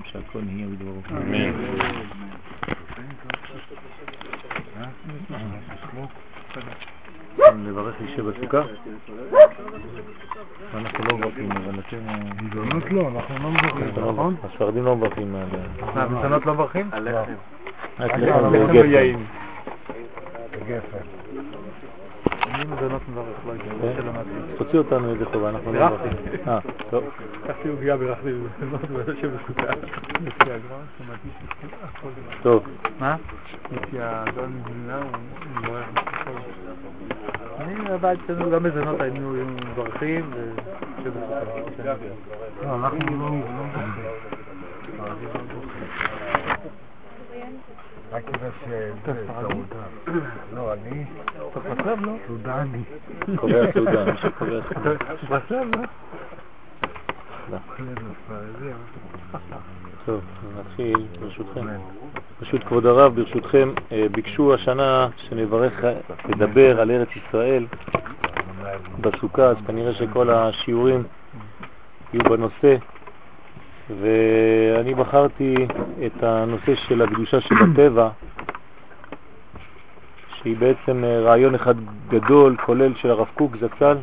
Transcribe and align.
עולם 0.00 0.24
שהכל 0.24 0.40
נהיה 0.46 0.66
בדברו. 0.68 1.00
אמן. 1.10 1.52
לברך 7.66 7.94
אישה 8.00 8.22
בסוכה? 8.22 8.62
אנחנו 10.74 11.04
לא 11.04 11.18
מברכים, 11.18 11.52
הבנתנו... 11.52 12.12
מזונות 12.42 12.90
לא, 12.90 13.08
אנחנו 13.08 13.34
לא 13.42 13.50
מברכים, 13.50 14.10
נכון? 14.10 14.36
הספרדים 14.44 14.84
לא 14.84 14.96
מברכים. 14.96 15.32
מה, 15.32 16.06
מזונות 16.06 16.46
לא 16.46 16.54
מברכים? 16.54 16.90
הלחם. 16.92 17.32
רק 18.00 18.10
הלחם 18.10 18.26
לחם 18.26 18.52
לא 18.52 18.58
וגפן. 18.58 18.90
יין. 18.90 19.26
גפן. 20.66 20.98
אני 22.54 22.64
מזונות 22.64 23.02
מברך, 23.08 23.46
לא 23.46 23.52
יודע. 23.52 24.22
תוציא 24.58 24.78
אותנו 24.78 25.14
ידי 25.14 25.24
חובה, 25.24 25.48
אנחנו 25.48 25.72
לא. 25.72 25.86
מברכים. 25.86 26.12
אה, 26.48 26.58
טוב. 26.90 27.04
לקחתי 27.50 27.68
עוגיה 27.68 27.96
בירכתי 27.96 28.32
במזונות 28.32 28.90
ואני 28.90 29.20
שבסוכה. 29.20 29.72
לפי 30.20 30.52
הגרם, 30.52 30.80
שמעתי 30.98 31.28
שהכל 31.60 32.08
טוב. 32.42 32.66
מה? 32.98 33.16
לפי 33.72 33.96
הגרם 34.00 34.52
מבינה, 34.60 34.98
הוא 34.98 35.10
מברך 35.56 35.84
בסוכה. 35.94 36.30
אני 37.58 37.74
בבית 37.74 38.20
שלנו 38.26 38.50
גם 38.50 38.62
מזונות 38.62 39.00
היינו 39.00 39.32
מברכים 39.32 40.30
ושבסוכה. 40.32 41.40
לא, 42.62 42.74
אנחנו 42.74 43.18
לא 43.18 43.32
מברכים. 43.32 43.92
רק 48.12 48.22
כיוון 48.26 48.50
ש... 48.60 48.68
לא, 50.52 50.72
אני 50.72 51.04
חסם, 51.54 52.04
לא? 52.04 52.12
סודני. 52.26 52.82
קובע 53.36 53.62
מי 54.04 54.16
שקובע 54.16 54.60
סעודה. 55.48 55.82
לא? 57.50 57.58
טוב, 60.06 60.20
נתחיל, 60.58 61.06
ברשותכם. 61.20 61.66
פשוט 62.40 62.64
כבוד 62.64 62.86
הרב, 62.86 63.14
ברשותכם, 63.14 63.72
אה, 63.92 64.06
ביקשו 64.12 64.54
השנה 64.54 65.08
שנברך, 65.16 65.84
לדבר 66.28 66.80
על 66.80 66.90
ארץ 66.90 67.08
ישראל 67.16 67.66
בסוכה, 69.00 69.42
אז 69.42 69.56
כנראה 69.66 69.92
שכל 69.94 70.30
השיעורים 70.30 71.02
יהיו 72.12 72.24
בנושא, 72.24 72.76
ואני 74.00 74.94
בחרתי 74.94 75.54
את 76.06 76.22
הנושא 76.22 76.74
של 76.74 77.02
הקדושה 77.02 77.40
של 77.40 77.54
הטבע, 77.54 78.08
שהיא 80.34 80.56
בעצם 80.56 81.04
אה, 81.04 81.20
רעיון 81.20 81.54
אחד 81.54 81.74
גדול, 82.08 82.56
כולל 82.66 82.94
של 82.94 83.10
הרב 83.10 83.26
קוק 83.34 83.56
זצ"ל, 83.56 83.96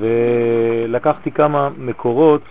ולקחתי 0.00 1.30
כמה 1.30 1.68
מקורות 1.78 2.42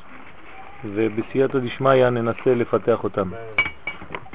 ובסייעתא 0.85 1.59
דשמיא 1.59 2.09
ננסה 2.09 2.55
לפתח 2.55 3.03
אותם. 3.03 3.29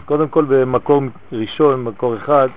קודם 0.05 0.29
כל 0.29 0.45
במקור 0.45 1.03
ראשון, 1.33 1.84
מקור 1.84 2.17
אחד, 2.17 2.49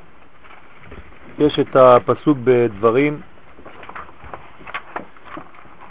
יש 1.39 1.59
את 1.59 1.75
הפסוק 1.75 2.37
בדברים, 2.43 3.21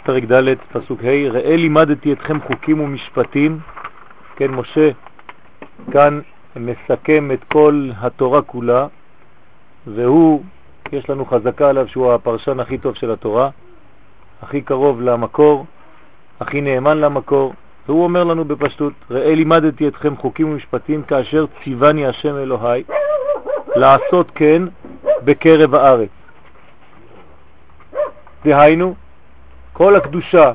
פרק 0.03 0.23
ד', 0.23 0.55
פסוק 0.71 0.99
ה', 1.03 1.29
ראה 1.31 1.55
לימדתי 1.55 2.13
אתכם 2.13 2.41
חוקים 2.41 2.81
ומשפטים, 2.81 3.59
כן, 4.35 4.51
משה 4.51 4.89
כאן 5.91 6.21
מסכם 6.55 7.31
את 7.31 7.43
כל 7.43 7.89
התורה 7.97 8.41
כולה, 8.41 8.87
והוא, 9.87 10.43
יש 10.91 11.09
לנו 11.09 11.25
חזקה 11.25 11.69
עליו 11.69 11.87
שהוא 11.87 12.13
הפרשן 12.13 12.59
הכי 12.59 12.77
טוב 12.77 12.95
של 12.95 13.11
התורה, 13.11 13.49
הכי 14.41 14.61
קרוב 14.61 15.01
למקור, 15.01 15.65
הכי 16.39 16.61
נאמן 16.61 16.97
למקור, 16.97 17.53
והוא 17.87 18.03
אומר 18.03 18.23
לנו 18.23 18.45
בפשטות, 18.45 18.93
ראה 19.11 19.35
לימדתי 19.35 19.87
אתכם 19.87 20.15
חוקים 20.15 20.51
ומשפטים 20.51 21.03
כאשר 21.03 21.45
ציווני 21.63 22.05
השם 22.05 22.37
אלוהי 22.37 22.83
לעשות 23.75 24.31
כן 24.35 24.63
בקרב 25.23 25.75
הארץ. 25.75 26.09
דהיינו, 28.45 28.95
כל 29.73 29.95
הקדושה, 29.95 30.51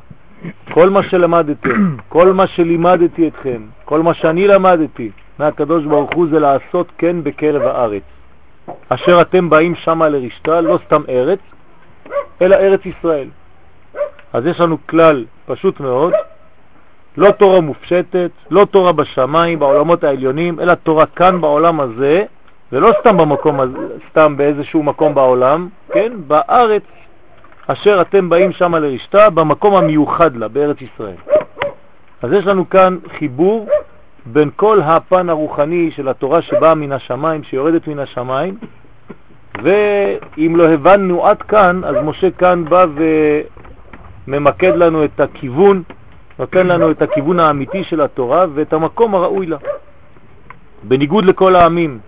כל 0.74 0.90
מה 0.90 1.02
שלמדתם, 1.02 1.96
כל 2.08 2.32
מה 2.32 2.46
שלימדתי 2.46 3.28
אתכם, 3.28 3.62
כל 3.84 4.02
מה 4.02 4.14
שאני 4.14 4.48
למדתי 4.48 5.10
מהקדוש 5.38 5.84
ברוך 5.84 6.14
הוא 6.14 6.26
זה 6.30 6.38
לעשות 6.40 6.92
כן 6.98 7.24
בקרב 7.24 7.62
הארץ. 7.62 8.02
אשר 8.88 9.20
אתם 9.20 9.50
באים 9.50 9.74
שמה 9.74 10.08
לרשתה, 10.08 10.60
לא 10.60 10.78
סתם 10.86 11.02
ארץ, 11.08 11.38
אלא 12.42 12.56
ארץ 12.56 12.80
ישראל. 12.86 13.28
אז 14.34 14.46
יש 14.46 14.60
לנו 14.60 14.76
כלל 14.86 15.24
פשוט 15.46 15.80
מאוד, 15.80 16.12
לא 17.16 17.30
תורה 17.30 17.60
מופשטת, 17.60 18.30
לא 18.50 18.64
תורה 18.70 18.92
בשמיים, 18.92 19.58
בעולמות 19.58 20.04
העליונים, 20.04 20.60
אלא 20.60 20.74
תורה 20.74 21.06
כאן 21.06 21.40
בעולם 21.40 21.80
הזה, 21.80 22.24
ולא 22.72 22.92
סתם 23.00 23.16
במקום 23.16 23.60
הזה, 23.60 23.78
סתם 24.10 24.36
באיזשהו 24.36 24.82
מקום 24.82 25.14
בעולם, 25.14 25.68
כן? 25.92 26.12
בארץ 26.26 26.82
אשר 27.66 28.00
אתם 28.00 28.28
באים 28.28 28.52
שמה 28.52 28.78
לרשתה, 28.78 29.30
במקום 29.30 29.74
המיוחד 29.74 30.36
לה, 30.36 30.48
בארץ 30.48 30.76
ישראל. 30.80 31.16
אז 32.22 32.32
יש 32.32 32.46
לנו 32.46 32.68
כאן 32.68 32.98
חיבור 33.18 33.68
בין 34.26 34.50
כל 34.56 34.80
הפן 34.80 35.28
הרוחני 35.28 35.90
של 35.90 36.08
התורה 36.08 36.42
שבאה 36.42 36.74
מן 36.74 36.92
השמיים, 36.92 37.42
שיורדת 37.42 37.88
מן 37.88 37.98
השמיים, 37.98 38.56
ואם 39.62 40.56
לא 40.56 40.68
הבנו 40.68 41.26
עד 41.26 41.42
כאן, 41.42 41.80
אז 41.84 41.94
משה 42.04 42.30
כאן 42.30 42.64
בא 42.64 42.86
וממקד 44.28 44.76
לנו 44.76 45.04
את 45.04 45.20
הכיוון, 45.20 45.82
נותן 46.38 46.66
לנו 46.66 46.90
את 46.90 47.02
הכיוון 47.02 47.40
האמיתי 47.40 47.84
של 47.84 48.00
התורה 48.00 48.46
ואת 48.54 48.72
המקום 48.72 49.14
הראוי 49.14 49.46
לה. 49.46 49.56
בניגוד 50.82 51.24
לכל 51.24 51.56
העמים, 51.56 51.98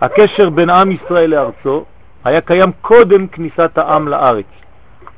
הקשר 0.00 0.50
בין 0.50 0.70
עם 0.70 0.90
ישראל 0.90 1.30
לארצו 1.30 1.84
היה 2.24 2.40
קיים 2.40 2.70
קודם 2.80 3.26
כניסת 3.26 3.78
העם 3.78 4.08
לארץ. 4.08 4.46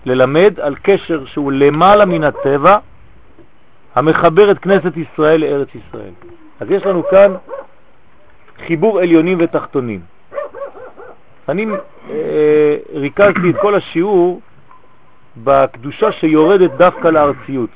ללמד 0.06 0.60
על 0.60 0.74
קשר 0.82 1.24
שהוא 1.26 1.52
למעלה 1.52 2.04
מן 2.04 2.24
הטבע, 2.24 2.78
המחבר 3.94 4.50
את 4.50 4.58
כנסת 4.58 4.96
ישראל 4.96 5.40
לארץ 5.40 5.68
ישראל. 5.74 6.12
אז 6.60 6.70
יש 6.70 6.86
לנו 6.86 7.02
כאן 7.10 7.34
חיבור 8.66 9.00
עליונים 9.00 9.38
ותחתונים. 9.40 10.00
אני 11.48 11.66
אה, 12.10 12.76
ריכזתי 12.94 13.50
את 13.50 13.56
כל 13.60 13.74
השיעור 13.74 14.40
בקדושה 15.36 16.12
שיורדת 16.12 16.70
דווקא 16.70 17.08
לארציות. 17.08 17.70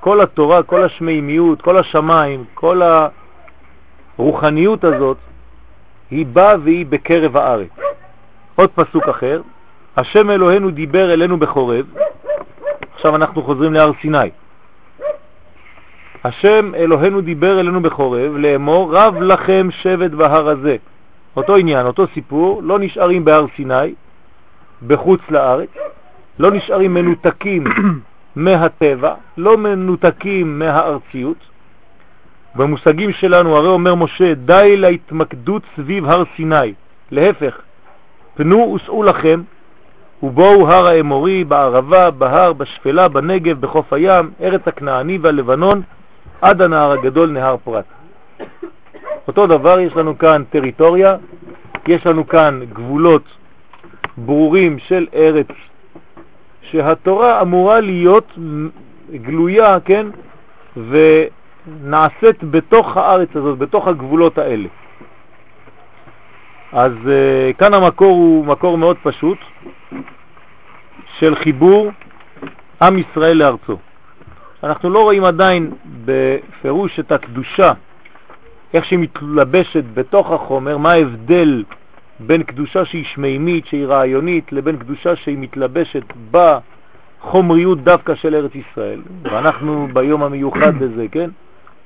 כל 0.00 0.20
התורה, 0.20 0.62
כל 0.62 0.84
השמימיות, 0.84 1.62
כל 1.62 1.78
השמיים, 1.78 2.44
כל 2.54 2.82
הרוחניות 4.18 4.84
הזאת, 4.84 5.16
היא 6.10 6.26
באה 6.26 6.54
והיא 6.64 6.86
בקרב 6.86 7.36
הארץ. 7.36 7.70
עוד 8.56 8.70
פסוק 8.74 9.08
אחר, 9.08 9.40
השם 9.96 10.30
אלוהינו 10.30 10.70
דיבר 10.70 11.12
אלינו 11.12 11.38
בחורב, 11.38 11.86
עכשיו 12.94 13.16
אנחנו 13.16 13.42
חוזרים 13.42 13.72
להר 13.72 13.90
סיני. 14.00 14.30
השם 16.24 16.74
אלוהינו 16.74 17.20
דיבר 17.20 17.60
אלינו 17.60 17.82
בחורב 17.82 18.36
לאמור 18.36 18.96
רב 18.96 19.22
לכם 19.22 19.68
שבט 19.70 20.10
בהר 20.10 20.48
הזה. 20.48 20.76
אותו 21.36 21.56
עניין, 21.56 21.86
אותו 21.86 22.06
סיפור, 22.14 22.62
לא 22.62 22.78
נשארים 22.78 23.24
בהר 23.24 23.44
סיני, 23.56 23.94
בחוץ 24.86 25.20
לארץ, 25.28 25.68
לא 26.38 26.50
נשארים 26.50 26.94
מנותקים 26.94 27.64
מהטבע, 28.36 29.14
לא 29.36 29.58
מנותקים 29.58 30.58
מהארציות. 30.58 31.36
במושגים 32.54 33.12
שלנו 33.12 33.56
הרי 33.56 33.68
אומר 33.68 33.94
משה 33.94 34.34
די 34.34 34.76
להתמקדות 34.76 35.62
סביב 35.76 36.04
הר 36.04 36.22
סיני, 36.36 36.74
להפך, 37.10 37.60
פנו 38.34 38.76
וסעו 38.76 39.02
לכם 39.02 39.42
ובואו 40.22 40.68
הר 40.68 40.86
האמורי, 40.86 41.44
בערבה, 41.44 42.10
בהר, 42.10 42.52
בשפלה, 42.52 43.08
בנגב, 43.08 43.60
בחוף 43.60 43.92
הים, 43.92 44.30
ארץ 44.40 44.60
הכנעני 44.66 45.18
והלבנון, 45.18 45.82
עד 46.40 46.62
הנהר 46.62 46.90
הגדול, 46.92 47.30
נהר 47.30 47.56
פרת. 47.64 47.84
אותו 49.28 49.46
דבר 49.46 49.80
יש 49.80 49.96
לנו 49.96 50.18
כאן 50.18 50.42
טריטוריה, 50.50 51.16
יש 51.86 52.06
לנו 52.06 52.28
כאן 52.28 52.60
גבולות 52.72 53.24
ברורים 54.16 54.78
של 54.78 55.06
ארץ 55.14 55.46
שהתורה 56.72 57.40
אמורה 57.40 57.80
להיות 57.80 58.32
גלויה, 59.12 59.78
כן, 59.84 60.06
ונעשית 60.76 62.44
בתוך 62.50 62.96
הארץ 62.96 63.28
הזאת, 63.36 63.58
בתוך 63.58 63.88
הגבולות 63.88 64.38
האלה. 64.38 64.68
אז 66.72 66.92
uh, 66.92 67.58
כאן 67.58 67.74
המקור 67.74 68.08
הוא 68.08 68.46
מקור 68.46 68.78
מאוד 68.78 68.96
פשוט 69.02 69.38
של 71.18 71.34
חיבור 71.34 71.90
עם 72.82 72.98
ישראל 72.98 73.36
לארצו. 73.36 73.76
אנחנו 74.64 74.90
לא 74.90 75.02
רואים 75.02 75.24
עדיין 75.24 75.70
בפירוש 76.04 77.00
את 77.00 77.12
הקדושה, 77.12 77.72
איך 78.74 78.84
שהיא 78.84 78.98
מתלבשת 78.98 79.84
בתוך 79.94 80.30
החומר, 80.30 80.78
מה 80.78 80.92
ההבדל 80.92 81.64
בין 82.20 82.42
קדושה 82.42 82.84
שהיא 82.84 83.04
שמימית, 83.04 83.66
שהיא 83.66 83.86
רעיונית, 83.86 84.52
לבין 84.52 84.76
קדושה 84.76 85.16
שהיא 85.16 85.38
מתלבשת 85.38 86.02
בחומריות 86.30 87.84
דווקא 87.84 88.14
של 88.14 88.34
ארץ 88.34 88.50
ישראל. 88.54 89.00
ואנחנו 89.22 89.88
ביום 89.92 90.22
המיוחד 90.22 90.82
לזה, 90.82 91.06
כן? 91.12 91.30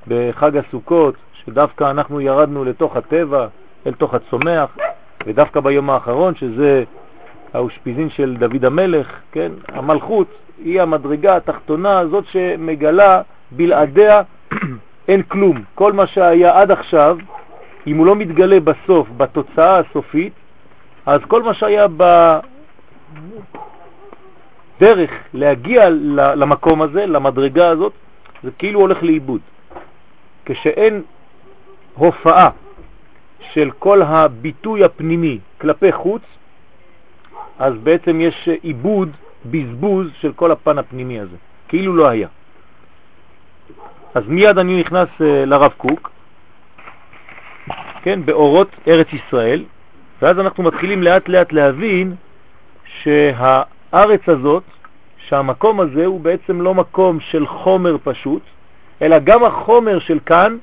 בחג 0.09 0.57
הסוכות, 0.57 1.15
שדווקא 1.45 1.91
אנחנו 1.91 2.21
ירדנו 2.21 2.65
לתוך 2.65 2.97
הטבע, 2.97 3.47
אל 3.87 3.93
תוך 3.93 4.15
הצומח, 4.15 4.77
ודווקא 5.27 5.61
ביום 5.61 5.91
האחרון, 5.91 6.35
שזה 6.35 6.85
האושפיזין 7.55 8.11
של 8.11 8.37
דוד 8.39 8.65
המלך, 8.65 9.07
כן, 9.33 9.53
המלכות 9.69 10.27
היא 10.65 10.83
המדרגה 10.83 11.37
התחתונה 11.37 11.99
הזאת 11.99 12.25
שמגלה 12.27 13.23
בלעדיה 13.51 14.23
אין 15.09 15.23
כלום. 15.23 15.63
כל 15.75 15.93
מה 15.93 16.07
שהיה 16.07 16.61
עד 16.61 16.71
עכשיו, 16.71 17.19
אם 17.87 17.97
הוא 17.97 18.07
לא 18.07 18.17
מתגלה 18.17 18.61
בסוף, 18.61 19.09
בתוצאה 19.17 19.79
הסופית, 19.79 20.33
אז 21.07 21.21
כל 21.29 21.43
מה 21.43 21.55
שהיה 21.55 21.87
בדרך 24.79 25.11
להגיע 25.35 25.91
למקום 26.37 26.83
הזה, 26.83 27.07
למדרגה 27.07 27.69
הזאת, 27.69 27.93
זה 28.43 28.51
כאילו 28.59 28.81
הולך 28.81 29.03
לאיבוד. 29.03 29.41
כשאין 30.45 31.03
הופעה 31.95 32.51
של 33.53 33.71
כל 33.79 34.03
הביטוי 34.03 34.85
הפנימי 34.85 35.39
כלפי 35.61 35.93
חוץ, 35.93 36.23
אז 37.59 37.75
בעצם 37.83 38.21
יש 38.21 38.49
איבוד, 38.65 39.11
בזבוז 39.51 40.09
של 40.21 40.33
כל 40.33 40.51
הפן 40.51 40.79
הפנימי 40.79 41.21
הזה, 41.21 41.37
כאילו 41.69 41.97
לא 41.97 42.09
היה. 42.09 42.29
אז 44.15 44.23
מיד 44.29 44.59
אני 44.59 44.81
נכנס 44.81 45.09
אה, 45.21 45.45
לרב 45.45 45.73
קוק, 45.77 46.11
כן, 48.07 48.21
באורות 48.25 48.69
ארץ 48.89 49.07
ישראל, 49.13 49.65
ואז 50.23 50.39
אנחנו 50.39 50.63
מתחילים 50.63 51.03
לאט 51.03 51.29
לאט 51.29 51.53
להבין 51.53 52.15
שהארץ 52.85 54.21
הזאת, 54.29 54.63
שהמקום 55.19 55.81
הזה 55.81 56.07
הוא 56.07 56.21
בעצם 56.21 56.61
לא 56.61 56.75
מקום 56.75 57.21
של 57.21 57.47
חומר 57.47 57.97
פשוט, 58.05 58.43
אלא 59.03 59.19
גם 59.19 59.45
החומר 59.45 59.99
של 59.99 60.19
כאן 60.27 60.57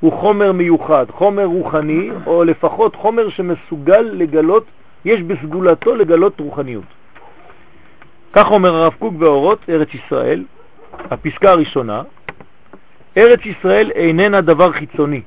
הוא 0.00 0.12
חומר 0.12 0.52
מיוחד, 0.52 1.06
חומר 1.10 1.44
רוחני, 1.44 2.10
או 2.26 2.44
לפחות 2.44 2.96
חומר 2.96 3.28
שמסוגל 3.28 4.10
לגלות, 4.12 4.64
יש 5.04 5.22
בסגולתו 5.22 5.94
לגלות 5.94 6.40
רוחניות. 6.40 6.90
כך 8.32 8.50
אומר 8.50 8.74
הרב 8.74 8.94
קוק 8.98 9.14
באורות 9.14 9.58
ארץ 9.68 9.88
ישראל, 9.94 10.44
הפסקה 11.10 11.50
הראשונה, 11.50 12.02
ארץ 13.16 13.40
ישראל 13.46 13.90
איננה 13.90 14.40
דבר 14.40 14.72
חיצוני. 14.72 15.22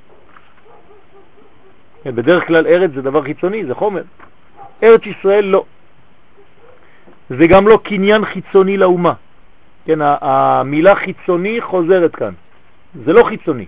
בדרך 2.05 2.47
כלל 2.47 2.67
ארץ 2.67 2.91
זה 2.95 3.01
דבר 3.01 3.23
חיצוני, 3.23 3.65
זה 3.65 3.75
חומר. 3.75 4.03
ארץ 4.83 5.01
ישראל 5.05 5.45
לא. 5.45 5.63
זה 7.29 7.47
גם 7.47 7.67
לא 7.67 7.79
קניין 7.83 8.25
חיצוני 8.25 8.77
לאומה. 8.77 9.13
כן, 9.85 9.99
המילה 10.01 10.95
חיצוני 10.95 11.61
חוזרת 11.61 12.15
כאן. 12.15 12.33
זה 13.05 13.13
לא 13.13 13.23
חיצוני. 13.23 13.65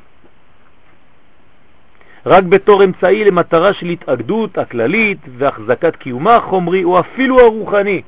רק 2.25 2.43
בתור 2.43 2.83
אמצעי 2.83 3.23
למטרה 3.25 3.73
של 3.73 3.85
התאגדות 3.85 4.57
הכללית 4.57 5.19
והחזקת 5.37 5.95
קיומה 5.95 6.35
החומרי 6.35 6.83
או 6.83 6.99
אפילו 6.99 7.39
הרוחני. 7.39 8.01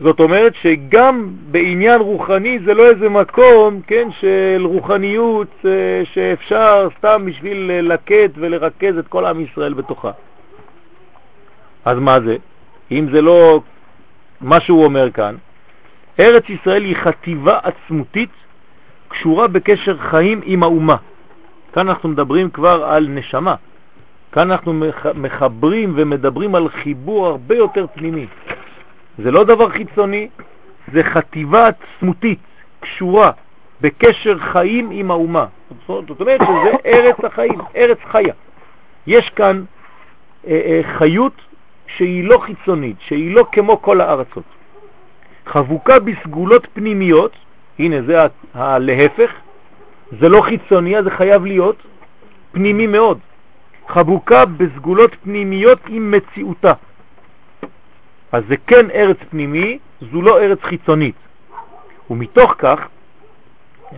זאת 0.00 0.20
אומרת 0.20 0.54
שגם 0.54 1.28
בעניין 1.50 2.00
רוחני 2.00 2.58
זה 2.64 2.74
לא 2.74 2.90
איזה 2.90 3.08
מקום, 3.08 3.80
כן, 3.86 4.08
של 4.20 4.62
רוחניות 4.64 5.48
אה, 5.64 6.02
שאפשר 6.04 6.88
סתם 6.98 7.22
בשביל 7.26 7.70
לקט 7.82 8.30
ולרכז 8.34 8.98
את 8.98 9.08
כל 9.08 9.24
עם 9.24 9.40
ישראל 9.40 9.74
בתוכה. 9.74 10.10
אז 11.84 11.98
מה 11.98 12.20
זה? 12.20 12.36
אם 12.90 13.06
זה 13.12 13.22
לא 13.22 13.60
מה 14.40 14.60
שהוא 14.60 14.84
אומר 14.84 15.10
כאן, 15.10 15.34
ארץ 16.20 16.44
ישראל 16.48 16.84
היא 16.84 16.96
חטיבה 16.96 17.58
עצמותית 17.62 18.30
קשורה 19.08 19.48
בקשר 19.48 19.96
חיים 19.98 20.40
עם 20.44 20.62
האומה. 20.62 20.96
כאן 21.72 21.88
אנחנו 21.88 22.08
מדברים 22.08 22.50
כבר 22.50 22.84
על 22.84 23.08
נשמה. 23.08 23.54
כאן 24.32 24.50
אנחנו 24.50 24.84
מחברים 25.14 25.92
ומדברים 25.96 26.54
על 26.54 26.68
חיבור 26.68 27.26
הרבה 27.26 27.54
יותר 27.54 27.86
פנימי. 27.94 28.26
זה 29.18 29.30
לא 29.30 29.44
דבר 29.44 29.68
חיצוני, 29.70 30.28
זה 30.92 31.04
חטיבה 31.04 31.68
עצמותית, 31.68 32.38
קשורה, 32.80 33.30
בקשר 33.80 34.38
חיים 34.38 34.90
עם 34.90 35.10
האומה. 35.10 35.46
זאת 35.86 36.20
אומרת 36.20 36.40
שזה 36.40 36.76
ארץ 36.86 37.24
החיים, 37.24 37.60
ארץ 37.76 37.98
חיה. 38.10 38.34
יש 39.06 39.30
כאן 39.30 39.64
אה, 40.46 40.50
אה, 40.50 40.80
חיות 40.98 41.32
שהיא 41.86 42.24
לא 42.24 42.38
חיצונית, 42.38 42.96
שהיא 43.00 43.34
לא 43.34 43.44
כמו 43.52 43.82
כל 43.82 44.00
הארצות. 44.00 44.44
חבוקה 45.46 45.98
בסגולות 45.98 46.66
פנימיות, 46.72 47.32
הנה 47.78 48.02
זה 48.02 48.26
הלהפך, 48.54 49.32
זה 50.20 50.28
לא 50.28 50.40
חיצוני, 50.40 50.98
אז 50.98 51.04
זה 51.04 51.10
חייב 51.10 51.44
להיות 51.44 51.76
פנימי 52.52 52.86
מאוד. 52.86 53.18
חבוקה 53.88 54.44
בסגולות 54.44 55.10
פנימיות 55.22 55.78
עם 55.88 56.10
מציאותה. 56.10 56.72
אז 58.32 58.42
זה 58.48 58.54
כן 58.66 58.90
ארץ 58.90 59.16
פנימי, 59.30 59.78
זו 60.12 60.22
לא 60.22 60.40
ארץ 60.40 60.58
חיצונית. 60.62 61.14
ומתוך 62.10 62.54
כך, 62.58 62.88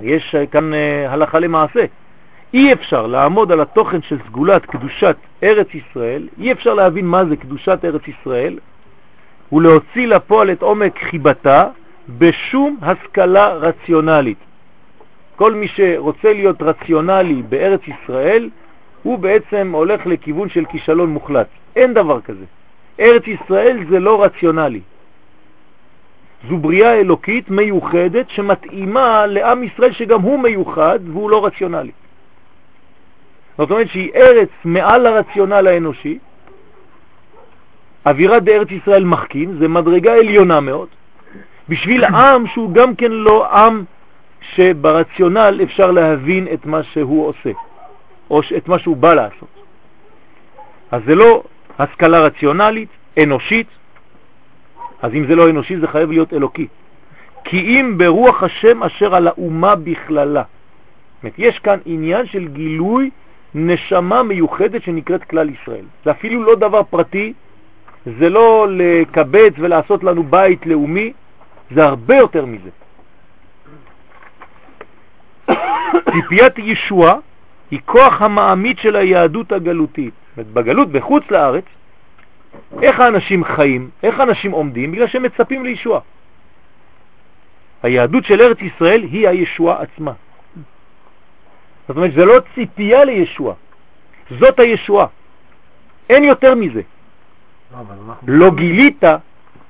יש 0.02 0.36
כאן 0.50 0.72
uh, 0.72 0.76
הלכה 1.10 1.38
למעשה, 1.38 1.84
אי 2.54 2.72
אפשר 2.72 3.06
לעמוד 3.06 3.52
על 3.52 3.60
התוכן 3.60 4.02
של 4.02 4.18
סגולת 4.26 4.66
קדושת 4.66 5.16
ארץ 5.42 5.66
ישראל, 5.74 6.28
אי 6.38 6.52
אפשר 6.52 6.74
להבין 6.74 7.06
מה 7.06 7.24
זה 7.24 7.36
קדושת 7.36 7.78
ארץ 7.84 8.02
ישראל, 8.08 8.58
ולהוציא 9.52 10.06
לפועל 10.06 10.52
את 10.52 10.62
עומק 10.62 10.98
חיבתה 10.98 11.66
בשום 12.18 12.76
השכלה 12.82 13.48
רציונלית. 13.48 14.38
כל 15.36 15.54
מי 15.54 15.68
שרוצה 15.68 16.32
להיות 16.32 16.62
רציונלי 16.62 17.42
בארץ 17.48 17.80
ישראל, 17.88 18.50
הוא 19.02 19.18
בעצם 19.18 19.70
הולך 19.74 20.06
לכיוון 20.06 20.48
של 20.48 20.64
כישלון 20.64 21.10
מוחלט. 21.10 21.46
אין 21.76 21.94
דבר 21.94 22.20
כזה. 22.20 22.44
ארץ 23.00 23.22
ישראל 23.26 23.84
זה 23.90 23.98
לא 23.98 24.24
רציונלי. 24.24 24.80
זו 26.48 26.56
בריאה 26.56 26.94
אלוקית 26.94 27.50
מיוחדת 27.50 28.30
שמתאימה 28.30 29.26
לעם 29.26 29.62
ישראל 29.62 29.92
שגם 29.92 30.20
הוא 30.20 30.42
מיוחד 30.42 30.98
והוא 31.12 31.30
לא 31.30 31.46
רציונלי. 31.46 31.92
זאת 33.58 33.70
אומרת 33.70 33.88
שהיא 33.88 34.10
ארץ 34.14 34.48
מעל 34.64 35.06
הרציונל 35.06 35.66
האנושי, 35.66 36.18
אווירת 38.06 38.42
בארץ 38.42 38.68
ישראל 38.70 39.04
מחכים, 39.04 39.58
זה 39.58 39.68
מדרגה 39.68 40.14
עליונה 40.14 40.60
מאוד, 40.60 40.88
בשביל 41.68 42.04
עם 42.24 42.46
שהוא 42.46 42.72
גם 42.72 42.94
כן 42.94 43.12
לא 43.12 43.52
עם 43.52 43.84
שברציונל 44.40 45.60
אפשר 45.62 45.90
להבין 45.90 46.48
את 46.54 46.66
מה 46.66 46.82
שהוא 46.82 47.26
עושה, 47.26 47.50
או 48.30 48.40
את 48.56 48.68
מה 48.68 48.78
שהוא 48.78 48.96
בא 48.96 49.14
לעשות. 49.14 49.48
אז 50.90 51.02
זה 51.06 51.14
לא 51.14 51.42
השכלה 51.78 52.20
רציונלית, 52.20 52.88
אנושית, 53.22 53.66
אז 55.02 55.14
אם 55.14 55.26
זה 55.28 55.34
לא 55.36 55.50
אנושי 55.50 55.78
זה 55.78 55.86
חייב 55.86 56.10
להיות 56.10 56.32
אלוקי. 56.32 56.66
כי 57.44 57.56
אם 57.56 57.94
ברוח 57.98 58.42
השם 58.42 58.82
אשר 58.82 59.14
על 59.14 59.28
האומה 59.28 59.74
בכללה. 59.74 60.42
יש 61.38 61.58
כאן 61.58 61.78
עניין 61.84 62.26
של 62.26 62.48
גילוי 62.48 63.10
נשמה 63.54 64.22
מיוחדת 64.22 64.82
שנקראת 64.82 65.24
כלל 65.24 65.50
ישראל. 65.50 65.84
זה 66.04 66.10
אפילו 66.10 66.42
לא 66.42 66.54
דבר 66.54 66.82
פרטי, 66.82 67.32
זה 68.18 68.28
לא 68.28 68.66
לקבץ 68.70 69.52
ולעשות 69.58 70.04
לנו 70.04 70.22
בית 70.22 70.66
לאומי, 70.66 71.12
זה 71.70 71.84
הרבה 71.84 72.16
יותר 72.16 72.44
מזה. 72.46 72.70
ציפיית 76.12 76.58
ישוע 76.58 77.18
היא 77.70 77.80
כוח 77.84 78.22
המעמיד 78.22 78.78
של 78.78 78.96
היהדות 78.96 79.52
הגלותית. 79.52 80.14
בגלות, 80.36 80.88
בחוץ 80.88 81.24
לארץ, 81.30 81.64
איך 82.82 83.00
האנשים 83.00 83.44
חיים? 83.44 83.90
איך 84.02 84.20
האנשים 84.20 84.50
עומדים? 84.50 84.92
בגלל 84.92 85.06
שהם 85.06 85.22
מצפים 85.22 85.64
לישוע. 85.64 86.00
היהדות 87.82 88.24
של 88.24 88.40
ארץ 88.40 88.58
ישראל 88.60 89.02
היא 89.02 89.28
הישוע 89.28 89.82
עצמה. 89.82 90.12
זאת 91.88 91.96
אומרת, 91.96 92.12
זה 92.12 92.24
לא 92.24 92.34
ציפייה 92.54 93.04
לישוע, 93.04 93.54
זאת 94.30 94.60
הישוע. 94.60 95.06
אין 96.10 96.24
יותר 96.24 96.54
מזה. 96.54 96.82
לא, 97.72 97.84
לא 98.28 98.54
גילית, 98.54 99.02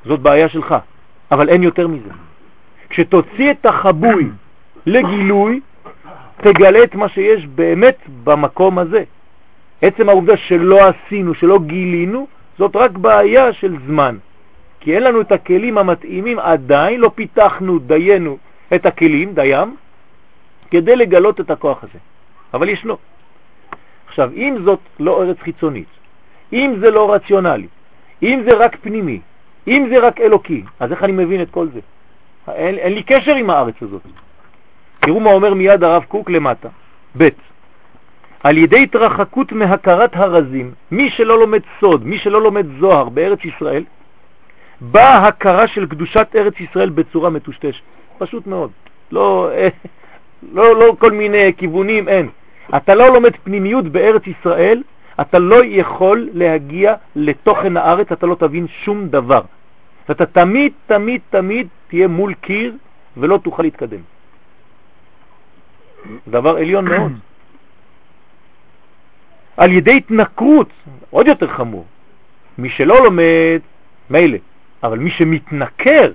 זאת 0.04 0.20
בעיה 0.20 0.48
שלך, 0.48 0.74
אבל 1.30 1.48
אין 1.48 1.62
יותר 1.62 1.88
מזה. 1.88 2.10
כשתוציא 2.88 3.50
את 3.50 3.66
החבוי 3.66 4.30
לגילוי, 4.86 5.60
תגלה 6.36 6.84
את 6.84 6.94
מה 6.94 7.08
שיש 7.08 7.46
באמת 7.46 7.98
במקום 8.24 8.78
הזה. 8.78 9.04
עצם 9.82 10.08
העובדה 10.08 10.36
שלא 10.36 10.78
עשינו, 10.88 11.34
שלא 11.34 11.58
גילינו, 11.66 12.26
זאת 12.58 12.76
רק 12.76 12.90
בעיה 12.90 13.52
של 13.52 13.76
זמן. 13.86 14.16
כי 14.80 14.94
אין 14.94 15.02
לנו 15.02 15.20
את 15.20 15.32
הכלים 15.32 15.78
המתאימים 15.78 16.38
עדיין, 16.38 17.00
לא 17.00 17.10
פיתחנו, 17.14 17.78
דיינו 17.78 18.38
את 18.74 18.86
הכלים, 18.86 19.34
דיים, 19.34 19.76
כדי 20.70 20.96
לגלות 20.96 21.40
את 21.40 21.50
הכוח 21.50 21.84
הזה. 21.84 21.98
אבל 22.54 22.68
ישנו. 22.68 22.96
עכשיו, 24.08 24.30
אם 24.34 24.56
זאת 24.64 24.80
לא 25.00 25.22
ארץ 25.22 25.36
חיצונית, 25.38 25.88
אם 26.52 26.74
זה 26.80 26.90
לא 26.90 27.12
רציונלי, 27.12 27.66
אם 28.22 28.42
זה 28.46 28.54
רק 28.54 28.76
פנימי, 28.80 29.20
אם 29.68 29.86
זה 29.90 29.98
רק 29.98 30.20
אלוקי, 30.20 30.62
אז 30.80 30.92
איך 30.92 31.02
אני 31.02 31.12
מבין 31.12 31.42
את 31.42 31.50
כל 31.50 31.68
זה? 31.74 31.80
אין, 32.48 32.74
אין 32.74 32.92
לי 32.92 33.02
קשר 33.02 33.34
עם 33.34 33.50
הארץ 33.50 33.74
הזאת. 33.82 34.02
תראו 35.00 35.20
מה 35.20 35.30
אומר 35.30 35.54
מיד 35.54 35.84
הרב 35.84 36.04
קוק 36.04 36.30
למטה. 36.30 36.68
ב' 37.18 37.28
על 38.42 38.58
ידי 38.58 38.82
התרחקות 38.82 39.52
מהכרת 39.52 40.16
הרזים, 40.16 40.72
מי 40.90 41.10
שלא 41.10 41.38
לומד 41.38 41.60
סוד, 41.80 42.06
מי 42.06 42.18
שלא 42.18 42.42
לומד 42.42 42.66
זוהר 42.80 43.08
בארץ 43.08 43.44
ישראל, 43.44 43.84
באה 44.80 45.26
הכרה 45.26 45.66
של 45.68 45.86
קדושת 45.86 46.26
ארץ 46.34 46.60
ישראל 46.60 46.90
בצורה 46.90 47.30
מטושטשת. 47.30 47.82
פשוט 48.18 48.46
מאוד. 48.46 48.70
לא, 49.12 49.50
לא, 50.56 50.76
לא 50.76 50.96
כל 50.98 51.12
מיני 51.12 51.52
כיוונים, 51.56 52.08
אין. 52.08 52.28
אתה 52.76 52.94
לא 52.94 53.08
לומד 53.14 53.36
פנימיות 53.44 53.84
בארץ 53.84 54.22
ישראל, 54.26 54.82
אתה 55.20 55.38
לא 55.38 55.64
יכול 55.64 56.28
להגיע 56.32 56.94
לתוכן 57.16 57.76
הארץ, 57.76 58.12
אתה 58.12 58.26
לא 58.26 58.34
תבין 58.34 58.66
שום 58.68 59.08
דבר. 59.08 59.42
ואתה 60.08 60.26
תמיד, 60.26 60.72
תמיד, 60.86 61.20
תמיד 61.30 61.68
תהיה 61.88 62.08
מול 62.08 62.34
קיר 62.34 62.76
ולא 63.16 63.38
תוכל 63.42 63.62
להתקדם. 63.62 64.00
דבר 66.28 66.56
עליון 66.56 66.88
מאוד. 66.88 67.12
על 69.58 69.72
ידי 69.72 69.96
התנכרות, 69.96 70.70
עוד 71.10 71.26
יותר 71.26 71.46
חמור. 71.46 71.84
מי 72.58 72.70
שלא 72.70 73.04
לומד, 73.04 73.60
מילא, 74.10 74.38
אבל 74.82 74.98
מי 74.98 75.10
שמתנכר 75.10 76.12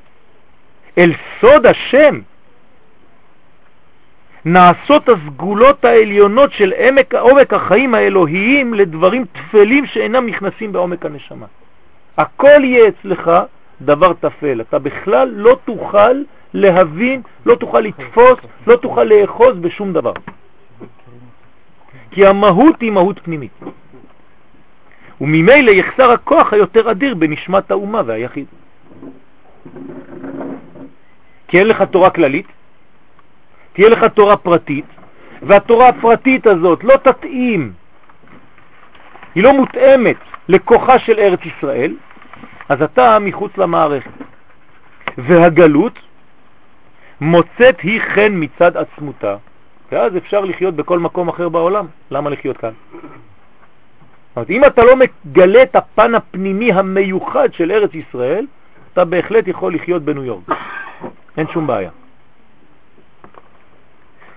אל 0.97 1.11
סוד 1.41 1.65
השם, 1.65 2.19
נעשות 4.45 5.09
הסגולות 5.09 5.85
העליונות 5.85 6.51
של 6.51 6.73
עמק, 6.77 7.15
עומק 7.15 7.53
החיים 7.53 7.95
האלוהיים 7.95 8.73
לדברים 8.73 9.25
תפלים 9.25 9.85
שאינם 9.85 10.25
נכנסים 10.25 10.71
בעומק 10.71 11.05
הנשמה. 11.05 11.45
הכל 12.17 12.63
יהיה 12.63 12.87
אצלך 12.87 13.31
דבר 13.81 14.13
תפל. 14.13 14.61
אתה 14.61 14.79
בכלל 14.79 15.29
לא 15.35 15.57
תוכל 15.65 16.23
להבין, 16.53 17.21
לא 17.45 17.55
תוכל 17.55 17.79
לתפוס, 17.79 18.39
לא 18.67 18.75
תוכל 18.75 19.03
לאחוז 19.03 19.57
בשום 19.57 19.93
דבר. 19.93 20.13
כי 22.11 22.27
המהות 22.27 22.81
היא 22.81 22.91
מהות 22.91 23.19
פנימית. 23.23 23.51
וממילא 25.21 25.71
יחסר 25.71 26.11
הכוח 26.11 26.53
היותר 26.53 26.91
אדיר 26.91 27.15
בנשמת 27.15 27.71
האומה 27.71 28.01
והיחיד. 28.05 28.45
כי 31.47 31.59
אין 31.59 31.67
לך 31.67 31.81
תורה 31.81 32.09
כללית, 32.09 32.47
תהיה 33.73 33.89
לך 33.89 34.03
תורה 34.03 34.37
פרטית, 34.37 34.85
והתורה 35.41 35.89
הפרטית 35.89 36.47
הזאת 36.47 36.83
לא 36.83 36.97
תתאים, 36.97 37.73
היא 39.35 39.43
לא 39.43 39.53
מותאמת 39.53 40.15
לכוחה 40.49 40.99
של 40.99 41.19
ארץ 41.19 41.39
ישראל, 41.45 41.95
אז 42.69 42.81
אתה 42.81 43.19
מחוץ 43.19 43.57
למערכת. 43.57 44.11
והגלות 45.17 45.99
מוצאת 47.21 47.79
היא 47.81 48.01
חן 48.01 48.31
מצד 48.33 48.77
עצמותה, 48.77 49.35
ואז 49.93 50.17
אפשר 50.17 50.41
לחיות 50.41 50.75
בכל 50.75 50.99
מקום 50.99 51.29
אחר 51.29 51.49
בעולם. 51.49 51.85
למה 52.11 52.29
לחיות 52.29 52.57
כאן? 52.57 52.73
אז 54.35 54.45
אם 54.49 54.65
אתה 54.65 54.83
לא 54.83 54.95
מגלה 54.95 55.63
את 55.63 55.75
הפן 55.75 56.15
הפנימי 56.15 56.71
המיוחד 56.73 57.53
של 57.53 57.71
ארץ 57.71 57.93
ישראל, 57.93 58.45
אתה 58.93 59.05
בהחלט 59.05 59.47
יכול 59.47 59.75
לחיות 59.75 60.01
בניו 60.03 60.23
יורק. 60.23 60.43
אין 61.37 61.47
שום 61.53 61.67
בעיה. 61.67 61.89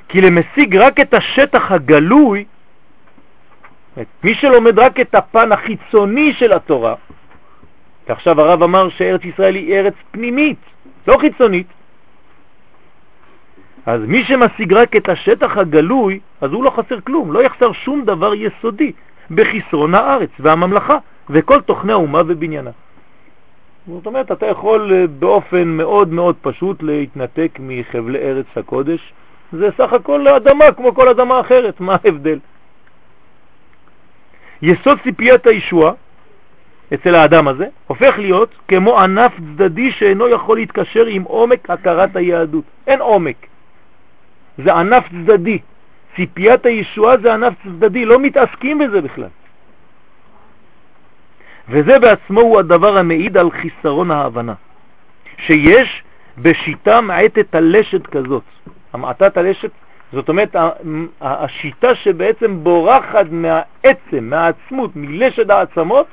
כי 0.08 0.20
למשיג 0.20 0.76
רק 0.76 1.00
את 1.00 1.14
השטח 1.14 1.72
הגלוי, 1.72 2.44
מי 4.24 4.34
שלומד 4.34 4.78
רק 4.78 5.00
את 5.00 5.14
הפן 5.14 5.52
החיצוני 5.52 6.32
של 6.32 6.52
התורה, 6.52 6.94
ועכשיו 8.08 8.40
הרב 8.40 8.62
אמר 8.62 8.88
שארץ 8.88 9.24
ישראל 9.24 9.54
היא 9.54 9.74
ארץ 9.74 9.94
פנימית, 10.10 10.58
לא 11.08 11.18
חיצונית, 11.20 11.66
אז 13.86 14.00
מי 14.06 14.24
שמשיג 14.24 14.72
רק 14.72 14.96
את 14.96 15.08
השטח 15.08 15.56
הגלוי, 15.56 16.20
אז 16.40 16.52
הוא 16.52 16.64
לא 16.64 16.70
חסר 16.70 17.00
כלום, 17.00 17.32
לא 17.32 17.42
יחסר 17.42 17.72
שום 17.72 18.04
דבר 18.04 18.34
יסודי 18.34 18.92
בחסרון 19.30 19.94
הארץ 19.94 20.30
והממלכה 20.40 20.98
וכל 21.30 21.60
תוכני 21.60 21.92
האומה 21.92 22.22
ובניינה. 22.26 22.70
זאת 23.86 24.06
אומרת, 24.06 24.32
אתה 24.32 24.46
יכול 24.46 24.92
אה, 24.92 25.06
באופן 25.06 25.68
מאוד 25.68 26.08
מאוד 26.08 26.36
פשוט 26.40 26.82
להתנתק 26.82 27.58
מחבלי 27.60 28.18
ארץ 28.18 28.46
הקודש, 28.56 29.12
זה 29.52 29.68
סך 29.78 29.92
הכל 29.92 30.28
אדמה 30.28 30.72
כמו 30.72 30.94
כל 30.94 31.08
אדמה 31.08 31.40
אחרת, 31.40 31.80
מה 31.80 31.96
ההבדל? 32.04 32.38
יסוד 34.62 34.98
ציפיית 35.04 35.46
הישוע 35.46 35.92
אצל 36.94 37.14
האדם 37.14 37.48
הזה 37.48 37.66
הופך 37.86 38.18
להיות 38.18 38.54
כמו 38.68 38.98
ענף 38.98 39.32
צדדי 39.36 39.90
שאינו 39.92 40.28
יכול 40.28 40.56
להתקשר 40.56 41.06
עם 41.06 41.22
עומק 41.22 41.70
הכרת 41.70 42.16
היהדות. 42.16 42.64
אין 42.86 43.00
עומק. 43.00 43.46
זה 44.58 44.74
ענף 44.74 45.04
צדדי. 45.08 45.58
ציפיית 46.16 46.66
הישועה 46.66 47.16
זה 47.18 47.34
ענף 47.34 47.54
צדדי, 47.64 48.04
לא 48.04 48.18
מתעסקים 48.18 48.78
בזה 48.78 49.00
בכלל. 49.00 49.28
וזה 51.68 51.98
בעצמו 51.98 52.40
הוא 52.40 52.58
הדבר 52.58 52.98
המעיד 52.98 53.36
על 53.36 53.50
חיסרון 53.50 54.10
ההבנה, 54.10 54.54
שיש 55.38 56.02
בשיטה 56.38 57.00
מעטת 57.00 57.54
הלשת 57.54 58.06
כזאת. 58.06 58.42
המעטת 58.92 59.36
הלשת, 59.36 59.70
זאת 60.12 60.28
אומרת 60.28 60.56
השיטה 61.20 61.94
שבעצם 61.94 62.64
בורחת 62.64 63.26
מהעצם, 63.30 64.20
מהעצמות, 64.20 64.90
מלשת 64.96 65.50
העצמות, 65.50 66.06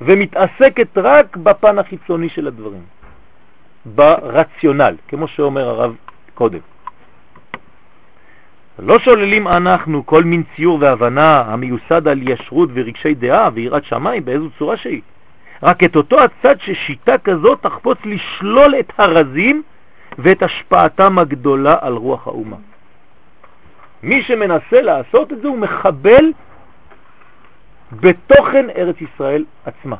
ומתעסקת 0.00 0.98
רק 0.98 1.36
בפן 1.36 1.78
החיצוני 1.78 2.28
של 2.28 2.46
הדברים, 2.46 2.82
ברציונל, 3.84 4.94
כמו 5.08 5.28
שאומר 5.28 5.68
הרב 5.68 5.94
קודם. 6.36 6.58
לא 8.78 8.98
שוללים 8.98 9.48
אנחנו 9.48 10.06
כל 10.06 10.24
מין 10.24 10.42
ציור 10.56 10.78
והבנה 10.80 11.40
המיוסד 11.40 12.08
על 12.08 12.28
ישרות 12.28 12.68
ורגשי 12.74 13.14
דעה 13.14 13.50
ויראת 13.54 13.84
שמיים 13.84 14.24
באיזו 14.24 14.50
צורה 14.58 14.76
שהיא. 14.76 15.02
רק 15.62 15.84
את 15.84 15.96
אותו 15.96 16.16
הצד 16.20 16.60
ששיטה 16.60 17.18
כזאת 17.18 17.62
תחפוץ 17.62 17.98
לשלול 18.04 18.74
את 18.80 18.92
הרזים 18.98 19.62
ואת 20.18 20.42
השפעתם 20.42 21.18
הגדולה 21.18 21.76
על 21.80 21.92
רוח 21.92 22.26
האומה. 22.26 22.56
מי 24.02 24.22
שמנסה 24.22 24.82
לעשות 24.82 25.32
את 25.32 25.40
זה 25.42 25.48
הוא 25.48 25.58
מחבל 25.58 26.32
בתוכן 27.92 28.70
ארץ 28.76 28.96
ישראל 29.00 29.44
עצמה, 29.64 29.96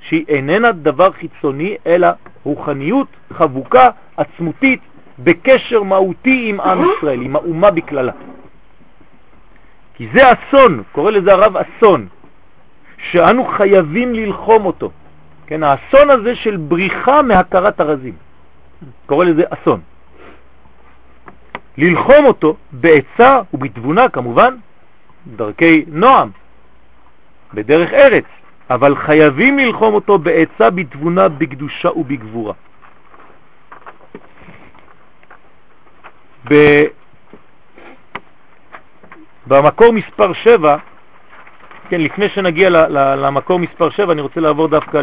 שהיא 0.00 0.24
איננה 0.28 0.72
דבר 0.72 1.12
חיצוני 1.12 1.76
אלא 1.86 2.08
רוחניות 2.44 3.08
חבוקה, 3.32 3.90
עצמותית, 4.16 4.80
בקשר 5.18 5.82
מהותי 5.82 6.46
עם 6.48 6.60
עם 6.60 6.84
ישראל, 6.98 7.22
עם 7.22 7.36
האומה 7.36 7.70
בכללה. 7.70 8.12
כי 9.94 10.08
זה 10.14 10.22
אסון, 10.32 10.82
קורא 10.92 11.10
לזה 11.10 11.32
הרב 11.32 11.56
אסון, 11.56 12.06
שאנו 12.98 13.44
חייבים 13.44 14.14
ללחום 14.14 14.64
אותו. 14.66 14.90
כן, 15.46 15.62
האסון 15.62 16.10
הזה 16.10 16.34
של 16.36 16.56
בריחה 16.56 17.22
מהכרת 17.22 17.80
הרזים. 17.80 18.14
קורא 19.06 19.24
לזה 19.24 19.42
אסון. 19.50 19.80
ללחום 21.78 22.24
אותו 22.24 22.56
בעצה 22.72 23.40
ובתבונה 23.54 24.08
כמובן, 24.08 24.54
דרכי 25.26 25.84
נועם, 25.88 26.30
בדרך 27.54 27.92
ארץ, 27.92 28.24
אבל 28.70 28.96
חייבים 28.96 29.58
ללחום 29.58 29.94
אותו 29.94 30.18
בעצה, 30.18 30.70
בתבונה, 30.70 31.28
בקדושה 31.28 31.90
ובגבורה. 31.96 32.54
ב... 36.50 36.84
במקור 39.46 39.92
מספר 39.92 40.32
7, 40.32 40.76
כן, 41.88 42.00
לפני 42.00 42.28
שנגיע 42.28 42.70
למקור 43.16 43.58
מספר 43.58 43.90
7, 43.90 44.12
אני 44.12 44.20
רוצה 44.20 44.40
לעבור 44.40 44.68
דווקא 44.68 45.00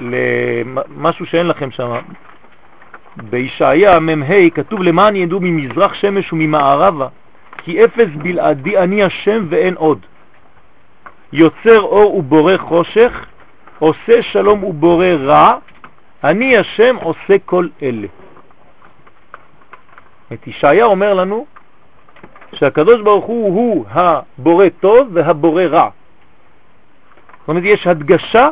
למשהו 0.00 1.26
שאין 1.26 1.46
לכם 1.46 1.70
שם. 1.70 1.92
בישעיה 3.16 4.00
מ"ה 4.00 4.50
כתוב 4.54 4.82
למען 4.82 5.16
ידעו 5.16 5.40
ממזרח 5.42 5.94
שמש 5.94 6.32
וממערבה 6.32 7.08
כי 7.56 7.84
אפס 7.84 8.08
בלעדי 8.22 8.78
אני 8.78 9.02
השם 9.02 9.46
ואין 9.48 9.74
עוד. 9.74 9.98
יוצר 11.32 11.80
אור 11.80 12.16
ובורא 12.16 12.56
חושך, 12.56 13.26
עושה 13.78 14.22
שלום 14.22 14.64
ובורא 14.64 15.06
רע, 15.06 15.54
אני 16.24 16.56
השם 16.56 16.96
עושה 16.96 17.38
כל 17.44 17.68
אלה. 17.82 18.06
את 20.32 20.46
ישעיה 20.46 20.84
אומר 20.84 21.14
לנו 21.14 21.46
שהקדוש 22.54 23.00
ברוך 23.00 23.24
הוא 23.24 23.54
הוא 23.54 23.84
הבורא 23.88 24.66
טוב 24.80 25.08
והבורא 25.12 25.62
רע. 25.62 25.88
זאת 27.40 27.48
אומרת, 27.48 27.62
יש 27.66 27.86
הדגשה 27.86 28.48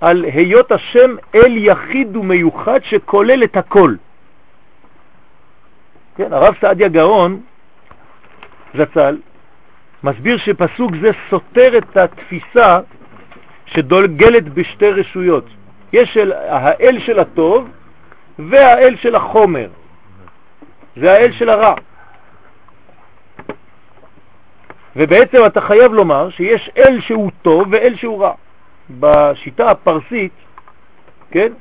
על 0.00 0.24
היות 0.24 0.72
השם 0.72 1.16
אל 1.34 1.56
יחיד 1.56 2.16
ומיוחד 2.16 2.80
שכולל 2.82 3.44
את 3.44 3.56
הכל. 3.56 3.94
כן, 6.16 6.32
הרב 6.32 6.54
סעדיה 6.60 6.88
גאון, 6.88 7.40
זצ"ל, 8.74 9.18
מסביר 10.02 10.36
שפסוק 10.36 10.90
זה 11.02 11.10
סותר 11.30 11.78
את 11.78 11.96
התפיסה 11.96 12.80
שדולגלת 13.66 14.48
בשתי 14.48 14.90
רשויות. 14.90 15.44
יש 15.92 16.16
האל 16.48 16.98
של 17.00 17.18
הטוב 17.18 17.68
והאל 18.38 18.96
של 18.96 19.14
החומר. 19.14 19.68
זה 20.96 21.12
האל 21.12 21.32
של 21.32 21.48
הרע. 21.48 21.74
ובעצם 24.96 25.38
אתה 25.46 25.60
חייב 25.60 25.92
לומר 25.92 26.30
שיש 26.30 26.70
אל 26.76 27.00
שהוא 27.00 27.30
טוב 27.42 27.68
ואל 27.70 27.96
שהוא 27.96 28.22
רע. 28.22 28.32
בשיטה 28.90 29.70
הפרסית, 29.70 30.32
כן? 31.30 31.52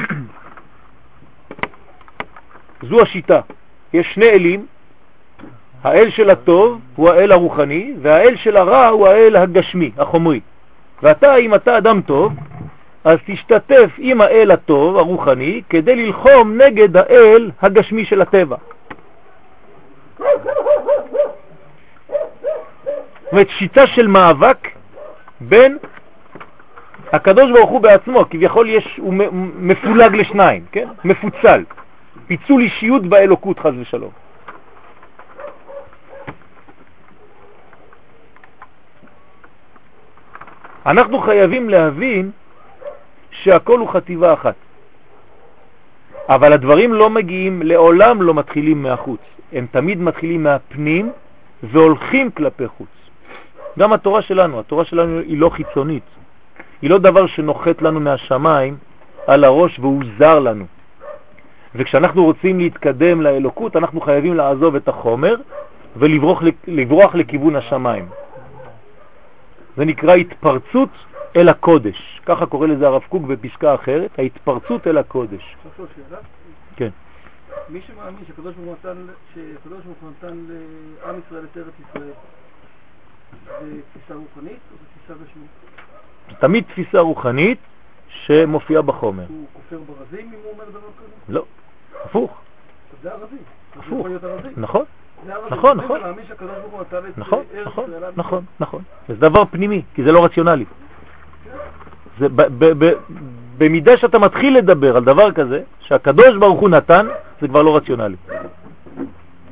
זו 2.88 3.02
השיטה. 3.02 3.40
יש 3.92 4.14
שני 4.14 4.28
אלים, 4.28 4.66
האל 5.82 6.10
של 6.10 6.30
הטוב 6.30 6.80
הוא 6.96 7.10
האל 7.10 7.32
הרוחני, 7.32 7.94
והאל 8.02 8.36
של 8.36 8.56
הרע 8.56 8.86
הוא 8.86 9.08
האל 9.08 9.36
הגשמי, 9.36 9.90
החומרי. 9.98 10.40
ואתה, 11.02 11.36
אם 11.36 11.54
אתה 11.54 11.78
אדם 11.78 12.00
טוב, 12.00 12.32
אז 13.06 13.18
תשתתף 13.26 13.90
עם 13.98 14.20
האל 14.20 14.50
הטוב, 14.50 14.96
הרוחני, 14.96 15.62
כדי 15.70 15.96
ללחום 15.96 16.60
נגד 16.62 16.96
האל 16.96 17.50
הגשמי 17.62 18.04
של 18.04 18.22
הטבע. 18.22 18.56
זאת 20.18 20.26
אומרת, 23.32 23.48
שיטה 23.48 23.86
של 23.86 24.06
מאבק 24.06 24.68
בין 25.40 25.78
הקדוש 27.12 27.50
ברוך 27.50 27.70
הוא 27.70 27.80
בעצמו, 27.80 28.24
כביכול 28.30 28.68
יש, 28.68 28.96
הוא 28.98 29.14
מפולג 29.56 30.14
לשניים, 30.14 30.64
כן? 30.72 30.88
מפוצל. 31.04 31.64
פיצול 32.26 32.62
אישיות 32.62 33.02
באלוקות 33.06 33.58
חז 33.58 33.72
ושלום. 33.80 34.10
אנחנו 40.86 41.18
חייבים 41.18 41.70
להבין 41.70 42.30
שהכל 43.46 43.78
הוא 43.78 43.88
חטיבה 43.88 44.32
אחת. 44.32 44.54
אבל 46.28 46.52
הדברים 46.52 46.92
לא 46.92 47.10
מגיעים, 47.10 47.62
לעולם 47.62 48.22
לא 48.22 48.34
מתחילים 48.34 48.82
מהחוץ. 48.82 49.20
הם 49.52 49.66
תמיד 49.70 50.00
מתחילים 50.00 50.42
מהפנים 50.42 51.12
והולכים 51.62 52.30
כלפי 52.30 52.68
חוץ. 52.68 52.88
גם 53.78 53.92
התורה 53.92 54.22
שלנו, 54.22 54.60
התורה 54.60 54.84
שלנו 54.84 55.18
היא 55.18 55.38
לא 55.38 55.48
חיצונית. 55.48 56.02
היא 56.82 56.90
לא 56.90 56.98
דבר 56.98 57.26
שנוחת 57.26 57.82
לנו 57.82 58.00
מהשמיים 58.00 58.76
על 59.26 59.44
הראש 59.44 59.78
והוא 59.78 60.02
זר 60.18 60.38
לנו. 60.38 60.64
וכשאנחנו 61.74 62.24
רוצים 62.24 62.58
להתקדם 62.58 63.22
לאלוקות, 63.22 63.76
אנחנו 63.76 64.00
חייבים 64.00 64.34
לעזוב 64.34 64.76
את 64.76 64.88
החומר 64.88 65.34
ולברוח 65.96 67.14
לכיוון 67.14 67.56
השמיים. 67.56 68.06
זה 69.76 69.84
נקרא 69.84 70.14
התפרצות 70.14 70.88
אל 71.36 71.48
הקודש. 71.48 72.20
ככה 72.26 72.46
קורא 72.46 72.66
לזה 72.66 72.86
הרב 72.86 73.02
קוק 73.08 73.22
בפסקה 73.22 73.74
אחרת, 73.74 74.18
ההתפרצות 74.18 74.86
אל 74.86 74.98
הקודש. 74.98 75.56
כן. 76.76 76.88
מי 77.68 77.80
שמאמין 77.80 78.24
שקדוש 78.28 78.54
ברוך 78.54 79.96
הוא 80.00 80.10
נתן 80.10 80.46
לעם 80.48 81.20
ישראל 81.26 81.44
את 81.52 81.56
ארץ 81.56 81.74
ישראל, 81.88 82.10
זה 83.60 83.80
תפיסה 83.92 84.14
רוחנית 84.14 84.58
או 84.72 84.76
זה 84.76 84.84
תפיסה 84.94 85.14
גשמית? 85.24 86.40
תמיד 86.40 86.64
תפיסה 86.64 87.00
רוחנית 87.00 87.58
שמופיעה 88.08 88.82
בחומר. 88.82 89.24
הוא 89.28 89.46
כופר 89.52 89.78
ברזים 89.78 90.26
אם 90.26 90.38
הוא 90.44 90.52
אומר 90.52 90.64
דבר 90.70 90.78
כזה? 90.98 91.34
לא, 91.34 91.44
הפוך. 92.04 92.40
זה 93.02 93.12
הרזים. 93.12 93.38
הפוך. 93.76 94.06
נכון. 94.56 94.84
נכון, 95.50 95.76
נכון. 95.76 96.00
נכון, 97.16 97.44
נכון, 97.64 97.90
נכון, 98.16 98.44
נכון. 98.60 98.82
זה 99.08 99.14
דבר 99.14 99.44
פנימי, 99.44 99.82
כי 99.94 100.04
זה 100.04 100.12
לא 100.12 100.24
רציונלי. 100.24 100.64
זה 102.18 102.26
במידה 103.58 103.96
שאתה 103.96 104.18
מתחיל 104.18 104.58
לדבר 104.58 104.96
על 104.96 105.04
דבר 105.04 105.32
כזה, 105.32 105.62
שהקדוש 105.80 106.36
ברוך 106.36 106.60
הוא 106.60 106.68
נתן, 106.68 107.06
זה 107.40 107.48
כבר 107.48 107.62
לא 107.62 107.76
רציונלי. 107.76 108.16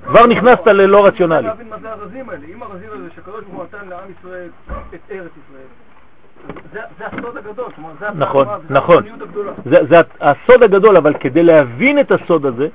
כבר 0.06 0.26
נכנסת 0.26 0.66
ללא 0.66 1.06
רציונלי. 1.06 1.38
אני 1.38 1.46
להבין 1.46 1.68
מה 1.68 1.76
זה 1.82 1.90
הרזים 1.90 2.28
האלה. 2.30 2.46
אם 2.54 2.62
הרזים 2.62 2.88
האלה 2.92 3.02
שהקדוש 3.14 3.44
ברוך 3.44 3.54
הוא 3.54 3.64
נתן 3.64 3.88
לעם 3.88 4.08
ישראל 4.18 4.48
את 4.94 5.00
ארץ 5.10 5.30
ישראל, 5.30 5.66
זה 6.72 7.06
הסוד 7.06 7.36
הגדול, 7.36 7.66
נכון, 8.14 8.46
נכון. 8.70 9.02
זה 9.64 10.00
הסוד 10.20 10.62
הגדול, 10.62 10.96
אבל 10.96 11.14
כדי 11.14 11.42
להבין 11.42 12.00
את 12.00 12.12
הסוד 12.12 12.46
הזה, 12.46 12.68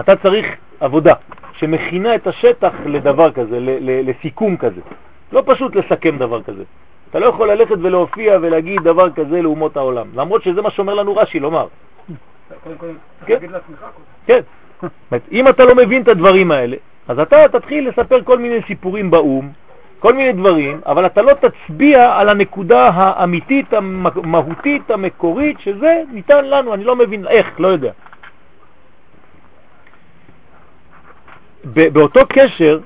אתה 0.00 0.16
צריך 0.16 0.46
עבודה 0.80 1.14
שמכינה 1.52 2.14
את 2.14 2.26
השטח 2.26 2.72
לדבר 2.86 3.32
כזה, 3.32 3.58
לסיכום 3.80 4.56
כזה. 4.56 4.80
לא 5.32 5.42
פשוט 5.46 5.76
לסכם 5.76 6.18
דבר 6.18 6.42
כזה. 6.42 6.62
אתה 7.10 7.18
לא 7.18 7.26
יכול 7.26 7.50
ללכת 7.50 7.76
ולהופיע 7.82 8.38
ולהגיד 8.42 8.82
דבר 8.82 9.10
כזה 9.10 9.42
לאומות 9.42 9.76
העולם, 9.76 10.06
למרות 10.14 10.42
שזה 10.42 10.62
מה 10.62 10.70
שאומר 10.70 10.94
לנו 10.94 11.16
רש"י 11.16 11.40
לומר. 11.40 11.66
כן. 13.26 13.38
כן. 14.26 14.40
אם 15.32 15.48
אתה 15.48 15.64
לא 15.64 15.74
מבין 15.74 16.02
את 16.02 16.08
הדברים 16.08 16.50
האלה, 16.50 16.76
אז 17.08 17.18
אתה 17.18 17.48
תתחיל 17.52 17.88
לספר 17.88 18.22
כל 18.24 18.38
מיני 18.38 18.60
סיפורים 18.66 19.10
באום, 19.10 19.52
כל 19.98 20.14
מיני 20.14 20.32
דברים, 20.32 20.80
אבל 20.86 21.06
אתה 21.06 21.22
לא 21.22 21.32
תצביע 21.34 22.18
על 22.18 22.28
הנקודה 22.28 22.88
האמיתית, 22.94 23.72
המהותית, 23.72 24.90
המקורית, 24.90 25.60
שזה 25.60 26.02
ניתן 26.12 26.44
לנו, 26.44 26.74
אני 26.74 26.84
לא 26.84 26.96
מבין 26.96 27.26
איך, 27.26 27.60
לא 27.60 27.68
יודע. 27.68 27.92
באותו 31.64 32.20
קשר, 32.28 32.80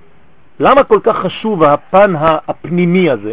למה 0.60 0.84
כל 0.84 0.98
כך 1.02 1.16
חשוב 1.16 1.62
הפן 1.62 2.12
הפנימי 2.18 3.10
הזה? 3.10 3.32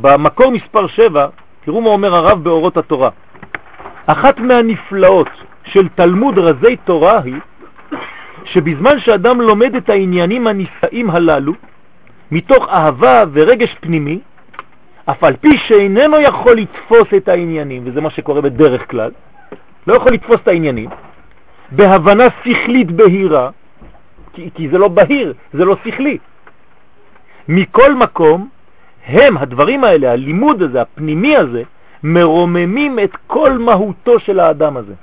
במקור 0.00 0.52
מספר 0.52 0.86
7, 0.86 1.26
תראו 1.64 1.80
מה 1.80 1.88
אומר 1.90 2.14
הרב 2.14 2.44
באורות 2.44 2.76
התורה. 2.76 3.10
אחת 4.06 4.38
מהנפלאות 4.38 5.28
של 5.64 5.88
תלמוד 5.88 6.38
רזי 6.38 6.76
תורה 6.76 7.20
היא 7.24 7.40
שבזמן 8.44 8.98
שאדם 8.98 9.40
לומד 9.40 9.74
את 9.74 9.90
העניינים 9.90 10.46
הנישאים 10.46 11.10
הללו, 11.10 11.52
מתוך 12.30 12.68
אהבה 12.68 13.24
ורגש 13.32 13.74
פנימי, 13.80 14.18
אף 15.10 15.24
על 15.24 15.36
פי 15.36 15.56
שאיננו 15.56 16.20
יכול 16.20 16.56
לתפוס 16.56 17.08
את 17.16 17.28
העניינים, 17.28 17.82
וזה 17.86 18.00
מה 18.00 18.10
שקורה 18.10 18.40
בדרך 18.40 18.90
כלל, 18.90 19.10
לא 19.86 19.94
יכול 19.94 20.12
לתפוס 20.12 20.40
את 20.42 20.48
העניינים, 20.48 20.90
בהבנה 21.72 22.24
שכלית 22.44 22.90
בהירה, 22.90 23.50
כי, 24.32 24.50
כי 24.54 24.68
זה 24.68 24.78
לא 24.78 24.88
בהיר, 24.88 25.34
זה 25.52 25.64
לא 25.64 25.76
שכלי. 25.84 26.18
מכל 27.48 27.94
מקום, 27.94 28.48
הם, 29.08 29.36
הדברים 29.36 29.84
האלה, 29.84 30.12
הלימוד 30.12 30.62
הזה, 30.62 30.82
הפנימי 30.82 31.36
הזה, 31.36 31.62
מרוממים 32.02 32.98
את 32.98 33.16
כל 33.26 33.52
מהותו 33.52 34.20
של 34.20 34.40
האדם 34.40 34.76
הזה. 34.76 34.94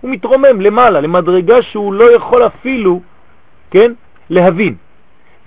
הוא 0.00 0.10
מתרומם 0.10 0.60
למעלה, 0.60 1.00
למדרגה 1.00 1.62
שהוא 1.62 1.94
לא 1.94 2.14
יכול 2.14 2.46
אפילו, 2.46 3.00
כן, 3.70 3.92
להבין. 4.30 4.74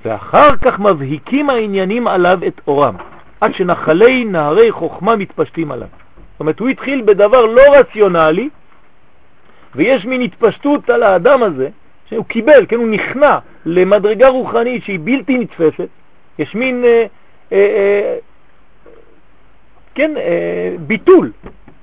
ואחר 0.05 0.57
כך 0.57 0.79
מבהיקים 0.79 1.49
העניינים 1.49 2.07
עליו 2.07 2.39
את 2.47 2.61
אורם, 2.67 2.95
עד 3.41 3.53
שנחלי 3.53 4.25
נהרי 4.25 4.71
חוכמה 4.71 5.15
מתפשטים 5.15 5.71
עליו. 5.71 5.87
זאת 6.31 6.39
אומרת, 6.39 6.59
הוא 6.59 6.69
התחיל 6.69 7.01
בדבר 7.05 7.45
לא 7.45 7.61
רציונלי, 7.73 8.49
ויש 9.75 10.05
מין 10.05 10.21
התפשטות 10.21 10.89
על 10.89 11.03
האדם 11.03 11.43
הזה, 11.43 11.69
שהוא 12.05 12.25
קיבל, 12.25 12.65
כן, 12.69 12.75
הוא 12.75 12.87
נכנע 12.87 13.37
למדרגה 13.65 14.27
רוחנית 14.27 14.83
שהיא 14.83 14.99
בלתי 15.03 15.37
נתפסת, 15.37 15.87
יש 16.39 16.55
מין, 16.55 16.85
אה, 16.85 17.05
כן, 19.95 20.17
אה, 20.17 20.75
ביטול, 20.87 21.31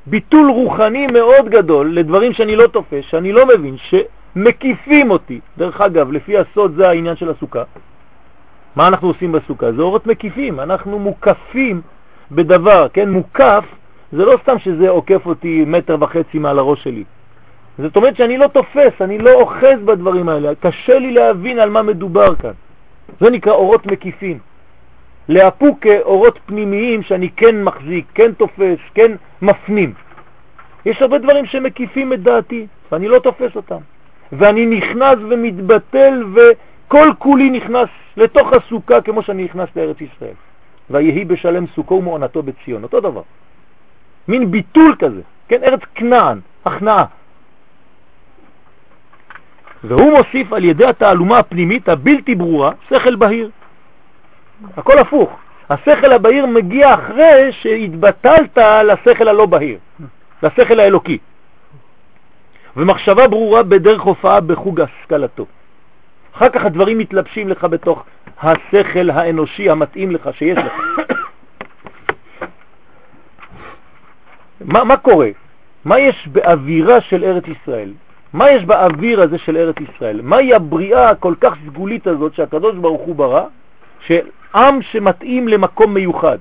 ביטול 0.06 0.50
רוחני 0.50 1.06
מאוד 1.06 1.48
גדול 1.48 1.94
לדברים 1.94 2.32
שאני 2.32 2.56
לא 2.56 2.66
תופס, 2.66 3.04
שאני 3.04 3.32
לא 3.32 3.46
מבין, 3.46 3.76
שמקיפים 3.76 5.10
אותי. 5.10 5.40
דרך 5.58 5.80
אגב, 5.80 6.12
לפי 6.12 6.38
הסוד 6.38 6.74
זה 6.76 6.88
העניין 6.88 7.16
של 7.16 7.30
הסוכה. 7.30 7.62
מה 8.76 8.88
אנחנו 8.88 9.08
עושים 9.08 9.32
בסוכה? 9.32 9.72
זה 9.72 9.82
אורות 9.82 10.06
מקיפים, 10.06 10.60
אנחנו 10.60 10.98
מוקפים 10.98 11.80
בדבר, 12.30 12.86
כן, 12.92 13.10
מוקף, 13.10 13.64
זה 14.12 14.24
לא 14.24 14.38
סתם 14.42 14.58
שזה 14.58 14.88
עוקף 14.88 15.26
אותי 15.26 15.64
מטר 15.66 15.96
וחצי 16.00 16.38
מעל 16.38 16.58
הראש 16.58 16.84
שלי. 16.84 17.04
זאת 17.78 17.96
אומרת 17.96 18.16
שאני 18.16 18.38
לא 18.38 18.46
תופס, 18.46 18.92
אני 19.00 19.18
לא 19.18 19.32
אוחז 19.32 19.80
בדברים 19.84 20.28
האלה, 20.28 20.54
קשה 20.60 20.98
לי 20.98 21.10
להבין 21.12 21.58
על 21.58 21.70
מה 21.70 21.82
מדובר 21.82 22.34
כאן. 22.34 22.52
זה 23.20 23.30
נקרא 23.30 23.52
אורות 23.52 23.86
מקיפים. 23.86 24.38
לאפו 25.30 25.76
כאורות 25.80 26.38
פנימיים 26.46 27.02
שאני 27.02 27.28
כן 27.36 27.64
מחזיק, 27.64 28.06
כן 28.14 28.32
תופס, 28.32 28.78
כן 28.94 29.12
מפנים. 29.42 29.92
יש 30.86 31.02
הרבה 31.02 31.18
דברים 31.18 31.46
שמקיפים 31.46 32.12
את 32.12 32.22
דעתי, 32.22 32.66
ואני 32.92 33.08
לא 33.08 33.18
תופס 33.18 33.56
אותם. 33.56 33.78
ואני 34.32 34.66
נכנס 34.66 35.18
ומתבטל 35.30 36.24
וכל 36.34 37.08
כולי 37.18 37.50
נכנס 37.50 37.88
לתוך 38.16 38.52
הסוכה 38.52 39.00
כמו 39.00 39.22
שאני 39.22 39.44
נכנס 39.44 39.68
לארץ 39.76 40.00
ישראל. 40.00 40.34
ויהי 40.90 41.24
בשלם 41.24 41.66
סוכו 41.66 41.94
ומעונתו 41.94 42.42
בציון, 42.42 42.82
אותו 42.82 43.00
דבר. 43.00 43.22
מין 44.28 44.50
ביטול 44.50 44.96
כזה, 44.98 45.20
כן, 45.48 45.62
ארץ 45.62 45.80
כנען, 45.94 46.40
הכנעה. 46.64 47.04
והוא 49.84 50.12
מוסיף 50.18 50.52
על 50.52 50.64
ידי 50.64 50.86
התעלומה 50.86 51.38
הפנימית 51.38 51.88
הבלתי 51.88 52.34
ברורה 52.34 52.72
שכל 52.88 53.16
בהיר. 53.16 53.50
הכל 54.76 54.98
הפוך. 54.98 55.36
השכל 55.70 56.12
הבהיר 56.12 56.46
מגיע 56.46 56.94
אחרי 56.94 57.52
שהתבטלת 57.52 58.58
לשכל 58.58 59.28
הלא 59.28 59.46
בהיר, 59.46 59.78
לשכל 60.42 60.80
האלוקי. 60.80 61.18
ומחשבה 62.76 63.28
ברורה 63.28 63.62
בדרך 63.62 64.02
הופעה 64.02 64.40
בחוג 64.40 64.80
השכלתו. 64.80 65.46
אחר 66.36 66.48
כך 66.48 66.64
הדברים 66.64 66.98
מתלבשים 66.98 67.48
לך 67.48 67.64
בתוך 67.64 68.04
השכל 68.42 69.10
האנושי 69.10 69.70
המתאים 69.70 70.10
לך, 70.10 70.30
שיש 70.32 70.58
לך. 70.58 70.72
מה, 74.72 74.84
מה 74.84 74.96
קורה? 74.96 75.28
מה 75.84 75.98
יש 75.98 76.28
באווירה 76.32 77.00
של 77.00 77.24
ארץ 77.24 77.44
ישראל? 77.48 77.92
מה 78.32 78.50
יש 78.50 78.64
באוויר 78.64 79.22
הזה 79.22 79.38
של 79.38 79.56
ארץ 79.56 79.76
ישראל? 79.80 80.20
מהי 80.22 80.54
הבריאה 80.54 81.10
הכל 81.10 81.34
כך 81.40 81.54
סגולית 81.66 82.06
הזאת 82.06 82.34
שהקדוש 82.34 82.76
ברוך 82.76 83.02
הוא 83.02 83.14
ברא, 83.16 83.44
של 84.06 84.26
עם 84.54 84.82
שמתאים 84.82 85.48
למקום 85.48 85.94
מיוחד? 85.94 86.38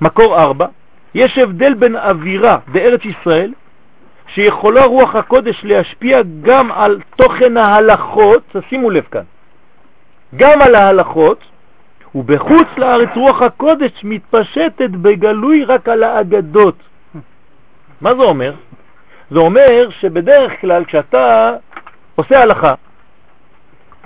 מקור 0.00 0.40
ארבע, 0.40 0.66
יש 1.14 1.38
הבדל 1.38 1.74
בין 1.74 1.96
אווירה 1.96 2.58
בארץ 2.66 3.04
ישראל, 3.04 3.52
שיכולה 4.26 4.84
רוח 4.84 5.14
הקודש 5.14 5.64
להשפיע 5.64 6.20
גם 6.42 6.72
על 6.72 7.00
תוכן 7.16 7.56
ההלכות, 7.56 8.56
שימו 8.68 8.90
לב 8.90 9.04
כאן, 9.10 9.22
גם 10.36 10.62
על 10.62 10.74
ההלכות, 10.74 11.44
ובחוץ 12.14 12.68
לארץ 12.76 13.08
רוח 13.16 13.42
הקודש 13.42 13.90
מתפשטת 14.04 14.90
בגלוי 14.90 15.64
רק 15.64 15.88
על 15.88 16.02
האגדות. 16.02 16.74
מה 18.00 18.14
זה 18.14 18.22
אומר? 18.22 18.54
זה 19.30 19.38
אומר 19.38 19.88
שבדרך 19.90 20.60
כלל 20.60 20.84
כשאתה 20.84 21.52
עושה 22.14 22.42
הלכה, 22.42 22.74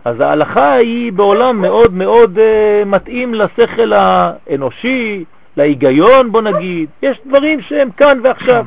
אז 0.05 0.21
ההלכה 0.21 0.73
היא 0.73 1.13
בעולם 1.13 1.61
מאוד 1.61 1.95
מאוד 1.95 2.39
uh, 2.39 2.85
מתאים 2.89 3.35
לשכל 3.35 3.93
האנושי, 3.93 5.25
להיגיון 5.57 6.33
בוא 6.33 6.43
נגיד, 6.43 6.91
יש 7.03 7.21
דברים 7.27 7.61
שהם 7.61 7.91
כאן 7.91 8.19
ועכשיו. 8.23 8.67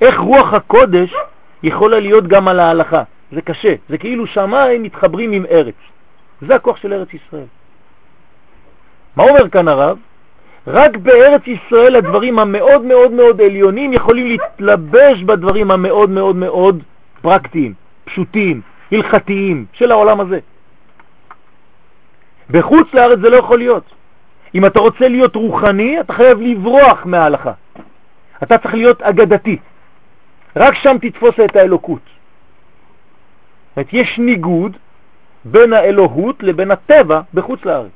איך 0.00 0.20
רוח 0.20 0.54
הקודש 0.54 1.14
יכולה 1.62 2.00
להיות 2.00 2.26
גם 2.26 2.48
על 2.48 2.60
ההלכה? 2.60 3.02
זה 3.32 3.40
קשה, 3.40 3.74
זה 3.88 3.98
כאילו 3.98 4.26
שמיים 4.26 4.82
מתחברים 4.82 5.32
עם 5.32 5.46
ארץ. 5.50 5.74
זה 6.40 6.54
הכוח 6.54 6.76
של 6.76 6.92
ארץ 6.92 7.08
ישראל. 7.14 7.46
מה 9.16 9.24
אומר 9.24 9.48
כאן 9.48 9.68
הרב? 9.68 9.98
רק 10.66 10.96
בארץ 10.96 11.42
ישראל 11.46 11.96
הדברים 11.96 12.38
המאוד 12.38 12.82
מאוד 12.82 13.12
מאוד 13.12 13.40
עליונים 13.40 13.92
יכולים 13.92 14.26
להתלבש 14.26 15.22
בדברים 15.22 15.70
המאוד 15.70 16.10
מאוד 16.10 16.36
מאוד 16.36 16.82
פרקטיים, 17.22 17.74
פשוטים, 18.04 18.60
הלכתיים 18.92 19.66
של 19.72 19.90
העולם 19.90 20.20
הזה. 20.20 20.38
בחוץ 22.50 22.94
לארץ 22.94 23.18
זה 23.18 23.30
לא 23.30 23.36
יכול 23.36 23.58
להיות. 23.58 23.84
אם 24.54 24.66
אתה 24.66 24.80
רוצה 24.80 25.08
להיות 25.08 25.36
רוחני, 25.36 26.00
אתה 26.00 26.12
חייב 26.12 26.40
לברוח 26.40 27.06
מההלכה. 27.06 27.52
אתה 28.42 28.58
צריך 28.58 28.74
להיות 28.74 29.02
אגדתי. 29.02 29.58
רק 30.56 30.74
שם 30.74 30.96
תתפוס 31.00 31.34
את 31.44 31.56
האלוקות. 31.56 32.02
זאת 32.02 33.76
אומרת, 33.76 33.88
יש 33.92 34.18
ניגוד 34.18 34.76
בין 35.44 35.72
האלוהות 35.72 36.42
לבין 36.42 36.70
הטבע 36.70 37.20
בחוץ 37.34 37.64
לארץ. 37.64 37.92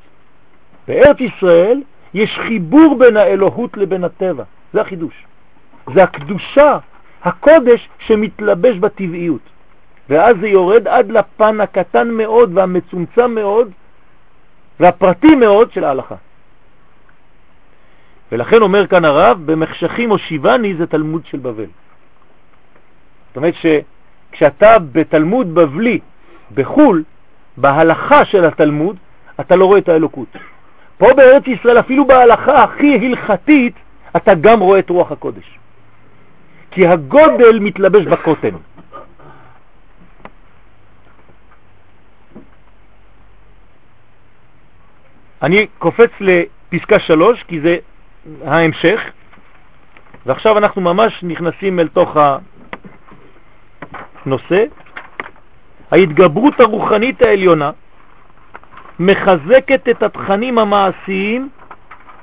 בארץ 0.89 1.17
ישראל 1.21 1.83
יש 2.15 2.39
חיבור 2.47 2.99
בין 2.99 3.17
האלוהות 3.17 3.77
לבין 3.77 4.05
הטבע, 4.05 4.45
זה 4.73 4.81
החידוש. 4.81 5.25
זה 5.95 6.03
הקדושה, 6.03 6.79
הקודש 7.25 7.89
שמתלבש 7.99 8.77
בטבעיות. 8.77 9.56
ואז 10.09 10.37
זה 10.40 10.49
יורד 10.49 10.88
עד 10.88 11.11
לפן 11.11 11.61
הקטן 11.61 12.09
מאוד 12.09 12.51
והמצומצם 12.55 13.31
מאוד 13.35 13.71
והפרטי 14.81 15.35
מאוד 15.35 15.73
של 15.73 15.85
ההלכה. 15.85 16.14
ולכן 18.33 18.62
אומר 18.62 18.87
כאן 18.87 19.05
הרב, 19.05 19.38
במחשכים 19.47 20.11
או 20.11 20.19
שיבני 20.19 20.75
זה 20.75 20.87
תלמוד 20.87 21.27
של 21.27 21.38
בבל. 21.38 21.64
זאת 23.29 23.37
אומרת 23.37 23.55
שכשאתה 23.55 24.79
בתלמוד 24.92 25.55
בבלי, 25.55 25.99
בחול, 26.55 27.03
בהלכה 27.57 28.25
של 28.25 28.45
התלמוד, 28.45 28.97
אתה 29.40 29.57
לא 29.57 29.64
רואה 29.64 29.79
את 29.79 29.88
האלוקות. 29.88 30.37
פה 30.99 31.14
בארץ 31.16 31.42
ישראל, 31.47 31.79
אפילו 31.79 32.05
בהלכה 32.07 32.62
הכי 32.62 32.99
הלכתית, 33.07 33.75
אתה 34.16 34.35
גם 34.35 34.61
רואה 34.61 34.79
את 34.79 34.90
רוח 34.90 35.12
הקודש. 35.12 35.59
כי 36.71 36.87
הגודל 36.87 37.59
מתלבש 37.59 38.05
בקוטן. 38.05 38.55
אני 45.47 45.67
קופץ 45.79 46.11
לפסקה 46.21 46.99
שלוש, 46.99 47.43
כי 47.43 47.61
זה 47.61 47.77
ההמשך, 48.45 49.01
ועכשיו 50.27 50.59
אנחנו 50.59 50.81
ממש 50.81 51.21
נכנסים 51.23 51.81
אל 51.81 51.89
תוך 51.89 52.17
הנושא. 54.25 54.65
ההתגברות 55.91 56.61
הרוחנית 56.61 57.23
העליונה 57.23 57.71
מחזקת 58.99 59.89
את 59.89 60.03
התכנים 60.03 60.59
המעשיים 60.59 61.49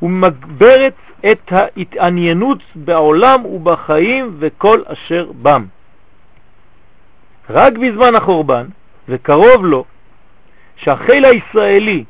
ומגברת 0.02 0.96
את 1.32 1.52
ההתעניינות 1.52 2.60
בעולם 2.76 3.46
ובחיים 3.46 4.36
וכל 4.40 4.82
אשר 4.86 5.32
בם. 5.42 5.66
רק 7.50 7.74
בזמן 7.74 8.16
החורבן, 8.16 8.66
וקרוב 9.10 9.66
לו, 9.66 9.86
שהחיל 10.76 11.26
הישראלי 11.26 12.04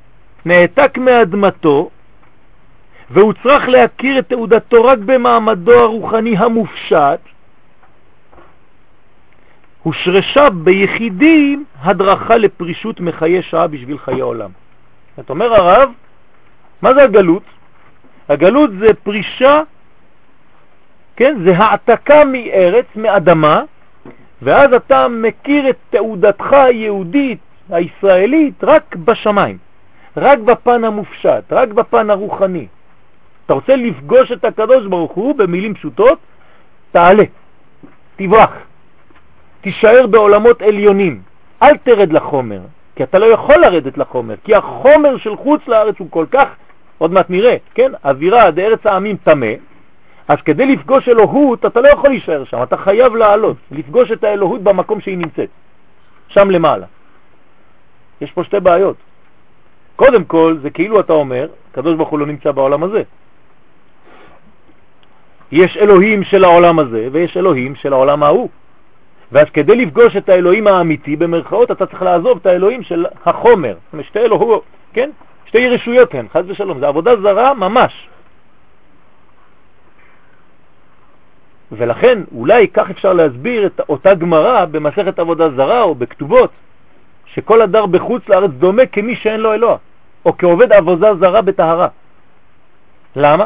נעתק 0.45 0.97
מאדמתו, 0.97 1.89
והוא 3.09 3.33
צריך 3.43 3.69
להכיר 3.69 4.19
את 4.19 4.29
תעודתו 4.29 4.83
רק 4.83 4.99
במעמדו 4.99 5.73
הרוחני 5.73 6.37
המופשט, 6.37 7.19
הושרשה 9.83 10.49
ביחידים 10.49 11.65
הדרכה 11.81 12.37
לפרישות 12.37 12.99
מחיי 12.99 13.41
שעה 13.41 13.67
בשביל 13.67 13.97
חיי 13.97 14.21
עולם. 14.21 14.49
זאת 15.17 15.29
אומר 15.29 15.53
הרב, 15.53 15.91
מה 16.81 16.93
זה 16.93 17.03
הגלות? 17.03 17.43
הגלות 18.29 18.69
זה 18.79 18.93
פרישה, 18.93 19.61
כן, 21.15 21.35
זה 21.45 21.57
העתקה 21.57 22.25
מארץ, 22.25 22.85
מאדמה, 22.95 23.61
ואז 24.41 24.73
אתה 24.73 25.07
מכיר 25.07 25.69
את 25.69 25.77
תעודתך 25.89 26.53
היהודית, 26.53 27.39
הישראלית, 27.69 28.63
רק 28.63 28.95
בשמיים, 28.95 29.57
רק 30.17 30.39
בפן 30.39 30.83
המופשט, 30.83 31.43
רק 31.51 31.69
בפן 31.69 32.09
הרוחני. 32.09 32.67
אתה 33.45 33.53
רוצה 33.53 33.75
לפגוש 33.75 34.31
את 34.31 34.45
הקדוש 34.45 34.85
ברוך 34.85 35.11
הוא 35.11 35.35
במילים 35.35 35.73
פשוטות, 35.73 36.19
תעלה, 36.91 37.23
תברח. 38.15 38.51
תישאר 39.61 40.07
בעולמות 40.07 40.61
עליונים, 40.61 41.21
אל 41.61 41.77
תרד 41.77 42.13
לחומר, 42.13 42.59
כי 42.95 43.03
אתה 43.03 43.19
לא 43.19 43.25
יכול 43.25 43.55
לרדת 43.55 43.97
לחומר, 43.97 44.35
כי 44.43 44.55
החומר 44.55 45.17
של 45.17 45.35
חוץ 45.35 45.67
לארץ 45.67 45.95
הוא 45.99 46.07
כל 46.11 46.25
כך, 46.31 46.47
עוד 46.97 47.11
מעט 47.11 47.29
נראה, 47.29 47.55
כן, 47.73 47.91
אווירה 48.05 48.51
דארץ 48.51 48.85
העמים 48.85 49.17
תמה, 49.23 49.53
אז 50.27 50.37
כדי 50.45 50.65
לפגוש 50.65 51.09
אלוהות 51.09 51.65
אתה 51.65 51.81
לא 51.81 51.87
יכול 51.87 52.09
להישאר 52.09 52.43
שם, 52.43 52.63
אתה 52.63 52.77
חייב 52.77 53.15
לעלות, 53.15 53.57
לפגוש 53.71 54.11
את 54.11 54.23
האלוהות 54.23 54.61
במקום 54.61 55.01
שהיא 55.01 55.17
נמצאת, 55.17 55.49
שם 56.27 56.49
למעלה. 56.49 56.85
יש 58.21 58.31
פה 58.31 58.43
שתי 58.43 58.59
בעיות. 58.59 58.95
קודם 59.95 60.23
כל, 60.23 60.57
זה 60.61 60.69
כאילו 60.69 60.99
אתה 60.99 61.13
אומר, 61.13 61.47
קדוש 61.71 61.95
ברוך 61.95 62.09
הוא 62.09 62.19
לא 62.19 62.25
נמצא 62.25 62.51
בעולם 62.51 62.83
הזה. 62.83 63.03
יש 65.51 65.77
אלוהים 65.77 66.23
של 66.23 66.43
העולם 66.43 66.79
הזה 66.79 67.07
ויש 67.11 67.37
אלוהים 67.37 67.75
של 67.75 67.93
העולם 67.93 68.23
ההוא. 68.23 68.49
ואז 69.31 69.49
כדי 69.49 69.75
לפגוש 69.75 70.15
את 70.15 70.29
האלוהים 70.29 70.67
האמיתי, 70.67 71.15
במרכאות, 71.15 71.71
אתה 71.71 71.85
צריך 71.85 72.01
לעזוב 72.01 72.37
את 72.41 72.45
האלוהים 72.45 72.83
של 72.83 73.05
החומר. 73.25 73.73
זאת 73.73 73.93
אומרת, 73.93 74.05
שתי 74.05 74.19
אלוהות, 74.19 74.63
כן? 74.93 75.09
שתי 75.45 75.57
ירשויות 75.57 76.13
הן, 76.13 76.25
חד 76.33 76.43
ושלום. 76.47 76.79
זה 76.79 76.87
עבודה 76.87 77.21
זרה 77.21 77.53
ממש. 77.53 78.07
ולכן 81.71 82.19
אולי 82.35 82.67
כך 82.67 82.89
אפשר 82.89 83.13
להסביר 83.13 83.65
את 83.65 83.81
אותה 83.89 84.13
גמרא 84.13 84.65
במסכת 84.65 85.19
עבודה 85.19 85.49
זרה 85.49 85.81
או 85.81 85.95
בכתובות, 85.95 86.51
שכל 87.35 87.61
הדר 87.61 87.85
בחוץ 87.85 88.29
לארץ 88.29 88.51
דומה 88.51 88.85
כמי 88.85 89.15
שאין 89.15 89.39
לו 89.39 89.53
אלוה, 89.53 89.77
או 90.25 90.37
כעובד 90.37 90.71
עבודה 90.73 91.15
זרה 91.15 91.41
בטהרה. 91.41 91.87
למה? 93.15 93.45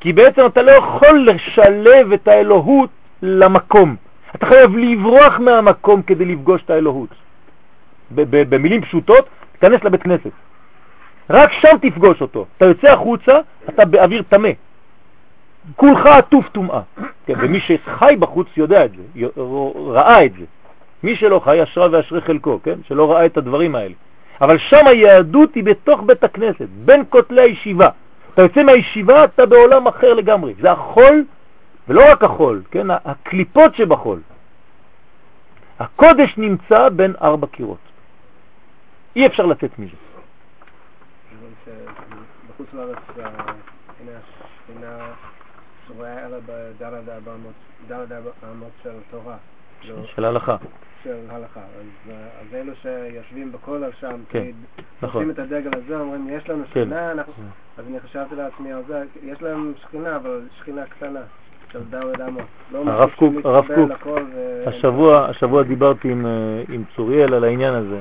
כי 0.00 0.12
בעצם 0.12 0.46
אתה 0.46 0.62
לא 0.62 0.70
יכול 0.70 1.28
לשלב 1.28 2.12
את 2.12 2.28
האלוהות 2.28 2.90
למקום. 3.22 3.96
אתה 4.34 4.46
חייב 4.46 4.76
לברוח 4.76 5.38
מהמקום 5.38 6.02
כדי 6.02 6.24
לפגוש 6.24 6.62
את 6.62 6.70
האלוהות. 6.70 7.08
במילים 8.10 8.82
פשוטות, 8.82 9.28
תיכנס 9.52 9.84
לבית 9.84 10.02
כנסת. 10.02 10.30
רק 11.30 11.52
שם 11.52 11.76
תפגוש 11.82 12.20
אותו. 12.20 12.46
אתה 12.56 12.64
יוצא 12.64 12.92
החוצה, 12.92 13.38
אתה 13.68 13.84
באוויר 13.84 14.22
תמה. 14.28 14.48
כולך 15.76 16.06
עטוף 16.06 16.48
טומאה. 16.48 16.80
כן, 17.26 17.34
ומי 17.38 17.60
שחי 17.60 18.16
בחוץ 18.18 18.46
יודע 18.56 18.84
את 18.84 18.90
זה, 18.90 19.26
ראה 19.76 20.24
את 20.24 20.32
זה. 20.32 20.44
מי 21.02 21.16
שלא 21.16 21.40
חי, 21.44 21.62
אשרה 21.62 21.88
ואשרי 21.92 22.20
חלקו, 22.20 22.60
כן? 22.62 22.78
שלא 22.88 23.12
ראה 23.12 23.26
את 23.26 23.36
הדברים 23.36 23.74
האלה. 23.74 23.94
אבל 24.40 24.58
שם 24.58 24.86
היהדות 24.86 25.54
היא 25.54 25.64
בתוך 25.64 26.00
בית 26.06 26.24
הכנסת, 26.24 26.68
בין 26.84 27.04
כותלי 27.08 27.42
הישיבה. 27.42 27.88
אתה 28.34 28.42
יוצא 28.42 28.62
מהישיבה, 28.62 29.24
אתה 29.24 29.46
בעולם 29.46 29.86
אחר 29.86 30.14
לגמרי. 30.14 30.54
זה 30.60 30.72
החול 30.72 31.24
ולא 31.88 32.12
רק 32.12 32.24
החול, 32.24 32.62
כן, 32.70 32.86
הקליפות 33.04 33.74
שבחול. 33.74 34.20
הקודש 35.78 36.34
נמצא 36.36 36.88
בין 36.88 37.14
ארבע 37.22 37.46
קירות. 37.46 37.78
אי 39.16 39.26
אפשר 39.26 39.46
לצאת 39.46 39.78
מזה. 39.78 39.96
בחוץ 42.48 42.66
לארץ, 42.72 42.96
אה, 43.18 43.24
הנה 44.00 44.12
השכינה 44.18 44.98
שרואה 45.88 46.26
אלא 46.26 46.38
בדלת 46.46 47.02
האמות 48.42 48.70
של 48.82 48.90
תורה. 49.10 49.36
לא, 49.84 49.94
של 50.14 50.24
ההלכה. 50.24 50.56
של 51.04 51.16
הלכה. 51.28 51.60
אז, 51.60 52.10
אה, 52.10 52.14
אז 52.14 52.54
אלו 52.54 52.72
שיושבים 52.82 53.52
בכולל 53.52 53.90
שם, 54.00 54.20
כן, 54.28 54.44
נכון. 55.02 55.22
עושים 55.22 55.30
את 55.30 55.38
הדגל 55.38 55.70
הזה, 55.76 56.00
אומרים, 56.00 56.28
יש 56.30 56.48
לנו 56.48 56.64
כן. 56.64 56.70
שכינה, 56.70 57.12
אנחנו... 57.12 57.32
אז 57.78 57.84
אני 57.88 58.00
חשבתי 58.00 58.34
לעצמי 58.34 58.72
על 58.72 58.82
זה, 58.88 59.02
יש 59.22 59.42
להם 59.42 59.72
שכינה, 59.82 60.16
אבל 60.16 60.40
שכינה 60.58 60.82
קטנה. 60.84 61.20
לא 62.72 62.82
הרב 62.86 63.10
קוק, 63.16 63.34
הרב 63.44 63.66
קוק, 63.74 64.18
ו- 64.34 64.64
השבוע, 64.66 65.26
השבוע 65.26 65.62
דיברתי 65.62 66.10
עם, 66.10 66.26
אה, 66.26 66.62
עם 66.68 66.84
צוריאל 66.96 67.34
על 67.34 67.44
העניין 67.44 67.74
הזה. 67.74 68.00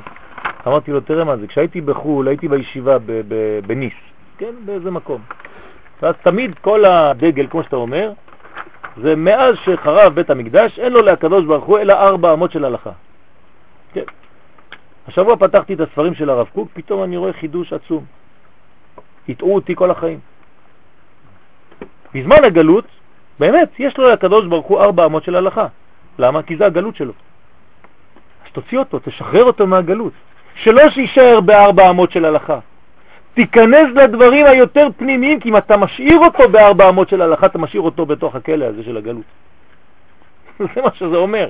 אמרתי 0.67 0.91
לו, 0.91 0.99
תראה 0.99 1.23
מה 1.23 1.37
זה, 1.37 1.47
כשהייתי 1.47 1.81
בחו"ל, 1.81 2.27
הייתי 2.27 2.47
בישיבה 2.47 2.97
בניס, 3.67 3.93
כן, 4.37 4.53
באיזה 4.65 4.91
מקום. 4.91 5.21
ואז 6.01 6.15
תמיד 6.23 6.55
כל 6.61 6.85
הדגל, 6.85 7.47
כמו 7.47 7.63
שאתה 7.63 7.75
אומר, 7.75 8.11
זה 9.01 9.15
מאז 9.15 9.55
שחרב 9.63 10.15
בית 10.15 10.29
המקדש, 10.29 10.79
אין 10.79 10.93
לו 10.93 11.01
להקדוש 11.01 11.45
ברוך 11.45 11.65
הוא 11.65 11.79
אלא 11.79 11.93
ארבע 11.93 12.33
אמות 12.33 12.51
של 12.51 12.65
הלכה. 12.65 12.91
כן. 13.93 14.03
השבוע 15.07 15.35
פתחתי 15.35 15.73
את 15.73 15.79
הספרים 15.79 16.15
של 16.15 16.29
הרב 16.29 16.47
קוק, 16.53 16.69
פתאום 16.73 17.03
אני 17.03 17.17
רואה 17.17 17.33
חידוש 17.33 17.73
עצום. 17.73 18.05
הטעו 19.29 19.55
אותי 19.55 19.75
כל 19.75 19.91
החיים. 19.91 20.19
בזמן 22.13 22.43
הגלות, 22.43 22.85
באמת, 23.39 23.69
יש 23.79 23.97
לו 23.97 24.09
לקדוש 24.09 24.45
ברוך 24.45 24.65
הוא 24.67 24.81
ארבע 24.81 25.05
אמות 25.05 25.23
של 25.23 25.35
הלכה. 25.35 25.67
למה? 26.19 26.43
כי 26.43 26.57
זה 26.57 26.65
הגלות 26.65 26.95
שלו. 26.95 27.13
אז 28.45 28.51
תוציא 28.51 28.77
אותו, 28.77 28.99
תשחרר 28.99 29.43
אותו 29.43 29.67
מהגלות. 29.67 30.13
שלא 30.55 30.89
שישאר 30.89 31.41
בארבע 31.41 31.89
אמות 31.89 32.11
של 32.11 32.25
הלכה. 32.25 32.59
תיכנס 33.37 33.87
לדברים 33.95 34.45
היותר 34.45 34.87
פנימיים, 34.97 35.39
כי 35.39 35.49
אם 35.49 35.57
אתה 35.57 35.77
משאיר 35.77 36.19
אותו 36.19 36.49
בארבע 36.49 36.89
אמות 36.89 37.09
של 37.09 37.21
הלכה, 37.21 37.45
אתה 37.45 37.57
משאיר 37.57 37.81
אותו 37.81 38.05
בתוך 38.05 38.35
הכלא 38.35 38.65
הזה 38.65 38.83
של 38.83 38.97
הגלות. 38.97 39.23
זה 40.75 40.81
מה 40.81 40.89
שזה 40.93 41.15
אומר. 41.15 41.49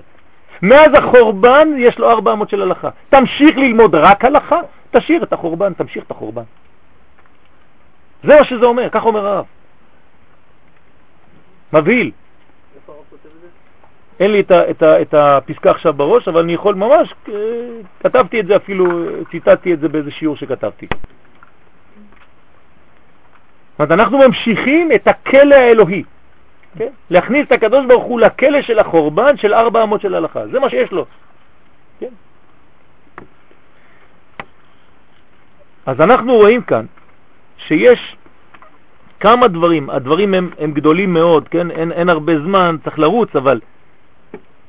מאז 0.61 0.91
החורבן 0.93 1.67
יש 1.77 1.99
לו 1.99 2.09
ארבע 2.09 2.33
אמות 2.33 2.49
של 2.49 2.61
הלכה. 2.61 2.89
תמשיך 3.09 3.57
ללמוד 3.57 3.95
רק 3.95 4.25
הלכה, 4.25 4.59
תשאיר 4.91 5.23
את 5.23 5.33
החורבן, 5.33 5.73
תמשיך 5.73 6.03
את 6.03 6.11
החורבן. 6.11 6.43
זה 8.23 8.35
מה 8.35 8.43
שזה 8.43 8.65
אומר, 8.65 8.89
כך 8.89 9.05
אומר 9.05 9.27
הרב. 9.27 9.45
מבהיל. 11.73 12.11
אין 14.19 14.31
לי 14.31 14.39
את, 14.39 14.51
ה, 14.51 14.69
את, 14.69 14.83
ה, 14.83 15.01
את 15.01 15.13
הפסקה 15.13 15.71
עכשיו 15.71 15.93
בראש, 15.93 16.27
אבל 16.27 16.41
אני 16.41 16.53
יכול 16.53 16.75
ממש, 16.75 17.13
אה, 17.29 17.33
כתבתי 17.99 18.39
את 18.39 18.47
זה 18.47 18.55
אפילו, 18.55 18.85
ציטטתי 19.31 19.73
את 19.73 19.79
זה 19.79 19.87
באיזה 19.87 20.11
שיעור 20.11 20.35
שכתבתי. 20.35 20.87
זאת 23.77 23.91
אומרת, 23.91 23.99
אנחנו 23.99 24.17
ממשיכים 24.17 24.91
את 24.91 25.07
הכלא 25.07 25.55
האלוהי. 25.55 26.03
כן? 26.77 26.89
להכניס 27.09 27.47
את 27.47 27.51
הקדוש 27.51 27.85
ברוך 27.85 28.03
הוא 28.03 28.19
לכלא 28.19 28.61
של 28.61 28.79
החורבן 28.79 29.37
של 29.37 29.53
ארבע 29.53 29.83
אמות 29.83 30.01
של 30.01 30.15
הלכה. 30.15 30.47
זה 30.47 30.59
מה 30.59 30.69
שיש 30.69 30.91
לו. 30.91 31.05
כן? 31.99 32.09
אז 35.85 36.01
אנחנו 36.01 36.35
רואים 36.35 36.61
כאן 36.61 36.85
שיש 37.57 38.15
כמה 39.19 39.47
דברים, 39.47 39.89
הדברים 39.89 40.33
הם, 40.33 40.49
הם 40.59 40.71
גדולים 40.71 41.13
מאוד, 41.13 41.47
כן? 41.47 41.71
אין, 41.71 41.91
אין 41.91 42.09
הרבה 42.09 42.39
זמן, 42.39 42.75
צריך 42.83 42.99
לרוץ, 42.99 43.35
אבל 43.35 43.59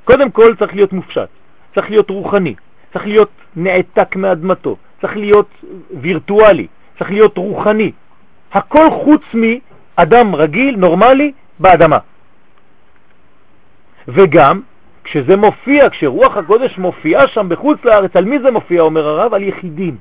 קודם 0.05 0.31
כל 0.31 0.55
צריך 0.59 0.75
להיות 0.75 0.92
מופשט, 0.92 1.29
צריך 1.75 1.90
להיות 1.90 2.11
רוחני, 2.11 2.55
צריך 2.92 3.07
להיות 3.07 3.31
נעתק 3.57 4.16
מאדמתו, 4.16 4.77
צריך 5.01 5.16
להיות 5.16 5.49
וירטואלי, 6.01 6.66
צריך 6.99 7.11
להיות 7.11 7.37
רוחני. 7.37 7.92
הכל 8.53 8.91
חוץ 8.91 9.23
מאדם 9.35 10.35
רגיל, 10.35 10.77
נורמלי, 10.77 11.33
באדמה. 11.59 11.99
וגם, 14.09 14.61
כשזה 15.05 15.37
מופיע, 15.37 15.91
כשרוח 15.91 16.37
הקודש 16.37 16.79
מופיעה 16.79 17.27
שם 17.29 17.49
בחוץ 17.49 17.85
לארץ, 17.85 18.17
על 18.17 18.25
מי 18.25 18.39
זה 18.39 18.51
מופיע, 18.51 18.81
אומר 18.81 19.09
הרב? 19.09 19.35
על 19.35 19.43
יחידים, 19.43 19.97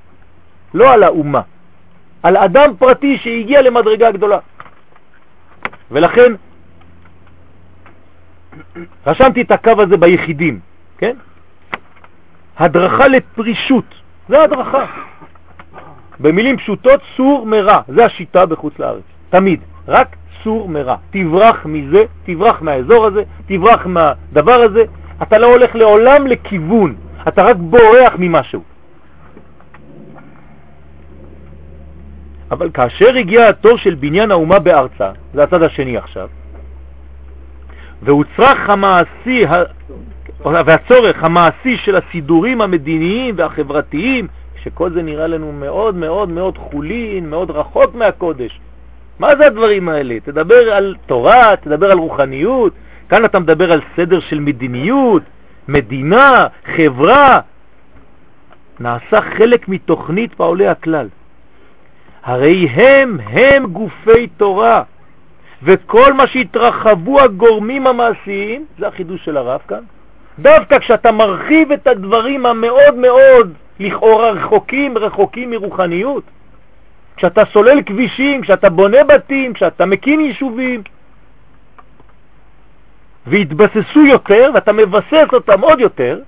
לא 0.73 0.93
על 0.93 1.03
האומה. 1.03 1.41
על 2.23 2.37
אדם 2.37 2.73
פרטי 2.79 3.17
שהגיע 3.17 3.61
למדרגה 3.61 4.11
גדולה. 4.11 4.39
ולכן 5.91 6.33
רשמתי 9.07 9.41
את 9.41 9.51
הקו 9.51 9.81
הזה 9.81 9.97
ביחידים, 9.97 10.59
כן? 10.97 11.15
הדרכה 12.57 13.07
לפרישות, 13.07 13.85
זה 14.29 14.43
הדרכה. 14.43 14.85
במילים 16.19 16.57
פשוטות, 16.57 17.01
סור 17.17 17.45
מרע, 17.45 17.81
זה 17.87 18.05
השיטה 18.05 18.45
בחוץ 18.45 18.79
לארץ, 18.79 19.03
תמיד, 19.29 19.59
רק 19.87 20.15
סור 20.43 20.69
מרע. 20.69 20.95
תברח 21.09 21.65
מזה, 21.65 22.03
תברח 22.25 22.61
מהאזור 22.61 23.05
הזה, 23.05 23.23
תברח 23.45 23.85
מהדבר 23.85 24.53
הזה, 24.53 24.83
אתה 25.21 25.37
לא 25.37 25.47
הולך 25.47 25.75
לעולם 25.75 26.27
לכיוון, 26.27 26.95
אתה 27.27 27.43
רק 27.43 27.55
בורח 27.55 28.13
ממשהו. 28.17 28.63
אבל 32.51 32.69
כאשר 32.73 33.15
הגיע 33.15 33.49
התור 33.49 33.77
של 33.77 33.95
בניין 33.95 34.31
האומה 34.31 34.59
בארצה, 34.59 35.11
זה 35.33 35.43
הצד 35.43 35.63
השני 35.63 35.97
עכשיו, 35.97 36.27
והוצרך 38.01 38.69
המעשי 38.69 39.45
והצורך 40.45 41.23
המעשי 41.23 41.77
של 41.77 41.95
הסידורים 41.95 42.61
המדיניים 42.61 43.35
והחברתיים, 43.37 44.27
שכל 44.63 44.91
זה 44.91 45.01
נראה 45.01 45.27
לנו 45.27 45.51
מאוד 45.51 45.95
מאוד 45.95 46.29
מאוד 46.29 46.57
חולין, 46.57 47.29
מאוד 47.29 47.51
רחוק 47.51 47.95
מהקודש. 47.95 48.59
מה 49.19 49.35
זה 49.35 49.45
הדברים 49.45 49.89
האלה? 49.89 50.19
תדבר 50.23 50.73
על 50.73 50.95
תורה, 51.05 51.55
תדבר 51.61 51.91
על 51.91 51.97
רוחניות, 51.97 52.73
כאן 53.09 53.25
אתה 53.25 53.39
מדבר 53.39 53.71
על 53.71 53.81
סדר 53.95 54.19
של 54.19 54.39
מדיניות, 54.39 55.23
מדינה, 55.67 56.47
חברה. 56.75 57.39
נעשה 58.79 59.21
חלק 59.21 59.67
מתוכנית 59.67 60.33
פעולי 60.33 60.67
הכלל. 60.67 61.07
הרי 62.23 62.67
הם 62.67 63.17
הם 63.23 63.65
גופי 63.65 64.27
תורה, 64.27 64.83
וכל 65.63 66.13
מה 66.13 66.27
שהתרחבו 66.27 67.21
הגורמים 67.21 67.87
המעשיים, 67.87 68.65
זה 68.79 68.87
החידוש 68.87 69.25
של 69.25 69.37
הרב 69.37 69.61
כאן, 69.67 69.83
דווקא 70.39 70.79
כשאתה 70.79 71.11
מרחיב 71.11 71.71
את 71.71 71.87
הדברים 71.87 72.45
המאוד 72.45 72.95
מאוד 72.95 73.53
לכאורה 73.79 74.31
רחוקים, 74.31 74.97
רחוקים 74.97 75.51
מרוחניות, 75.51 76.23
כשאתה 77.17 77.41
סולל 77.53 77.81
כבישים, 77.81 78.41
כשאתה 78.41 78.69
בונה 78.69 79.03
בתים, 79.03 79.53
כשאתה 79.53 79.85
מקים 79.85 80.19
יישובים, 80.19 80.83
והתבססו 83.27 84.05
יותר, 84.05 84.51
ואתה 84.53 84.73
מבסס 84.73 85.27
אותם 85.33 85.61
עוד 85.61 85.79
יותר, 85.79 86.19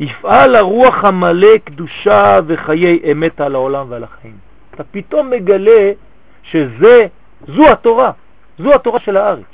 יפעל 0.00 0.56
הרוח 0.56 1.04
המלא 1.04 1.58
קדושה 1.64 2.40
וחיי 2.46 3.12
אמת 3.12 3.40
על 3.40 3.54
העולם 3.54 3.86
ועל 3.88 4.04
החיים. 4.04 4.36
אתה 4.74 4.84
פתאום 4.84 5.30
מגלה 5.30 5.92
שזה, 6.42 7.06
זו 7.46 7.72
התורה, 7.72 8.10
זו 8.58 8.74
התורה 8.74 9.00
של 9.00 9.16
הארץ. 9.16 9.44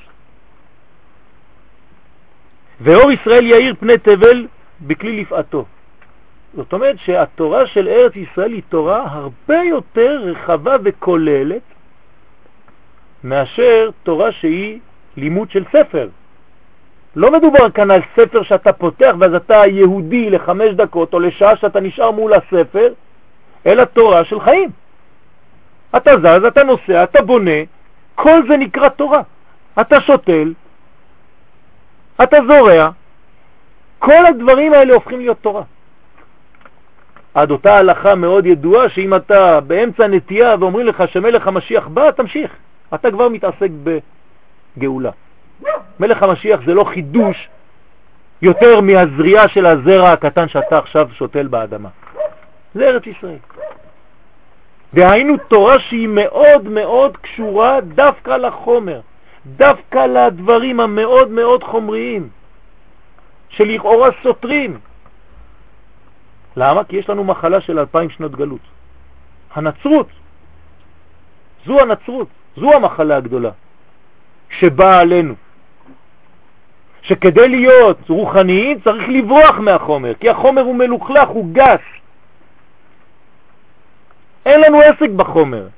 ואור 2.80 3.12
ישראל 3.12 3.46
יאיר 3.46 3.74
פני 3.80 3.98
תבל 3.98 4.46
בכלי 4.80 5.20
לפעתו. 5.20 5.64
זאת 6.54 6.72
אומרת 6.72 6.96
שהתורה 6.98 7.66
של 7.66 7.88
ארץ 7.88 8.16
ישראל 8.16 8.52
היא 8.52 8.62
תורה 8.68 9.04
הרבה 9.10 9.62
יותר 9.64 10.20
רחבה 10.24 10.76
וכוללת 10.84 11.62
מאשר 13.24 13.90
תורה 14.02 14.32
שהיא 14.32 14.78
לימוד 15.16 15.50
של 15.50 15.64
ספר. 15.72 16.08
לא 17.16 17.32
מדובר 17.32 17.70
כאן 17.70 17.90
על 17.90 18.00
ספר 18.16 18.42
שאתה 18.42 18.72
פותח 18.72 19.14
ואז 19.18 19.34
אתה 19.34 19.66
יהודי 19.66 20.30
לחמש 20.30 20.74
דקות 20.74 21.14
או 21.14 21.20
לשעה 21.20 21.56
שאתה 21.56 21.80
נשאר 21.80 22.10
מול 22.10 22.32
הספר, 22.34 22.92
אלא 23.66 23.84
תורה 23.84 24.24
של 24.24 24.40
חיים. 24.40 24.70
אתה 25.96 26.10
זז, 26.18 26.44
אתה 26.44 26.62
נוסע, 26.62 27.04
אתה 27.04 27.22
בונה, 27.22 27.60
כל 28.14 28.42
זה 28.48 28.56
נקרא 28.56 28.88
תורה. 28.88 29.22
אתה 29.80 30.00
שותל, 30.00 30.52
אתה 32.22 32.36
זורע, 32.48 32.90
כל 33.98 34.26
הדברים 34.26 34.72
האלה 34.72 34.94
הופכים 34.94 35.18
להיות 35.18 35.38
תורה. 35.40 35.62
עד 37.34 37.50
אותה 37.50 37.76
הלכה 37.76 38.14
מאוד 38.14 38.46
ידועה 38.46 38.88
שאם 38.88 39.14
אתה 39.14 39.60
באמצע 39.60 40.06
נטייה 40.06 40.54
ואומרים 40.60 40.86
לך 40.86 41.04
שמלך 41.12 41.46
המשיח 41.46 41.88
בא, 41.88 42.10
תמשיך. 42.10 42.56
אתה 42.94 43.10
כבר 43.10 43.28
מתעסק 43.28 43.68
בגאולה. 44.76 45.10
מלך 46.00 46.22
המשיח 46.22 46.60
זה 46.66 46.74
לא 46.74 46.84
חידוש 46.84 47.48
יותר 48.42 48.80
מהזריעה 48.80 49.48
של 49.48 49.66
הזרע 49.66 50.12
הקטן 50.12 50.48
שאתה 50.48 50.78
עכשיו 50.78 51.08
שותל 51.12 51.46
באדמה. 51.46 51.88
זה 52.74 52.88
ארץ 52.88 53.06
ישראל. 53.06 53.38
דהיינו 54.94 55.36
תורה 55.48 55.78
שהיא 55.78 56.08
מאוד 56.08 56.68
מאוד 56.68 57.16
קשורה 57.16 57.80
דווקא 57.80 58.30
לחומר. 58.30 59.00
דווקא 59.46 60.06
לדברים 60.06 60.80
המאוד 60.80 61.30
מאוד 61.30 61.64
חומריים, 61.64 62.28
שלכאורה 63.48 64.08
סותרים. 64.22 64.78
למה? 66.56 66.84
כי 66.84 66.96
יש 66.96 67.10
לנו 67.10 67.24
מחלה 67.24 67.60
של 67.60 67.78
אלפיים 67.78 68.10
שנות 68.10 68.32
גלות. 68.32 68.60
הנצרות, 69.54 70.08
זו 71.66 71.80
הנצרות, 71.80 72.28
זו 72.56 72.72
המחלה 72.72 73.16
הגדולה 73.16 73.50
שבאה 74.50 75.00
עלינו. 75.00 75.34
שכדי 77.02 77.48
להיות 77.48 78.08
רוחניים 78.08 78.80
צריך 78.80 79.08
לברוח 79.08 79.58
מהחומר, 79.58 80.14
כי 80.14 80.30
החומר 80.30 80.62
הוא 80.62 80.74
מלוכלך, 80.74 81.28
הוא 81.28 81.46
גס. 81.52 81.80
אין 84.46 84.60
לנו 84.60 84.80
עסק 84.80 85.10
בחומר. 85.16 85.68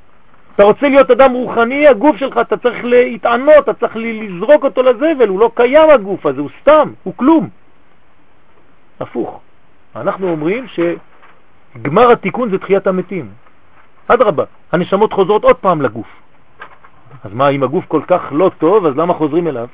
אתה 0.55 0.63
רוצה 0.63 0.89
להיות 0.89 1.11
אדם 1.11 1.33
רוחני, 1.33 1.89
הגוף 1.89 2.17
שלך, 2.17 2.39
אתה 2.39 2.57
צריך 2.57 2.85
להתענות, 2.85 3.59
אתה 3.59 3.75
צריך 3.75 3.97
לזרוק 3.97 4.65
אותו 4.65 4.83
לזבל, 4.83 5.29
הוא 5.29 5.41
לא 5.41 5.51
קיים 5.55 5.91
הגוף 5.91 6.27
הזה, 6.27 6.41
הוא 6.41 6.51
סתם, 6.61 6.93
הוא 7.03 7.15
כלום. 7.17 7.49
הפוך. 9.01 9.41
אנחנו 9.97 10.29
אומרים 10.29 10.67
שגמר 10.69 12.11
התיקון 12.11 12.51
זה 12.51 12.59
תחיית 12.59 12.87
המתים. 12.87 13.29
אדרבה, 14.09 14.45
הנשמות 14.73 15.13
חוזרות 15.13 15.45
עוד 15.45 15.57
פעם 15.57 15.83
לגוף. 15.83 16.07
אז 17.25 17.33
מה, 17.33 17.49
אם 17.49 17.63
הגוף 17.63 17.85
כל 17.89 18.03
כך 18.07 18.23
לא 18.31 18.51
טוב, 18.59 18.87
אז 18.87 18.97
למה 18.97 19.15
חוזרים 19.15 19.49
אליו? 19.49 19.69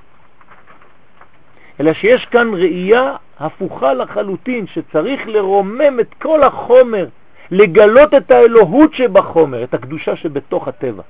אלא 1.80 1.92
שיש 1.92 2.24
כאן 2.24 2.54
ראייה 2.54 3.16
הפוכה 3.40 3.94
לחלוטין, 3.94 4.66
שצריך 4.66 5.26
לרומם 5.26 6.00
את 6.00 6.14
כל 6.22 6.42
החומר, 6.42 7.06
לגלות 7.50 8.14
את 8.14 8.30
האלוהות 8.30 8.94
שבחומר, 8.94 9.64
את 9.64 9.74
הקדושה 9.74 10.16
שבתוך 10.16 10.68
הטבע. 10.68 11.02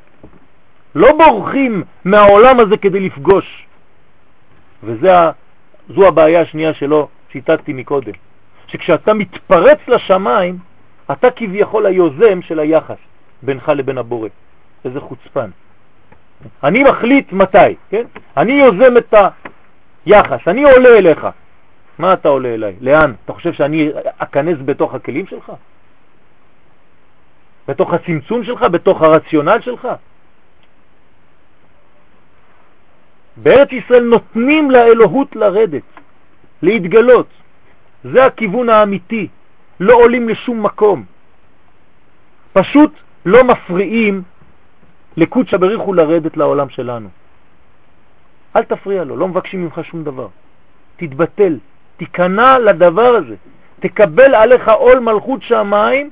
לא 0.94 1.12
בורחים 1.12 1.82
מהעולם 2.04 2.60
הזה 2.60 2.76
כדי 2.76 3.00
לפגוש. 3.00 3.66
וזו 4.84 6.06
הבעיה 6.06 6.40
השנייה 6.40 6.74
שלו 6.74 7.08
ציטטתי 7.32 7.72
מקודם, 7.72 8.12
שכשאתה 8.68 9.14
מתפרץ 9.14 9.78
לשמיים, 9.88 10.58
אתה 11.12 11.30
כביכול 11.30 11.86
היוזם 11.86 12.42
של 12.42 12.58
היחס 12.58 12.98
בינך 13.42 13.68
לבין 13.68 13.98
הבורא. 13.98 14.28
איזה 14.84 15.00
חוצפן. 15.00 15.50
אני 16.64 16.82
מחליט 16.82 17.32
מתי, 17.32 17.74
כן? 17.90 18.04
אני 18.36 18.52
יוזם 18.52 18.96
את 18.96 19.14
היחס, 20.06 20.48
אני 20.48 20.62
עולה 20.62 20.88
אליך. 20.88 21.26
מה 21.98 22.12
אתה 22.12 22.28
עולה 22.28 22.54
אליי? 22.54 22.76
לאן? 22.80 23.12
אתה 23.24 23.32
חושב 23.32 23.52
שאני 23.52 23.90
אכנס 24.18 24.58
בתוך 24.64 24.94
הכלים 24.94 25.26
שלך? 25.26 25.52
בתוך 27.68 27.94
הצמצום 27.94 28.44
שלך? 28.44 28.62
בתוך 28.62 29.02
הרציונל 29.02 29.60
שלך? 29.60 29.88
בארץ 33.36 33.72
ישראל 33.72 34.04
נותנים 34.04 34.70
לאלוהות 34.70 35.36
לרדת, 35.36 35.82
להתגלות. 36.62 37.26
זה 38.04 38.24
הכיוון 38.24 38.68
האמיתי. 38.68 39.28
לא 39.80 39.94
עולים 39.94 40.28
לשום 40.28 40.62
מקום. 40.62 41.04
פשוט 42.52 42.92
לא 43.26 43.44
מפריעים 43.44 44.22
לקודשא 45.16 45.56
בריחו 45.56 45.92
לרדת 45.92 46.36
לעולם 46.36 46.68
שלנו. 46.68 47.08
אל 48.56 48.64
תפריע 48.64 49.04
לו, 49.04 49.16
לא 49.16 49.28
מבקשים 49.28 49.64
ממך 49.64 49.80
שום 49.84 50.04
דבר. 50.04 50.28
תתבטל, 50.96 51.58
תיכנע 51.96 52.58
לדבר 52.58 53.14
הזה, 53.16 53.34
תקבל 53.80 54.34
עליך 54.34 54.68
עול 54.68 54.98
מלכות 54.98 55.42
שמיים 55.42 56.10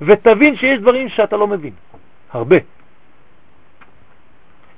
ותבין 0.00 0.56
שיש 0.56 0.78
דברים 0.78 1.08
שאתה 1.08 1.36
לא 1.36 1.46
מבין, 1.46 1.72
הרבה. 2.32 2.56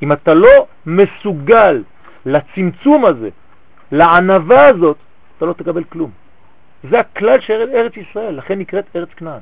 אם 0.03 0.13
אתה 0.13 0.35
לא 0.35 0.67
מסוגל 0.87 1.83
לצמצום 2.27 3.05
הזה, 3.05 3.29
לענבה 3.93 4.67
הזאת, 4.67 4.97
אתה 5.37 5.47
לא 5.47 5.53
תקבל 5.53 5.85
כלום. 5.85 6.11
זה 6.91 7.01
הכלל 7.01 7.41
של 7.41 7.69
ארץ 7.75 7.97
ישראל, 7.97 8.35
לכן 8.35 8.59
נקראת 8.59 8.85
ארץ 8.97 9.09
כנען. 9.09 9.41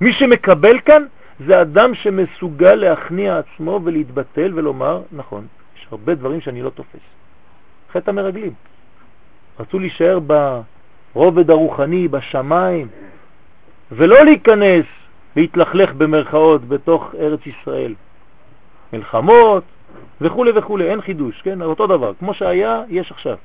מי 0.00 0.12
שמקבל 0.12 0.80
כאן 0.80 1.02
זה 1.46 1.62
אדם 1.62 1.94
שמסוגל 1.94 2.74
להכניע 2.74 3.38
עצמו 3.38 3.80
ולהתבטל 3.84 4.52
ולומר, 4.54 5.02
נכון, 5.12 5.46
יש 5.76 5.86
הרבה 5.90 6.14
דברים 6.14 6.40
שאני 6.40 6.62
לא 6.62 6.70
תופס. 6.70 7.00
חטא 7.92 8.10
המרגלים. 8.10 8.52
רצו 9.60 9.78
להישאר 9.78 10.18
ברובד 11.14 11.50
הרוחני, 11.50 12.08
בשמיים, 12.08 12.88
ולא 13.92 14.24
להיכנס, 14.24 14.84
להתלכלך 15.36 15.92
במרכאות 15.92 16.68
בתוך 16.68 17.14
ארץ 17.18 17.40
ישראל. 17.46 17.94
מלחמות 18.92 19.64
וכו' 20.20 20.44
וכו', 20.54 20.80
אין 20.80 21.00
חידוש, 21.00 21.42
כן? 21.42 21.62
אותו 21.62 21.86
דבר, 21.86 22.12
כמו 22.18 22.34
שהיה, 22.34 22.82
יש 22.88 23.10
עכשיו. 23.12 23.36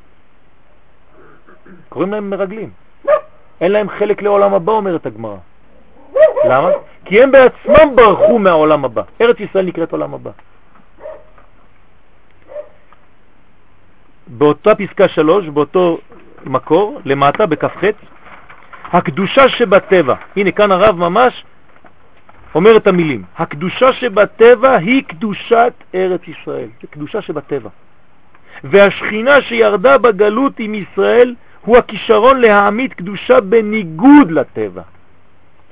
קוראים 1.90 2.12
להם 2.12 2.30
מרגלים. 2.30 2.70
אין 3.62 3.72
להם 3.72 3.90
חלק 3.90 4.22
לעולם 4.22 4.54
הבא, 4.54 4.72
אומרת 4.72 5.06
הגמרא. 5.06 5.38
למה? 6.46 6.70
כי 7.06 7.24
הם 7.24 7.32
בעצמם 7.32 7.96
ברחו 7.96 8.40
מהעולם 8.40 8.86
הבא. 8.86 9.02
ארץ 9.22 9.40
ישראל 9.40 9.66
נקראת 9.66 9.92
עולם 9.92 10.14
הבא. 10.14 10.32
באותה 14.28 14.76
פסקה 14.76 15.08
שלוש, 15.08 15.48
באותו 15.48 15.98
מקור, 16.46 17.02
למטה, 17.06 17.46
בכ"ח, 17.46 17.84
הקדושה 18.92 19.50
שבטבע, 19.50 20.16
הנה 20.36 20.52
כאן 20.52 20.72
הרב 20.72 20.96
ממש 20.96 21.44
אומר 22.56 22.78
את 22.78 22.88
המילים, 22.88 23.24
הקדושה 23.38 23.94
שבטבע 23.94 24.76
היא 24.76 25.04
קדושת 25.04 25.74
ארץ 25.96 26.22
ישראל, 26.28 26.68
זה 26.82 26.88
קדושה 26.88 27.22
שבטבע. 27.22 27.70
והשכינה 28.64 29.42
שירדה 29.42 29.98
בגלות 29.98 30.54
עם 30.60 30.76
ישראל 30.76 31.36
הוא 31.66 31.78
הכישרון 31.78 32.42
להעמיד 32.42 32.94
קדושה 32.94 33.42
בניגוד 33.42 34.32
לטבע. 34.32 34.82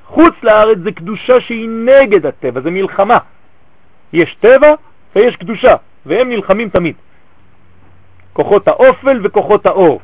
חוץ 0.05 0.33
לארץ 0.43 0.77
זה 0.83 0.91
קדושה 0.91 1.41
שהיא 1.41 1.69
נגד 1.69 2.25
הטבע, 2.25 2.61
זה 2.61 2.71
מלחמה. 2.71 3.17
יש 4.13 4.35
טבע 4.35 4.73
ויש 5.15 5.35
קדושה, 5.35 5.75
והם 6.05 6.29
נלחמים 6.29 6.69
תמיד. 6.69 6.95
כוחות 8.33 8.67
האופל 8.67 9.19
וכוחות 9.23 9.65
האור. 9.65 10.01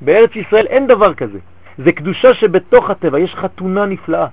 בארץ 0.00 0.36
ישראל 0.36 0.66
אין 0.66 0.86
דבר 0.86 1.14
כזה. 1.14 1.38
זה 1.78 1.92
קדושה 1.92 2.34
שבתוך 2.34 2.90
הטבע, 2.90 3.18
יש 3.18 3.34
חתונה 3.34 3.86
נפלאה. 3.86 4.26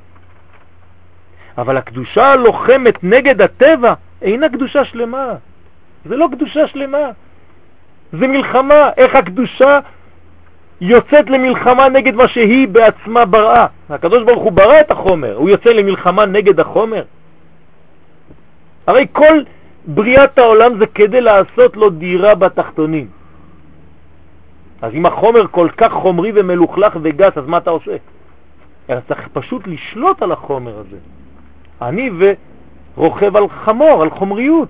אבל 1.58 1.78
הקדושה 1.78 2.32
הלוחמת 2.32 3.04
נגד 3.04 3.42
הטבע 3.42 3.94
אינה 4.22 4.50
קדושה 4.50 4.86
שלמה. 4.86 5.34
זה 6.06 6.16
לא 6.16 6.28
קדושה 6.32 6.68
שלמה. 6.68 7.10
זה 8.12 8.28
מלחמה. 8.28 8.90
איך 8.98 9.16
הקדושה 9.16 9.80
יוצאת 10.82 11.30
למלחמה 11.30 11.90
נגד 11.90 12.16
מה 12.16 12.28
שהיא 12.28 12.68
בעצמה 12.68 13.26
בראה. 13.26 13.66
הקדוש 13.90 14.24
ברוך 14.24 14.44
הוא 14.44 14.52
ברא 14.52 14.80
את 14.80 14.92
החומר, 14.92 15.36
הוא 15.36 15.50
יוצא 15.50 15.70
למלחמה 15.70 16.26
נגד 16.26 16.60
החומר. 16.60 17.04
הרי 18.88 19.06
כל 19.12 19.44
בריאת 19.88 20.38
העולם 20.38 20.80
זה 20.80 20.86
כדי 20.88 21.22
לעשות 21.22 21.78
לו 21.78 21.90
דירה 21.90 22.36
בתחתונים. 22.36 23.08
אז 24.82 24.94
אם 24.94 25.06
החומר 25.06 25.48
כל 25.48 25.70
כך 25.78 25.92
חומרי 25.92 26.32
ומלוכלך 26.36 26.98
וגס, 27.02 27.38
אז 27.38 27.48
מה 27.48 27.58
אתה 27.58 27.70
עושה? 27.70 27.96
אתה 28.86 29.02
צריך 29.08 29.28
פשוט 29.34 29.68
לשלוט 29.68 30.22
על 30.22 30.32
החומר 30.32 30.80
הזה. 30.80 30.98
אני 31.82 32.10
ורוכב 32.98 33.36
על 33.36 33.50
חמור, 33.50 34.02
על 34.02 34.10
חומריות. 34.10 34.70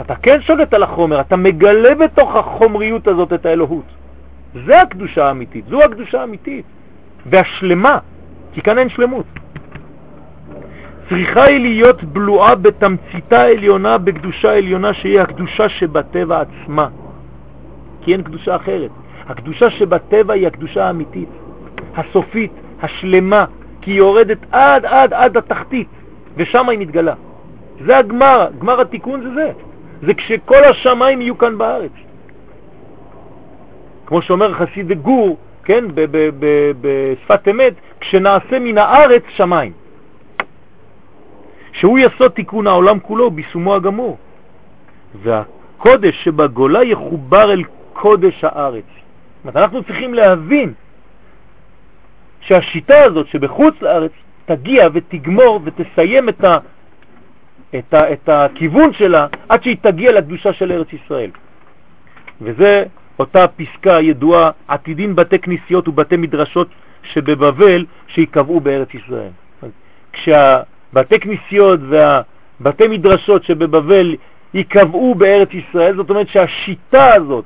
אתה 0.00 0.14
כן 0.14 0.40
שולט 0.40 0.74
על 0.74 0.82
החומר, 0.82 1.20
אתה 1.20 1.36
מגלה 1.36 1.94
בתוך 1.94 2.36
החומריות 2.36 3.08
הזאת 3.08 3.32
את 3.32 3.46
האלוהות. 3.46 4.01
זה 4.66 4.82
הקדושה 4.82 5.28
האמיתית, 5.28 5.64
זו 5.68 5.82
הקדושה 5.82 6.20
האמיתית, 6.20 6.64
והשלמה, 7.26 7.98
כי 8.52 8.62
כאן 8.62 8.78
אין 8.78 8.88
שלמות. 8.88 9.26
צריכה 11.08 11.44
היא 11.44 11.60
להיות 11.60 12.04
בלועה 12.04 12.54
בתמציתה 12.54 13.40
העליונה, 13.40 13.98
בקדושה 13.98 14.50
העליונה 14.50 14.94
שהיא 14.94 15.20
הקדושה 15.20 15.68
שבטבע 15.68 16.40
עצמה, 16.40 16.88
כי 18.02 18.12
אין 18.12 18.22
קדושה 18.22 18.56
אחרת. 18.56 18.90
הקדושה 19.28 19.70
שבטבע 19.70 20.34
היא 20.34 20.46
הקדושה 20.46 20.86
האמיתית, 20.86 21.28
הסופית, 21.96 22.52
השלמה, 22.82 23.44
כי 23.80 23.90
היא 23.90 23.98
יורדת 23.98 24.38
עד 24.50 24.84
עד 24.84 25.12
עד 25.12 25.36
התחתית, 25.36 25.88
ושם 26.36 26.68
היא 26.68 26.78
מתגלה. 26.78 27.14
זה 27.86 27.96
הגמר, 27.96 28.48
גמר 28.58 28.80
התיקון 28.80 29.22
זה 29.22 29.34
זה. 29.34 29.50
זה 30.06 30.14
כשכל 30.14 30.64
השמיים 30.64 31.20
יהיו 31.20 31.38
כאן 31.38 31.58
בארץ. 31.58 31.92
כמו 34.12 34.22
שאומר 34.22 34.54
חסיד 34.54 34.92
גור, 34.92 35.38
כן, 35.64 35.84
בשפת 36.80 37.48
אמת, 37.48 37.72
כשנעשה 38.00 38.58
מן 38.58 38.78
הארץ 38.78 39.22
שמיים. 39.28 39.72
שהוא 41.72 41.98
יסוד 41.98 42.30
תיקון 42.30 42.66
העולם 42.66 43.00
כולו 43.00 43.30
ביסומו 43.30 43.74
הגמור. 43.74 44.18
והקודש 45.22 46.24
שבגולה 46.24 46.82
יחובר 46.82 47.52
אל 47.52 47.62
קודש 47.92 48.44
הארץ. 48.44 48.84
זאת 48.84 49.42
אומרת, 49.44 49.56
אנחנו 49.56 49.84
צריכים 49.84 50.14
להבין 50.14 50.72
שהשיטה 52.40 53.02
הזאת 53.02 53.26
שבחוץ 53.26 53.74
לארץ 53.82 54.12
תגיע 54.44 54.88
ותגמור 54.92 55.60
ותסיים 55.64 56.28
את 56.28 56.44
את, 57.78 57.94
ה, 57.94 58.12
את 58.12 58.28
הכיוון 58.28 58.92
שלה 58.92 59.26
עד 59.48 59.62
שהיא 59.62 59.76
תגיע 59.82 60.12
לקדושה 60.12 60.52
של 60.52 60.72
ארץ 60.72 60.92
ישראל. 60.92 61.30
וזה 62.40 62.84
אותה 63.18 63.46
פסקה 63.48 64.00
ידועה, 64.00 64.50
עתידין 64.68 65.16
בתי 65.16 65.38
כנסיות 65.38 65.88
ובתי 65.88 66.16
מדרשות 66.16 66.68
שבבבל 67.02 67.84
שיקבעו 68.08 68.60
בארץ 68.60 68.94
ישראל. 68.94 69.30
כשהבתי 70.12 71.20
כנסיות 71.20 71.80
והבתי 71.88 72.88
מדרשות 72.88 73.44
שבבבל 73.44 74.16
ייקבעו 74.54 75.14
בארץ 75.14 75.48
ישראל, 75.52 75.96
זאת 75.96 76.10
אומרת 76.10 76.28
שהשיטה 76.28 77.14
הזאת 77.14 77.44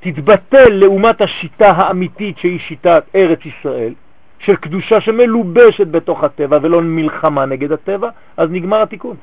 תתבטל 0.00 0.68
לעומת 0.68 1.20
השיטה 1.20 1.70
האמיתית 1.70 2.38
שהיא 2.38 2.58
שיטת 2.58 3.04
ארץ 3.14 3.38
ישראל, 3.46 3.94
של 4.38 4.56
קדושה 4.56 5.00
שמלובשת 5.00 5.86
בתוך 5.86 6.24
הטבע 6.24 6.58
ולא 6.62 6.82
מלחמה 6.82 7.46
נגד 7.46 7.72
הטבע, 7.72 8.08
אז 8.36 8.50
נגמר 8.50 8.82
התיקון. 8.82 9.16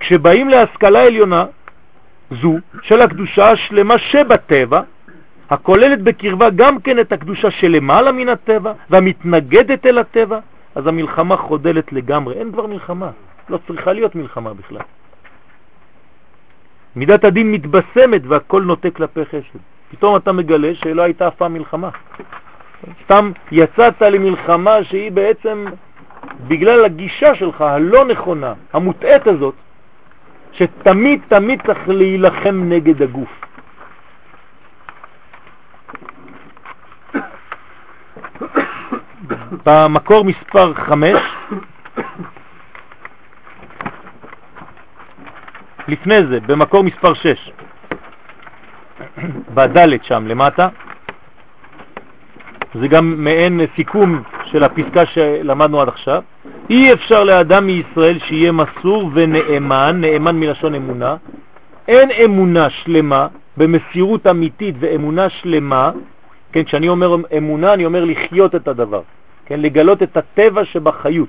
כשבאים 0.00 0.48
להשכלה 0.48 1.02
עליונה 1.02 1.44
זו 2.30 2.54
של 2.82 3.02
הקדושה 3.02 3.50
השלמה 3.50 3.98
שבטבע, 3.98 4.80
הכוללת 5.50 6.02
בקרבה 6.02 6.50
גם 6.50 6.80
כן 6.80 7.00
את 7.00 7.12
הקדושה 7.12 7.50
שלמעלה 7.50 8.12
מן 8.12 8.28
הטבע 8.28 8.72
והמתנגדת 8.90 9.86
אל 9.86 9.98
הטבע, 9.98 10.38
אז 10.74 10.86
המלחמה 10.86 11.36
חודלת 11.36 11.92
לגמרי. 11.92 12.34
אין 12.34 12.52
כבר 12.52 12.66
מלחמה, 12.66 13.10
לא 13.48 13.58
צריכה 13.66 13.92
להיות 13.92 14.14
מלחמה 14.14 14.54
בכלל. 14.54 14.80
מידת 16.96 17.24
הדין 17.24 17.52
מתבשמת 17.52 18.22
והכל 18.28 18.62
נוטה 18.62 18.90
כלפי 18.90 19.24
חסד. 19.24 19.58
פתאום 19.90 20.16
אתה 20.16 20.32
מגלה 20.32 20.74
שלא 20.74 21.02
הייתה 21.02 21.28
אף 21.28 21.34
פעם 21.34 21.52
מלחמה. 21.52 21.90
סתם 23.04 23.32
יצאת 23.52 24.02
למלחמה 24.02 24.84
שהיא 24.84 25.12
בעצם 25.12 25.66
בגלל 26.48 26.84
הגישה 26.84 27.34
שלך 27.34 27.60
הלא 27.60 28.04
נכונה, 28.04 28.54
המוטעת 28.72 29.26
הזאת, 29.26 29.54
שתמיד 30.56 31.20
תמיד 31.28 31.62
צריך 31.66 31.88
להילחם 31.88 32.62
נגד 32.68 33.02
הגוף. 33.02 33.40
במקור 39.66 40.24
מספר 40.24 40.74
5 40.74 41.12
לפני 45.88 46.26
זה, 46.26 46.40
במקור 46.40 46.84
מספר 46.84 47.14
6 47.14 47.50
בדלת 49.54 50.04
שם 50.04 50.26
למטה 50.26 50.68
זה 52.74 52.88
גם 52.88 53.24
מעין 53.24 53.60
סיכום 53.76 54.22
של 54.46 54.64
הפסקה 54.64 55.06
שלמדנו 55.06 55.80
עד 55.80 55.88
עכשיו. 55.88 56.22
אי 56.70 56.92
אפשר 56.92 57.24
לאדם 57.24 57.66
מישראל 57.66 58.18
שיהיה 58.18 58.52
מסור 58.52 59.10
ונאמן, 59.14 60.00
נאמן 60.00 60.36
מלשון 60.36 60.74
אמונה. 60.74 61.16
אין 61.88 62.10
אמונה 62.24 62.70
שלמה 62.70 63.26
במסירות 63.56 64.26
אמיתית 64.26 64.74
ואמונה 64.78 65.28
שלמה, 65.28 65.90
כן, 66.52 66.64
כשאני 66.64 66.88
אומר 66.88 67.16
אמונה 67.36 67.74
אני 67.74 67.86
אומר 67.86 68.04
לחיות 68.04 68.54
את 68.54 68.68
הדבר, 68.68 69.02
כן, 69.46 69.60
לגלות 69.60 70.02
את 70.02 70.16
הטבע 70.16 70.64
שבחיות. 70.64 71.28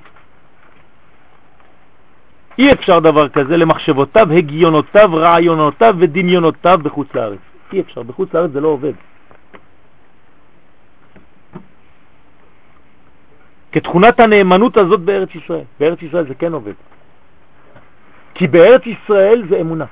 אי 2.60 2.72
אפשר 2.72 3.00
דבר 3.00 3.30
כזה 3.30 3.58
למחשבותיו, 3.58 4.32
הגיונותיו, 4.32 5.10
רעיונותיו 5.14 5.96
ודמיונותיו 6.00 6.80
בחוץ 6.84 7.08
לארץ. 7.16 7.40
אי 7.74 7.80
אפשר, 7.80 8.04
בחוץ 8.04 8.34
לארץ 8.34 8.52
זה 8.52 8.62
לא 8.62 8.68
עובד. 8.68 8.94
כתכונת 13.72 14.20
הנאמנות 14.20 14.78
הזאת 14.78 15.00
בארץ 15.00 15.36
ישראל. 15.36 15.64
בארץ 15.80 16.02
ישראל 16.02 16.28
זה 16.28 16.36
כן 16.36 16.54
עובד. 16.54 16.74
כי 18.34 18.48
בארץ 18.48 18.82
ישראל 18.86 19.44
זה 19.50 19.62
אמונה. 19.62 19.86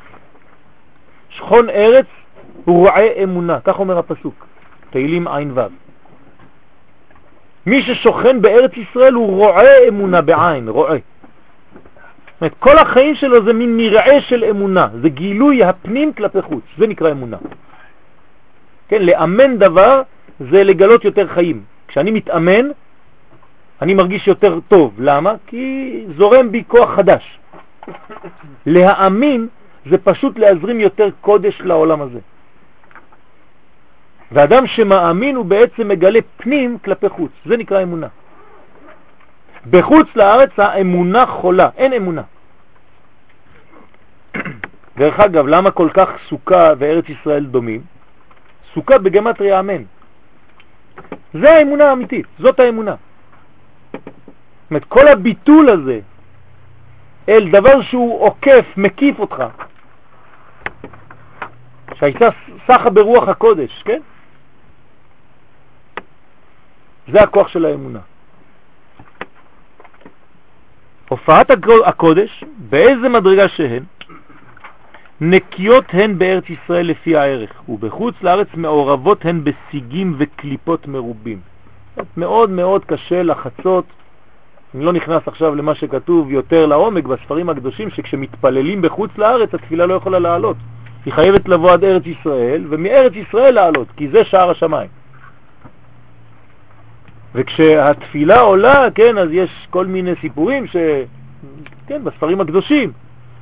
שכון 1.30 1.70
ארץ 1.70 2.06
הוא 2.66 2.78
רועה 2.78 3.24
אמונה, 3.24 3.60
כך 3.64 3.80
אומר 3.80 3.98
הפסוק, 3.98 4.48
תהילים 4.90 5.28
עין 5.28 5.52
ו'. 5.56 5.62
מי 7.66 7.82
ששוכן 7.82 8.42
בארץ 8.42 8.72
ישראל 8.78 9.14
הוא 9.14 9.28
רועה 9.28 9.88
אמונה 9.88 10.22
בעין, 10.22 10.70
רועה. 10.70 10.98
כל 12.60 12.78
החיים 12.78 13.16
שלו 13.16 13.46
זה 13.46 13.54
מין 13.54 13.78
מרעה 13.78 14.22
של 14.22 14.44
אמונה, 14.44 14.88
זה 15.02 15.10
גילוי 15.10 15.64
הפנים 15.64 16.14
כלפי 16.14 16.42
חוץ, 16.42 16.64
זה 16.78 16.88
נקרא 16.88 17.12
אמונה. 17.12 17.38
כן, 18.88 19.02
לאמן 19.02 19.58
דבר 19.58 20.02
זה 20.40 20.64
לגלות 20.64 21.06
יותר 21.06 21.28
חיים. 21.28 21.64
כשאני 21.88 22.12
מתאמן, 22.12 22.66
אני 23.82 23.94
מרגיש 23.94 24.28
יותר 24.28 24.60
טוב. 24.68 24.94
למה? 25.00 25.34
כי 25.48 26.06
זורם 26.18 26.52
בי 26.52 26.64
כוח 26.68 26.96
חדש. 26.96 27.40
להאמין 28.66 29.48
זה 29.90 29.98
פשוט 29.98 30.40
להזרים 30.40 30.80
יותר 30.80 31.10
קודש 31.22 31.62
לעולם 31.62 32.02
הזה. 32.02 32.20
ואדם 34.32 34.68
שמאמין 34.68 35.36
הוא 35.36 35.46
בעצם 35.46 35.88
מגלה 35.88 36.20
פנים 36.38 36.78
כלפי 36.84 37.10
חוץ, 37.10 37.32
זה 37.46 37.58
נקרא 37.58 37.84
אמונה. 37.84 38.08
בחוץ 39.70 40.08
לארץ 40.16 40.50
האמונה 40.58 41.26
חולה, 41.26 41.70
אין 41.78 41.94
אמונה. 41.94 42.22
דרך 44.98 45.20
אגב, 45.20 45.48
למה 45.48 45.72
כל 45.72 45.90
כך 45.94 46.10
סוכה 46.30 46.74
וארץ 46.78 47.10
ישראל 47.10 47.46
דומים? 47.46 47.82
סוכה 48.74 48.98
בגמטריה 48.98 49.60
אמן. 49.60 49.84
זה 51.34 51.52
האמונה 51.52 51.90
האמיתית, 51.90 52.26
זאת 52.40 52.60
האמונה. 52.60 52.96
זאת 54.66 54.72
אומרת, 54.72 54.86
כל 54.86 55.08
הביטול 55.08 55.70
הזה 55.70 56.00
אל 57.30 57.52
דבר 57.52 57.82
שהוא 57.82 58.22
עוקף, 58.22 58.66
מקיף 58.78 59.20
אותך, 59.20 59.44
שהייתה 61.94 62.30
סחה 62.68 62.90
ברוח 62.90 63.28
הקודש, 63.28 63.84
כן? 63.86 64.02
זה 67.12 67.22
הכוח 67.22 67.48
של 67.48 67.66
האמונה. 67.66 68.00
הופעת 71.10 71.48
הקודש, 71.86 72.44
באיזה 72.58 73.10
מדרגה 73.10 73.48
שהן, 73.48 73.84
נקיות 75.22 75.86
הן 75.90 76.20
בארץ 76.20 76.44
ישראל 76.50 76.86
לפי 76.88 77.18
הערך, 77.18 77.70
ובחוץ 77.70 78.16
לארץ 78.22 78.48
מעורבות 78.54 79.26
הן 79.26 79.44
בסיגים 79.44 80.16
וקליפות 80.18 80.88
מרובים. 80.88 81.40
מאוד 82.18 82.50
מאוד 82.50 82.86
קשה 82.86 83.24
לחצות 83.24 83.86
אני 84.76 84.86
לא 84.86 84.94
נכנס 84.94 85.28
עכשיו 85.28 85.56
למה 85.56 85.76
שכתוב 85.76 86.32
יותר 86.32 86.66
לעומק 86.66 87.04
בספרים 87.04 87.50
הקדושים, 87.50 87.90
שכשמתפללים 87.90 88.82
בחוץ 88.82 89.12
לארץ 89.18 89.54
התפילה 89.54 89.86
לא 89.86 89.94
יכולה 89.94 90.20
לעלות. 90.20 90.58
היא 91.06 91.14
חייבת 91.14 91.48
לבוא 91.48 91.72
עד 91.72 91.84
ארץ 91.84 92.04
ישראל, 92.06 92.66
ומארץ 92.70 93.14
ישראל 93.16 93.54
לעלות, 93.54 93.88
כי 93.98 94.10
זה 94.10 94.24
שער 94.24 94.50
השמיים. 94.50 94.90
וכשהתפילה 97.36 98.40
עולה, 98.40 98.88
כן, 98.96 99.18
אז 99.18 99.30
יש 99.32 99.68
כל 99.70 99.86
מיני 99.86 100.12
סיפורים 100.22 100.68
ש... 100.68 100.76
כן, 101.88 102.04
בספרים 102.04 102.42
הקדושים, 102.42 102.92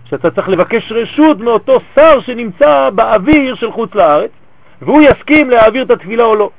שאתה 0.05 0.31
צריך 0.31 0.49
לבקש 0.49 0.91
רשות 0.91 1.39
מאותו 1.39 1.79
שר 1.95 2.19
שנמצא 2.19 2.89
באוויר 2.89 3.55
של 3.55 3.71
חוץ 3.71 3.95
לארץ, 3.95 4.31
והוא 4.81 5.01
יסכים 5.01 5.49
להעביר 5.49 5.83
את 5.83 5.91
התפילה 5.91 6.23
או 6.23 6.35
לא. 6.35 6.49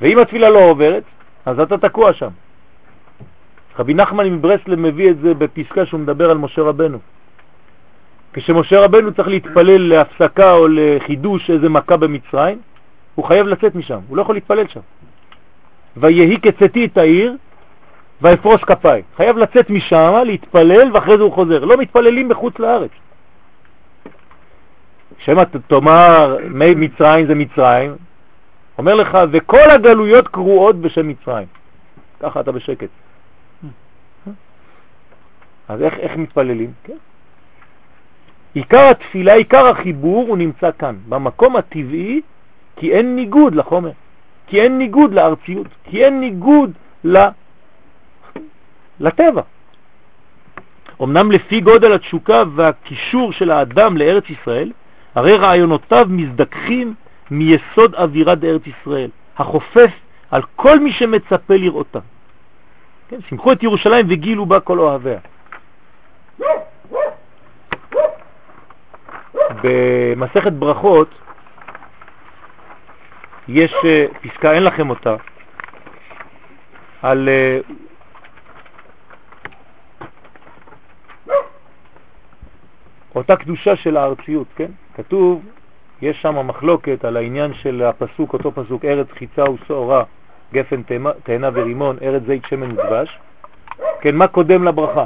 ואם 0.00 0.18
התפילה 0.18 0.50
לא 0.50 0.58
עוברת, 0.58 1.02
אז 1.46 1.60
אתה 1.60 1.78
תקוע 1.78 2.12
שם. 2.12 2.30
רבי 3.78 3.94
נחמן 3.94 4.30
מברסלב 4.30 4.78
מביא 4.78 5.10
את 5.10 5.18
זה 5.18 5.34
בפסקה 5.34 5.86
שהוא 5.86 6.00
מדבר 6.00 6.30
על 6.30 6.38
משה 6.38 6.62
רבנו. 6.62 6.98
כשמשה 8.32 8.80
רבנו 8.80 9.14
צריך 9.14 9.28
להתפלל 9.28 9.88
להפסקה 9.88 10.52
או 10.52 10.66
לחידוש 10.70 11.50
איזה 11.50 11.68
מכה 11.68 11.96
במצרים, 11.96 12.58
הוא 13.14 13.24
חייב 13.24 13.46
לצאת 13.46 13.74
משם, 13.74 13.98
הוא 14.08 14.16
לא 14.16 14.22
יכול 14.22 14.34
להתפלל 14.34 14.68
שם. 14.68 14.80
ויהי 15.96 16.40
כצאתי 16.40 16.84
את 16.84 16.96
העיר 16.96 17.36
ויפרוס 18.22 18.60
כפיי. 18.64 19.02
חייב 19.16 19.36
לצאת 19.36 19.70
משם, 19.70 20.22
להתפלל, 20.26 20.90
ואחרי 20.92 21.16
זה 21.16 21.22
הוא 21.22 21.32
חוזר. 21.32 21.64
לא 21.64 21.76
מתפללים 21.76 22.28
בחוץ 22.28 22.58
לארץ. 22.58 22.90
שמא 25.18 25.42
תאמר 25.66 26.36
מצרים 26.50 27.26
זה 27.26 27.34
מצרים, 27.34 27.96
אומר 28.78 28.94
לך, 28.94 29.18
וכל 29.30 29.70
הגלויות 29.70 30.28
קרועות 30.28 30.76
בשם 30.76 31.08
מצרים. 31.08 31.46
ככה 32.20 32.40
אתה 32.40 32.52
בשקט. 32.52 32.88
אז 35.68 35.82
איך, 35.82 35.94
איך 35.94 36.16
מתפללים? 36.16 36.72
כן. 36.84 36.96
עיקר 38.54 38.88
התפילה, 38.90 39.34
עיקר 39.34 39.66
החיבור 39.66 40.28
הוא 40.28 40.36
נמצא 40.36 40.70
כאן, 40.78 40.96
במקום 41.08 41.56
הטבעי, 41.56 42.20
כי 42.76 42.92
אין 42.92 43.16
ניגוד 43.16 43.54
לחומר, 43.54 43.90
כי 44.46 44.60
אין 44.60 44.78
ניגוד 44.78 45.14
לארציות, 45.14 45.66
כי 45.84 46.04
אין 46.04 46.20
ניגוד 46.20 46.72
ל... 47.04 47.18
לטבע. 49.00 49.42
אמנם 51.02 51.32
לפי 51.32 51.60
גודל 51.60 51.92
התשוקה 51.92 52.42
והקישור 52.54 53.32
של 53.32 53.50
האדם 53.50 53.96
לארץ 53.96 54.24
ישראל, 54.30 54.72
הרי 55.14 55.36
רעיונותיו 55.36 56.06
מזדככים 56.10 56.94
מיסוד 57.38 57.94
אווירת 57.94 58.44
ארץ 58.44 58.62
ישראל, 58.66 59.10
החופף 59.36 59.90
על 60.30 60.42
כל 60.56 60.78
מי 60.78 60.92
שמצפה 60.92 61.54
לראותה. 61.54 61.98
כן, 63.08 63.16
שמחו 63.28 63.52
את 63.52 63.62
ירושלים 63.62 64.06
וגילו 64.08 64.46
בה 64.46 64.60
כל 64.60 64.78
אוהביה. 64.78 65.18
במסכת 69.62 70.52
ברכות 70.52 71.08
יש 73.48 73.74
אה, 73.84 74.06
פסקה, 74.22 74.52
אין 74.52 74.64
לכם 74.64 74.90
אותה, 74.90 75.16
על 77.02 77.28
אה, 77.28 77.60
אותה 83.14 83.36
קדושה 83.36 83.76
של 83.76 83.96
הארציות, 83.96 84.46
כן? 84.56 84.70
כתוב, 84.94 85.42
יש 86.04 86.22
שם 86.22 86.46
מחלוקת 86.46 87.04
על 87.04 87.16
העניין 87.16 87.54
של 87.54 87.82
הפסוק, 87.82 88.32
אותו 88.32 88.52
פסוק, 88.54 88.84
ארץ 88.84 89.06
חיצה 89.18 89.50
ושעורה, 89.50 90.04
גפן 90.52 90.82
תאנה 91.22 91.50
ורימון, 91.52 91.96
ארץ 92.02 92.22
זית 92.26 92.42
שמן 92.48 92.70
ודבש, 92.72 93.18
כן, 94.00 94.16
מה 94.16 94.26
קודם 94.26 94.64
לברכה? 94.64 95.04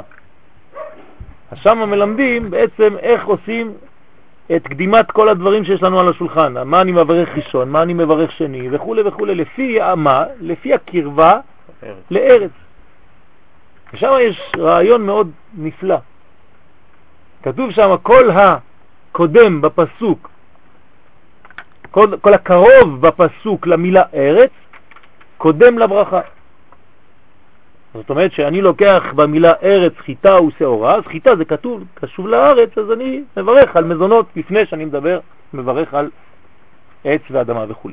אז 1.51 1.57
שם 1.57 1.89
מלמדים 1.89 2.49
בעצם 2.49 2.97
איך 2.99 3.25
עושים 3.25 3.73
את 4.55 4.67
קדימת 4.67 5.11
כל 5.11 5.29
הדברים 5.29 5.65
שיש 5.65 5.83
לנו 5.83 5.99
על 5.99 6.09
השולחן, 6.09 6.53
מה 6.65 6.81
אני 6.81 6.91
מברך 6.91 7.29
ראשון, 7.35 7.69
מה 7.69 7.81
אני 7.81 7.93
מברך 7.93 8.31
שני 8.31 8.67
וכו' 8.71 8.95
וכו', 9.05 9.25
לפי 9.25 9.79
מה? 9.97 10.23
לפי 10.41 10.73
הקרבה 10.73 11.39
ארץ. 11.83 11.95
לארץ. 12.11 12.51
ושם 13.93 14.11
יש 14.21 14.51
רעיון 14.57 15.05
מאוד 15.05 15.31
נפלא. 15.57 15.97
כתוב 17.43 17.71
שם 17.71 17.95
כל 18.03 18.29
הקודם 18.31 19.61
בפסוק, 19.61 20.29
כל, 21.91 22.07
כל 22.21 22.33
הקרוב 22.33 23.01
בפסוק 23.01 23.67
למילה 23.67 24.03
ארץ, 24.13 24.51
קודם 25.37 25.79
לברכה. 25.79 26.21
זאת 27.93 28.09
אומרת 28.09 28.31
שאני 28.31 28.61
לוקח 28.61 29.03
במילה 29.15 29.53
ארץ 29.63 29.93
חיטה 29.97 30.41
ושעורה, 30.41 30.95
אז 30.95 31.03
חיטה 31.03 31.35
זה 31.35 31.45
כתוב, 31.45 31.83
קשוב 31.93 32.27
לארץ, 32.27 32.77
אז 32.77 32.91
אני 32.91 33.23
מברך 33.37 33.75
על 33.75 33.83
מזונות 33.83 34.25
לפני 34.35 34.65
שאני 34.65 34.85
מדבר, 34.85 35.19
מברך 35.53 35.93
על 35.93 36.09
עץ 37.03 37.21
ואדמה 37.31 37.65
וכו'. 37.69 37.89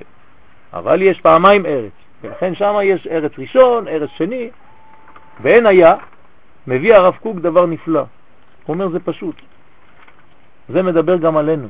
אבל 0.72 1.02
יש 1.02 1.20
פעמיים 1.20 1.66
ארץ, 1.66 1.92
ולכן 2.22 2.54
שם 2.54 2.74
יש 2.82 3.06
ארץ 3.06 3.32
ראשון, 3.38 3.88
ארץ 3.88 4.10
שני, 4.16 4.50
ואין 5.40 5.66
היה, 5.66 5.94
מביא 6.66 6.94
הרב 6.94 7.16
קוק 7.22 7.36
דבר 7.36 7.66
נפלא. 7.66 8.00
הוא 8.00 8.74
אומר 8.74 8.88
זה 8.88 9.00
פשוט. 9.00 9.34
זה 10.68 10.82
מדבר 10.82 11.16
גם 11.16 11.36
עלינו. 11.36 11.68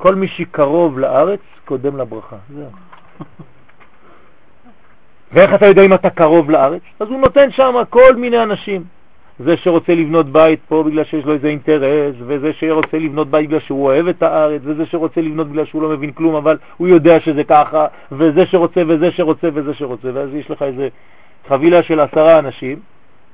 כל 0.00 0.14
מי 0.14 0.28
שקרוב 0.28 0.98
לארץ 0.98 1.40
קודם 1.64 1.96
לברכה. 1.96 2.36
זהו. 2.54 2.70
ואיך 5.32 5.54
אתה 5.54 5.66
יודע 5.66 5.82
אם 5.82 5.94
אתה 5.94 6.10
קרוב 6.10 6.50
לארץ? 6.50 6.82
אז 7.00 7.08
הוא 7.08 7.20
נותן 7.20 7.50
שם 7.50 7.74
כל 7.90 8.16
מיני 8.16 8.42
אנשים. 8.42 8.84
זה 9.38 9.56
שרוצה 9.56 9.94
לבנות 9.94 10.26
בית 10.26 10.60
פה 10.68 10.82
בגלל 10.86 11.04
שיש 11.04 11.24
לו 11.24 11.32
איזה 11.32 11.48
אינטרס, 11.48 12.14
וזה 12.26 12.52
שרוצה 12.52 12.98
לבנות 12.98 13.28
בית 13.28 13.48
בגלל 13.48 13.60
שהוא 13.60 13.84
אוהב 13.84 14.06
את 14.08 14.22
הארץ, 14.22 14.60
וזה 14.64 14.86
שרוצה 14.86 15.20
לבנות 15.20 15.48
בגלל 15.48 15.64
שהוא 15.64 15.82
לא 15.82 15.88
מבין 15.88 16.12
כלום, 16.12 16.34
אבל 16.34 16.58
הוא 16.76 16.88
יודע 16.88 17.20
שזה 17.20 17.44
ככה, 17.44 17.86
וזה 18.12 18.46
שרוצה 18.46 18.82
וזה 18.88 19.10
שרוצה 19.10 19.48
וזה 19.54 19.74
שרוצה, 19.74 20.08
ואז 20.14 20.34
יש 20.34 20.50
לך 20.50 20.62
איזה 20.62 20.88
חבילה 21.48 21.82
של 21.82 22.00
עשרה 22.00 22.38
אנשים, 22.38 22.78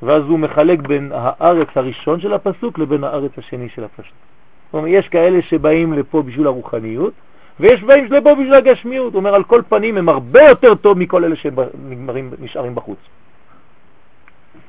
ואז 0.03 0.23
הוא 0.23 0.39
מחלק 0.39 0.79
בין 0.79 1.13
הארץ 1.15 1.69
הראשון 1.75 2.21
של 2.21 2.33
הפסוק 2.33 2.79
לבין 2.79 3.05
הארץ 3.05 3.33
השני 3.39 3.69
של 3.69 3.85
הפסוק. 3.85 4.36
אומרת, 4.73 4.91
יש 4.93 5.09
כאלה 5.09 5.43
שבאים 5.43 5.93
לפה 5.93 6.23
בשביל 6.23 6.47
הרוחניות, 6.47 7.13
ויש 7.61 7.83
בהם 7.83 8.09
שלבו 8.09 8.37
בשביל 8.37 8.55
הגשמיות. 8.55 9.13
הוא 9.13 9.19
אומר, 9.19 9.35
על 9.35 9.45
כל 9.45 9.63
פנים 9.69 9.99
הם 9.99 10.09
הרבה 10.09 10.43
יותר 10.43 10.75
טוב 10.75 10.99
מכל 10.99 11.25
אלה 11.25 11.37
שנשארים 11.37 12.75
בחוץ. 12.75 12.99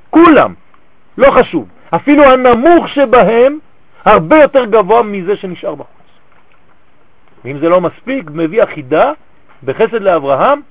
כולם, 0.09 0.53
לא 1.17 1.31
חשוב. 1.31 1.67
אפילו 1.95 2.23
הנמוך 2.23 2.87
שבהם 2.87 3.59
הרבה 4.05 4.41
יותר 4.41 4.65
גבוה 4.65 5.03
מזה 5.03 5.35
שנשאר 5.35 5.75
בחוץ. 5.75 5.97
ואם 7.45 7.59
זה 7.59 7.69
לא 7.69 7.81
מספיק, 7.81 8.29
מביא 8.33 8.63
החידה 8.63 9.11
בחסד 9.63 10.01
לאברהם, 10.01 10.61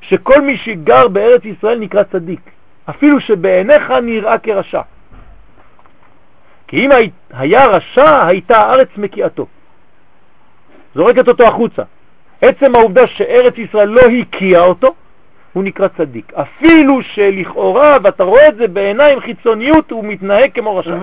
שכל 0.00 0.40
מי 0.40 0.56
שגר 0.56 1.08
בארץ 1.08 1.44
ישראל 1.44 1.78
נקרא 1.78 2.02
צדיק, 2.02 2.40
אפילו 2.90 3.20
שבעיניך 3.20 3.90
נראה 3.90 4.38
כרשע. 4.38 4.80
כי 6.70 6.86
אם 6.86 6.90
היה 7.30 7.66
רשע, 7.66 8.26
הייתה 8.26 8.58
הארץ 8.58 8.88
מקיאתו. 8.96 9.46
זורקת 10.94 11.28
אותו 11.28 11.46
החוצה. 11.48 11.82
עצם 12.40 12.74
העובדה 12.74 13.06
שארץ 13.06 13.58
ישראל 13.58 13.88
לא 13.88 14.00
הקיאה 14.00 14.60
אותו, 14.60 14.94
הוא 15.52 15.64
נקרא 15.64 15.88
צדיק. 15.88 16.32
אפילו 16.34 17.02
שלכאורה, 17.02 17.96
ואתה 18.02 18.24
רואה 18.24 18.48
את 18.48 18.56
זה 18.56 18.68
בעיניים 18.68 19.20
חיצוניות, 19.20 19.90
הוא 19.90 20.04
מתנהג 20.04 20.50
כמו 20.54 20.76
רשע. 20.76 20.96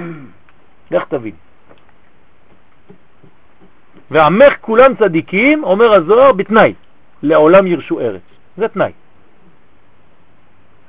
לך 0.90 1.04
תבין. 1.08 1.34
ועמך 4.10 4.54
כולם 4.60 4.94
צדיקים, 4.94 5.64
אומר 5.64 5.92
הזוהר, 5.92 6.32
בתנאי, 6.32 6.74
לעולם 7.22 7.66
ירשו 7.66 8.00
ארץ. 8.00 8.22
זה 8.56 8.68
תנאי. 8.68 8.92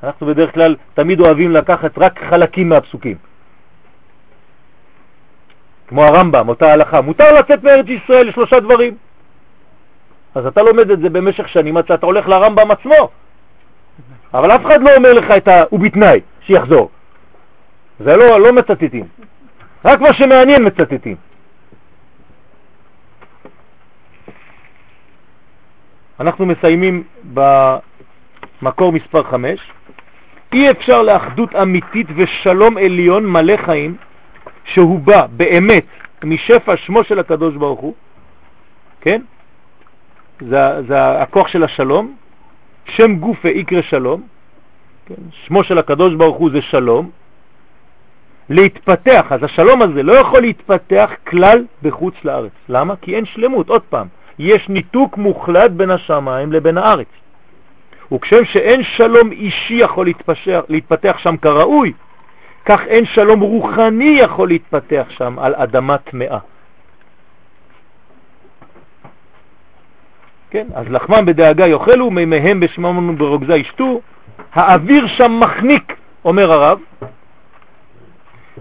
אנחנו 0.04 0.28
בדרך 0.28 0.54
כלל 0.54 0.76
תמיד 0.94 1.20
אוהבים 1.20 1.52
לקחת 1.52 1.98
רק 1.98 2.20
חלקים 2.30 2.70
מהפסוקים. 2.70 3.18
כמו 5.88 6.04
הרמב"ם, 6.04 6.50
אותה 6.50 6.74
הלכה, 6.74 7.02
מותר 7.02 7.34
לצאת 7.40 7.64
מארץ 7.64 7.86
ישראל 7.88 8.28
לשלושה 8.28 8.60
דברים. 8.60 8.98
אז 10.36 10.46
אתה 10.46 10.62
לומד 10.62 10.92
את 10.92 11.00
זה 11.00 11.10
במשך 11.10 11.48
שנים 11.48 11.78
עד 11.78 11.88
שאתה 11.88 12.06
הולך 12.06 12.28
לרמב"ם 12.28 12.72
עצמו. 12.72 13.10
אבל 14.34 14.52
אף 14.52 14.66
אחד 14.66 14.82
לא 14.82 14.96
אומר 14.96 15.14
לך 15.14 15.32
את 15.38 15.48
ה... 15.48 15.64
הוא 15.70 15.80
בתנאי, 15.80 16.20
שיחזור. 16.42 16.90
זה 18.00 18.16
לא, 18.16 18.42
לא 18.42 18.54
מצטטים. 18.54 19.06
רק 19.86 20.02
מה 20.02 20.14
שמעניין 20.14 20.66
מצטטים. 20.66 21.16
אנחנו 26.20 26.46
מסיימים 26.46 27.04
במקור 27.34 28.92
מספר 28.92 29.24
5. 29.24 29.72
אי 30.54 30.72
אפשר 30.72 31.02
לאחדות 31.02 31.56
אמיתית 31.56 32.08
ושלום 32.16 32.78
עליון 32.78 33.26
מלא 33.26 33.58
חיים 33.58 33.98
שהוא 34.74 35.00
בא 35.00 35.26
באמת 35.32 35.86
משפע 36.24 36.78
שמו 36.78 37.04
של 37.04 37.20
הקדוש 37.20 37.56
ברוך 37.56 37.80
הוא, 37.80 37.94
כן? 39.02 39.22
זה, 40.40 40.82
זה 40.88 41.22
הכוח 41.22 41.48
של 41.48 41.64
השלום, 41.64 42.16
שם 42.86 43.16
גופה 43.16 43.50
יקרא 43.50 43.82
שלום, 43.82 44.22
כן? 45.06 45.22
שמו 45.32 45.64
של 45.64 45.78
הקדוש 45.78 46.16
ברוך 46.16 46.38
הוא 46.38 46.50
זה 46.54 46.62
שלום, 46.62 47.10
להתפתח, 48.50 49.26
אז 49.30 49.44
השלום 49.44 49.82
הזה 49.82 50.04
לא 50.04 50.14
יכול 50.14 50.42
להתפתח 50.42 51.12
כלל 51.28 51.66
בחוץ 51.84 52.14
לארץ. 52.24 52.52
למה? 52.70 52.96
כי 53.02 53.16
אין 53.16 53.26
שלמות, 53.26 53.70
עוד 53.70 53.82
פעם, 53.82 54.08
יש 54.40 54.70
ניתוק 54.70 55.18
מוחלט 55.18 55.72
בין 55.72 55.92
השמיים 55.92 56.52
לבין 56.52 56.78
הארץ. 56.78 57.08
וכשם 58.12 58.46
שאין 58.46 58.84
שלום 58.84 59.32
אישי 59.32 59.74
יכול 59.74 60.06
להתפתח, 60.06 60.62
להתפתח 60.70 61.18
שם 61.18 61.38
כראוי, 61.38 61.94
כך 62.68 62.82
אין 62.88 63.06
שלום 63.06 63.40
רוחני 63.40 64.18
יכול 64.20 64.48
להתפתח 64.48 65.06
שם 65.10 65.40
על 65.40 65.56
אדמה 65.56 65.98
טמאה. 65.98 66.38
כן, 70.50 70.68
אז 70.76 70.86
לחמם 70.90 71.26
בדאגה 71.26 71.68
יאכלו, 71.68 72.12
מימיהם 72.12 72.60
בשמם 72.60 73.18
ברוגזה 73.18 73.56
ישתו, 73.56 74.02
האוויר 74.54 75.08
שם 75.08 75.40
מחניק, 75.40 75.94
אומר 76.26 76.52
הרב, 76.52 76.80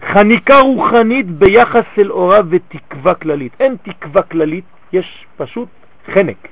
חניקה 0.05 0.59
רוחנית 0.61 1.27
ביחס 1.27 1.85
אל 1.99 2.11
אורה 2.11 2.41
ותקווה 2.51 3.15
כללית. 3.15 3.53
אין 3.61 3.77
תקווה 3.83 4.23
כללית, 4.23 4.65
יש 4.93 5.27
פשוט 5.37 5.69
חנק. 6.15 6.49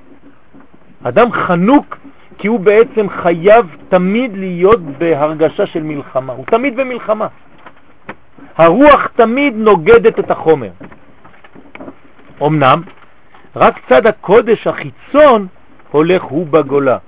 אדם 1.04 1.32
חנוק 1.32 1.96
כי 2.38 2.48
הוא 2.48 2.60
בעצם 2.60 3.06
חייב 3.08 3.76
תמיד 3.88 4.36
להיות 4.36 4.80
בהרגשה 4.80 5.66
של 5.66 5.82
מלחמה, 5.82 6.32
הוא 6.32 6.44
תמיד 6.46 6.76
במלחמה. 6.76 7.26
הרוח 8.56 9.06
תמיד 9.06 9.54
נוגדת 9.56 10.18
את 10.18 10.30
החומר. 10.30 10.70
אמנם, 12.42 12.82
רק 13.56 13.74
צד 13.88 14.06
הקודש 14.06 14.66
החיצון 14.66 15.46
הולך 15.90 16.22
הוא 16.22 16.46
בגולה. 16.46 16.98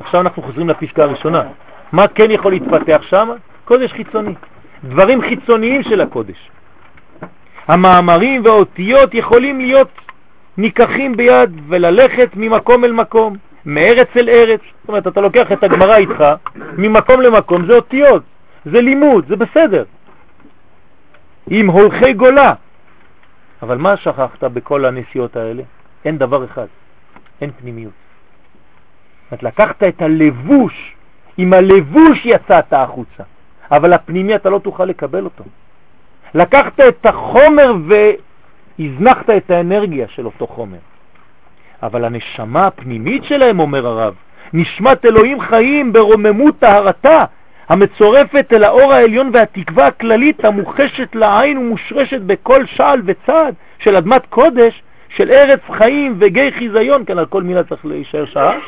עכשיו 0.00 0.20
אנחנו 0.20 0.42
חוזרים 0.42 0.68
לפסקה 0.68 1.02
הראשונה. 1.02 1.42
מה 1.92 2.08
כן 2.08 2.30
יכול 2.30 2.52
להתפתח 2.52 3.02
שם? 3.02 3.30
קודש 3.64 3.92
חיצוני. 3.92 4.34
דברים 4.84 5.22
חיצוניים 5.22 5.82
של 5.82 6.00
הקודש. 6.00 6.50
המאמרים 7.68 8.44
והאותיות 8.44 9.14
יכולים 9.14 9.60
להיות 9.60 9.88
ניקחים 10.58 11.16
ביד 11.16 11.50
וללכת 11.68 12.28
ממקום 12.36 12.84
אל 12.84 12.92
מקום. 12.92 13.36
מארץ 13.66 14.08
אל 14.16 14.28
ארץ. 14.28 14.60
זאת 14.80 14.88
אומרת, 14.88 15.06
אתה 15.06 15.20
לוקח 15.20 15.52
את 15.52 15.62
הגמרא 15.64 15.96
איתך 15.96 16.24
ממקום 16.78 17.20
למקום, 17.20 17.66
זה 17.66 17.72
אותיות, 17.72 18.22
זה 18.64 18.80
לימוד, 18.80 19.24
זה 19.28 19.36
בסדר. 19.36 19.84
עם 21.50 21.66
הולכי 21.70 22.12
גולה. 22.12 22.54
אבל 23.62 23.76
מה 23.78 23.96
שכחת 23.96 24.44
בכל 24.44 24.84
הנסיעות 24.84 25.36
האלה? 25.36 25.62
אין 26.04 26.18
דבר 26.18 26.44
אחד, 26.44 26.66
אין 27.40 27.50
פנימיות. 27.50 27.92
זאת 29.30 29.42
לקחת 29.42 29.82
את 29.82 30.02
הלבוש, 30.02 30.94
עם 31.36 31.52
הלבוש 31.52 32.20
יצאת 32.24 32.72
החוצה, 32.72 33.22
אבל 33.70 33.92
הפנימי 33.92 34.34
אתה 34.34 34.50
לא 34.50 34.58
תוכל 34.58 34.84
לקבל 34.84 35.24
אותו. 35.24 35.44
לקחת 36.34 36.80
את 36.80 37.06
החומר 37.06 37.72
והזנחת 38.80 39.30
את 39.30 39.50
האנרגיה 39.50 40.06
של 40.08 40.26
אותו 40.26 40.46
חומר. 40.46 40.78
אבל 41.82 42.04
הנשמה 42.04 42.66
הפנימית 42.66 43.24
שלהם, 43.24 43.60
אומר 43.60 43.86
הרב, 43.86 44.14
נשמת 44.52 45.04
אלוהים 45.04 45.40
חיים 45.40 45.92
ברוממות 45.92 46.54
טהרתה, 46.58 47.24
המצורפת 47.68 48.46
אל 48.52 48.64
האור 48.64 48.92
העליון 48.92 49.30
והתקווה 49.32 49.86
הכללית 49.86 50.44
המוחשת 50.44 51.14
לעין 51.14 51.58
ומושרשת 51.58 52.20
בכל 52.20 52.66
שעל 52.66 53.02
וצעד 53.04 53.54
של 53.78 53.96
אדמת 53.96 54.26
קודש, 54.26 54.82
של 55.08 55.30
ארץ 55.30 55.60
חיים 55.72 56.14
וגי 56.18 56.52
חיזיון, 56.52 57.04
כן, 57.06 57.18
על 57.18 57.26
כל 57.26 57.42
מילה 57.42 57.64
צריך 57.64 57.86
להישאר 57.86 58.24
שעה. 58.24 58.58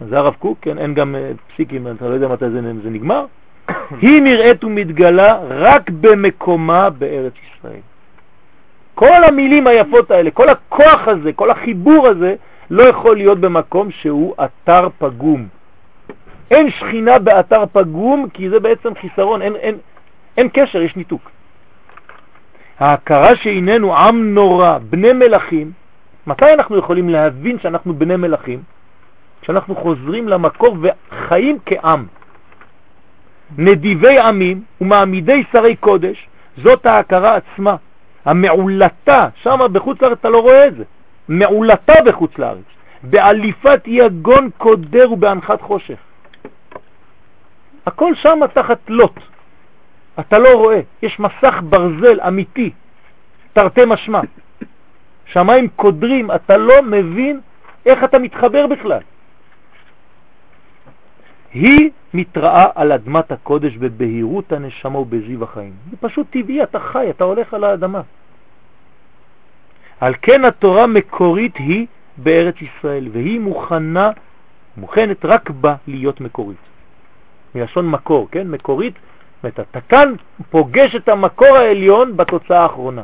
זה 0.00 0.18
הרב 0.18 0.34
קוק, 0.38 0.58
כן, 0.62 0.78
אין 0.78 0.94
גם 0.94 1.14
אה, 1.14 1.30
פסיקים, 1.52 1.86
אתה 1.88 2.08
לא 2.08 2.14
יודע 2.14 2.28
מתי 2.28 2.50
זה, 2.50 2.60
זה 2.82 2.90
נגמר. 2.90 3.24
היא 4.02 4.22
נראית 4.22 4.64
ומתגלה 4.64 5.38
רק 5.48 5.90
במקומה 5.90 6.90
בארץ 6.90 7.32
ישראל. 7.32 7.80
כל 8.96 9.24
המילים 9.24 9.66
היפות 9.66 10.10
האלה, 10.10 10.30
כל 10.30 10.48
הכוח 10.48 11.08
הזה, 11.08 11.32
כל 11.32 11.50
החיבור 11.50 12.08
הזה, 12.08 12.34
לא 12.70 12.82
יכול 12.82 13.16
להיות 13.16 13.38
במקום 13.38 13.90
שהוא 13.90 14.34
אתר 14.44 14.88
פגום. 14.98 15.48
אין 16.50 16.70
שכינה 16.70 17.18
באתר 17.18 17.64
פגום, 17.72 18.28
כי 18.32 18.50
זה 18.50 18.60
בעצם 18.60 18.94
חיסרון, 19.00 19.42
אין, 19.42 19.56
אין, 19.56 19.74
אין 20.36 20.48
קשר, 20.52 20.82
יש 20.82 20.96
ניתוק. 20.96 21.30
ההכרה 22.78 23.36
שהננו 23.36 23.96
עם 23.96 24.34
נורא, 24.34 24.78
בני 24.78 25.12
מלכים, 25.12 25.72
מתי 26.26 26.52
אנחנו 26.52 26.76
יכולים 26.76 27.08
להבין 27.08 27.58
שאנחנו 27.58 27.94
בני 27.94 28.16
מלכים? 28.16 28.62
כשאנחנו 29.42 29.76
חוזרים 29.76 30.28
למקור 30.28 30.76
וחיים 30.82 31.58
כעם. 31.66 32.06
נדיבי 33.58 34.18
עמים 34.18 34.62
ומעמידי 34.80 35.44
שרי 35.52 35.76
קודש, 35.76 36.28
זאת 36.56 36.86
ההכרה 36.86 37.36
עצמה, 37.36 37.76
המעולתה, 38.26 39.28
שם 39.42 39.60
בחוץ 39.72 40.02
לארץ 40.02 40.18
אתה 40.20 40.30
לא 40.30 40.42
רואה 40.42 40.66
את 40.66 40.74
זה, 40.76 40.84
מעולתה 41.28 41.92
בחוץ 42.06 42.38
לארץ, 42.38 42.64
בעליפת 43.02 43.80
יגון 43.86 44.50
קודר 44.58 45.12
ובהנחת 45.12 45.60
חושך. 45.60 45.98
הכל 47.86 48.14
שם 48.14 48.40
תחת 48.54 48.78
לוט. 48.88 49.20
אתה 50.20 50.38
לא 50.38 50.48
רואה, 50.48 50.80
יש 51.02 51.20
מסך 51.20 51.60
ברזל 51.62 52.20
אמיתי, 52.28 52.70
תרתי 53.52 53.80
משמע. 53.86 54.20
שמיים 55.26 55.68
קודרים, 55.68 56.30
אתה 56.30 56.56
לא 56.56 56.82
מבין 56.82 57.40
איך 57.86 58.04
אתה 58.04 58.18
מתחבר 58.18 58.66
בכלל. 58.66 59.00
היא 61.56 61.90
מתראה 62.14 62.66
על 62.74 62.92
אדמת 62.92 63.32
הקודש 63.32 63.76
בבהירות 63.76 64.52
הנשמה 64.52 64.98
ובזיו 64.98 65.44
החיים. 65.44 65.72
זה 65.90 65.96
פשוט 66.00 66.26
טבעי, 66.30 66.62
אתה 66.62 66.80
חי, 66.80 67.10
אתה 67.10 67.24
הולך 67.24 67.54
על 67.54 67.64
האדמה. 67.64 68.00
על 70.00 70.14
כן 70.22 70.44
התורה 70.44 70.86
מקורית 70.86 71.56
היא 71.56 71.86
בארץ 72.16 72.54
ישראל, 72.62 73.08
והיא 73.12 73.40
מוכנה, 73.40 74.10
מוכנת 74.76 75.24
רק 75.24 75.50
בה 75.50 75.74
להיות 75.86 76.20
מקורית. 76.20 76.58
מלשון 77.54 77.90
מקור, 77.90 78.28
כן? 78.30 78.48
מקורית, 78.48 78.94
זאת 79.42 79.60
אתה 79.60 79.80
כאן 79.80 80.12
פוגש 80.50 80.96
את 80.96 81.08
המקור 81.08 81.56
העליון 81.56 82.16
בתוצאה 82.16 82.62
האחרונה. 82.62 83.02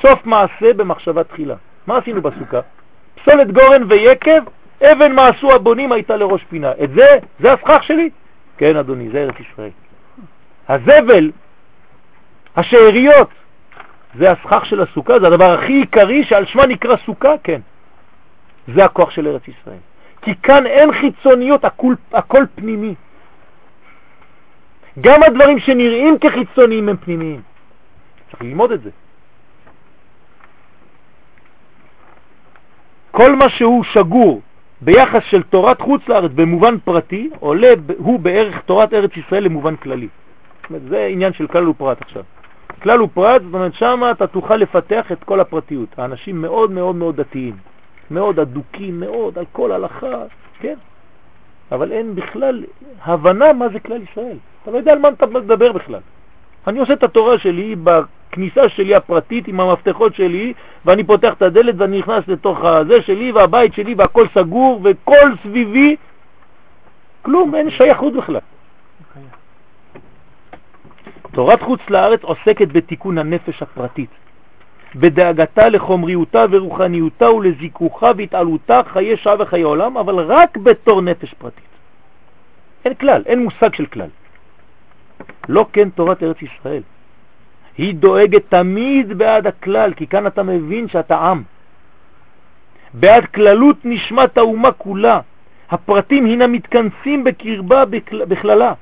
סוף 0.00 0.26
מעשה 0.26 0.72
במחשבה 0.72 1.24
תחילה. 1.24 1.54
מה 1.86 1.98
עשינו 1.98 2.22
בסוכה? 2.22 2.60
פסולת 3.14 3.52
גורן 3.52 3.82
ויקב, 3.88 4.42
אבן 4.82 5.12
מה 5.12 5.28
עשו 5.28 5.52
הבונים 5.52 5.92
הייתה 5.92 6.16
לראש 6.16 6.44
פינה. 6.44 6.72
את 6.84 6.90
זה, 6.90 7.06
זה 7.40 7.52
הסכך 7.52 7.82
שלי? 7.82 8.10
כן, 8.56 8.76
אדוני, 8.76 9.10
זה 9.10 9.18
ארץ 9.18 9.34
ישראל. 9.40 9.70
הזבל, 10.68 11.30
השאריות, 12.56 13.30
זה 14.14 14.30
הסכך 14.30 14.66
של 14.66 14.80
הסוכה, 14.80 15.20
זה 15.20 15.26
הדבר 15.26 15.58
הכי 15.58 15.72
עיקרי 15.72 16.24
שעל 16.24 16.46
שמה 16.46 16.66
נקרא 16.66 16.96
סוכה, 16.96 17.32
כן. 17.42 17.60
זה 18.74 18.84
הכוח 18.84 19.10
של 19.10 19.28
ארץ 19.28 19.48
ישראל. 19.48 19.82
כי 20.22 20.34
כאן 20.42 20.66
אין 20.66 20.92
חיצוניות, 20.92 21.64
הכל, 21.64 21.94
הכל 22.12 22.44
פנימי. 22.54 22.94
גם 25.00 25.22
הדברים 25.22 25.58
שנראים 25.58 26.18
כחיצוניים 26.18 26.88
הם 26.88 26.96
פנימיים. 26.96 27.42
צריך 28.30 28.42
ללמוד 28.42 28.72
את 28.72 28.82
זה. 28.82 28.90
כל 33.10 33.36
מה 33.36 33.48
שהוא 33.48 33.84
שגור 33.84 34.40
ביחס 34.84 35.22
של 35.30 35.42
תורת 35.42 35.80
חוץ 35.80 36.08
לארץ 36.08 36.30
במובן 36.34 36.78
פרטי, 36.78 37.30
עולה 37.40 37.68
הוא 37.96 38.20
בערך 38.20 38.60
תורת 38.60 38.94
ארץ 38.94 39.10
ישראל 39.16 39.44
למובן 39.44 39.76
כללי. 39.76 40.08
זה 40.88 41.06
עניין 41.06 41.32
של 41.32 41.46
כלל 41.46 41.68
ופרט 41.68 42.02
עכשיו. 42.02 42.22
כלל 42.82 43.02
ופרט, 43.02 43.42
זאת 43.42 43.54
אומרת, 43.54 43.74
שם 43.74 44.02
אתה 44.10 44.26
תוכל 44.26 44.56
לפתח 44.56 45.12
את 45.12 45.24
כל 45.24 45.40
הפרטיות. 45.40 45.88
האנשים 45.98 46.42
מאוד 46.42 46.70
מאוד 46.70 46.96
מאוד 46.96 47.16
דתיים, 47.16 47.56
מאוד 48.10 48.38
אדוקים, 48.38 49.00
מאוד, 49.00 49.38
על 49.38 49.44
כל 49.52 49.72
הלכה, 49.72 50.16
כן? 50.60 50.74
אבל 51.72 51.92
אין 51.92 52.14
בכלל 52.14 52.64
הבנה 53.04 53.52
מה 53.52 53.68
זה 53.68 53.80
כלל 53.80 54.02
ישראל. 54.02 54.36
אתה 54.62 54.70
לא 54.70 54.76
יודע 54.76 54.92
על 54.92 54.98
מה 54.98 55.08
אתה 55.08 55.26
מדבר 55.26 55.72
בכלל. 55.72 56.00
אני 56.66 56.78
עושה 56.78 56.92
את 56.92 57.02
התורה 57.02 57.38
שלי 57.38 57.76
בכניסה 58.32 58.68
שלי 58.68 58.94
הפרטית 58.94 59.48
עם 59.48 59.60
המפתחות 59.60 60.14
שלי, 60.14 60.52
ואני 60.84 61.04
פותח 61.04 61.32
את 61.34 61.42
הדלת 61.42 61.74
ואני 61.78 61.98
נכנס 61.98 62.28
לתוך 62.28 62.64
הזה 62.64 63.02
שלי 63.02 63.32
והבית 63.32 63.74
שלי 63.74 63.94
והכל 63.94 64.26
סגור 64.34 64.80
וכל 64.84 65.30
סביבי, 65.42 65.96
כלום, 67.22 67.54
אין 67.54 67.70
שייכות 67.70 68.12
בכלל. 68.12 68.38
תורת 71.32 71.62
חוץ 71.62 71.80
לארץ 71.90 72.22
עוסקת 72.22 72.68
בתיקון 72.68 73.18
הנפש 73.18 73.62
הפרטית, 73.62 74.10
בדאגתה 74.94 75.68
לחומריותה 75.68 76.44
ורוחניותה 76.50 77.30
ולזיכוכה 77.30 78.10
והתעלותה 78.16 78.80
חיי 78.92 79.16
שעה 79.16 79.34
וחיי 79.38 79.62
עולם, 79.62 79.96
אבל 79.96 80.18
רק 80.18 80.56
בתור 80.56 81.00
נפש 81.00 81.34
פרטית. 81.34 81.72
אין 82.84 82.94
כלל, 82.94 83.22
אין 83.26 83.44
מושג 83.44 83.74
של 83.74 83.86
כלל. 83.86 84.08
לא 85.48 85.66
כן 85.72 85.90
תורת 85.90 86.22
ארץ 86.22 86.36
ישראל. 86.42 86.82
היא 87.78 87.94
דואגת 87.94 88.42
תמיד 88.48 89.18
בעד 89.18 89.46
הכלל, 89.46 89.92
כי 89.94 90.06
כאן 90.06 90.26
אתה 90.26 90.42
מבין 90.42 90.88
שאתה 90.88 91.16
עם. 91.16 91.42
בעד 92.94 93.26
כללות 93.26 93.76
נשמת 93.84 94.38
האומה 94.38 94.72
כולה. 94.72 95.20
הפרטים 95.70 96.26
הנה 96.26 96.46
מתכנסים 96.46 97.24
בקרבה 97.24 97.84
בכללה, 98.28 98.72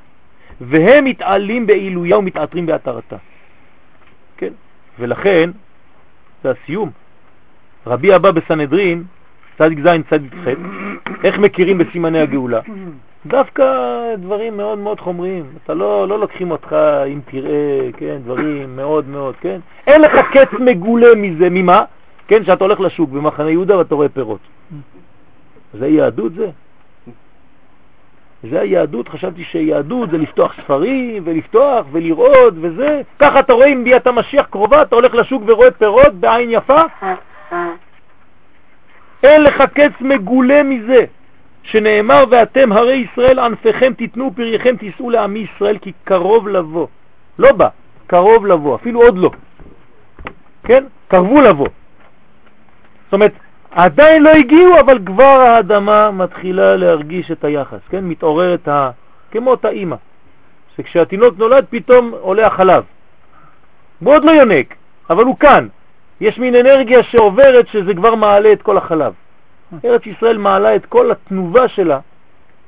והם 0.61 1.05
מתעלים 1.05 1.67
בעילויה 1.67 2.19
ומתעטרים 2.19 2.67
בהתרתה. 2.67 3.17
כן? 4.37 4.53
ולכן, 4.99 5.51
זה 6.43 6.51
הסיום. 6.51 6.91
רבי 7.87 8.17
אבא 8.17 8.31
בסנהדרין, 8.31 9.05
צדיק 9.59 9.79
זין, 9.83 10.03
צדיק 10.03 10.35
ח', 10.35 10.49
איך 11.25 11.39
מכירים 11.39 11.79
בסימני 11.79 12.21
הגאולה? 12.21 12.61
דווקא 13.27 13.65
דברים 14.17 14.57
מאוד 14.57 14.79
מאוד 14.79 15.01
חומריים. 15.01 15.45
אתה 15.65 15.75
לא, 15.75 16.09
לא 16.09 16.19
לוקחים 16.19 16.51
אותך, 16.51 16.77
אם 17.07 17.21
תראה, 17.25 17.91
כן, 17.97 18.19
דברים 18.25 18.77
מאוד 18.77 19.09
מאוד, 19.09 19.35
כן? 19.41 19.61
אין 19.87 20.01
לך 20.01 20.13
קץ 20.33 20.53
מגולה 20.61 21.15
מזה, 21.17 21.49
ממה? 21.51 21.85
כן, 22.29 22.45
שאתה 22.45 22.65
הולך 22.65 22.81
לשוק 22.81 23.11
במחנה 23.11 23.51
יהודה 23.51 23.79
ואתה 23.79 23.95
רואה 23.95 24.09
פירות. 24.09 24.41
זה 25.75 25.89
יהדות 25.89 26.35
זה? 26.35 26.51
זה 28.43 28.61
היהדות, 28.61 29.09
חשבתי 29.09 29.45
שיהדות 29.45 30.11
זה 30.11 30.19
לפתוח 30.19 30.55
ספרים 30.61 31.23
ולפתוח 31.27 31.87
ולראות 31.93 32.55
וזה. 32.61 33.03
ככה 33.19 33.41
אתה 33.41 33.53
רואה 33.53 33.67
אם 33.67 33.85
ביאת 33.85 34.07
המשיח 34.07 34.47
קרובה, 34.47 34.83
אתה 34.83 34.95
הולך 34.95 35.15
לשוק 35.15 35.43
ורואה 35.47 35.71
פירות 35.71 36.15
בעין 36.15 36.51
יפה? 36.51 36.83
אין 39.23 39.43
לך 39.43 39.63
קץ 39.75 39.93
מגולה 40.01 40.63
מזה. 40.63 41.05
שנאמר 41.63 42.25
ואתם 42.31 42.73
הרי 42.73 43.07
ישראל 43.13 43.39
ענפיכם 43.39 43.93
תיתנו 43.97 44.33
פרייכם 44.37 44.77
תישאו 44.77 45.11
לעמי 45.11 45.39
ישראל 45.39 45.79
כי 45.79 45.93
קרוב 46.05 46.49
לבוא. 46.49 46.87
לא 47.39 47.53
בא, 47.53 47.69
קרוב 48.07 48.47
לבוא, 48.47 48.75
אפילו 48.77 49.03
עוד 49.03 49.19
לא. 49.19 49.31
כן? 50.65 50.85
קרבו 51.09 51.41
לבוא. 51.41 51.69
זאת 53.05 53.13
אומרת, 53.13 53.33
עדיין 53.71 54.23
לא 54.23 54.31
הגיעו, 54.31 54.81
אבל 54.81 54.99
כבר 55.07 55.25
האדמה 55.25 56.11
מתחילה 56.11 56.77
להרגיש 56.77 57.31
את 57.31 57.45
היחס, 57.45 57.81
כן? 57.91 58.05
מתעוררת 58.05 58.69
ה... 58.69 58.91
כמו 59.31 59.51
אותה 59.51 59.69
אימא, 59.69 59.97
שכשהתינוק 60.77 61.39
נולד 61.39 61.65
פתאום 61.71 62.15
עולה 62.21 62.47
החלב. 62.47 62.85
הוא 64.01 64.15
עוד 64.15 64.25
לא 64.25 64.31
יונק, 64.31 64.75
אבל 65.11 65.25
הוא 65.25 65.37
כאן. 65.39 65.69
יש 66.21 66.39
מין 66.39 66.55
אנרגיה 66.55 67.03
שעוברת 67.03 67.69
שזה 67.69 67.95
כבר 67.95 68.15
מעלה 68.15 68.53
את 68.53 68.63
כל 68.63 68.77
החלב. 68.77 69.13
ארץ 69.85 70.07
ישראל 70.07 70.39
מעלה 70.39 70.77
את 70.77 70.87
כל 70.87 71.11
התנובה 71.11 71.69
שלה 71.69 72.01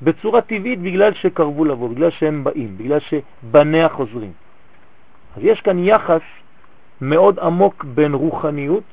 בצורה 0.03 0.41
טבעית 0.41 0.81
בגלל 0.83 1.15
שקרבו 1.15 1.65
לבוא, 1.65 1.89
בגלל 1.89 2.11
שהם 2.11 2.45
באים, 2.45 2.79
בגלל 2.79 2.99
שבניה 3.01 3.89
חוזרים. 3.89 4.33
אז 5.37 5.43
יש 5.45 5.61
כאן 5.61 5.85
יחס 5.85 6.23
מאוד 7.01 7.39
עמוק 7.39 7.85
בין 7.85 8.15
רוחניות 8.15 8.85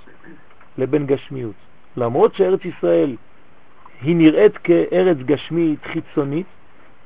לבין 0.77 1.05
גשמיות. 1.05 1.55
למרות 1.97 2.35
שארץ 2.35 2.65
ישראל 2.65 3.15
היא 4.01 4.15
נראית 4.15 4.57
כארץ 4.57 5.17
גשמית 5.17 5.79
חיצונית, 5.83 6.45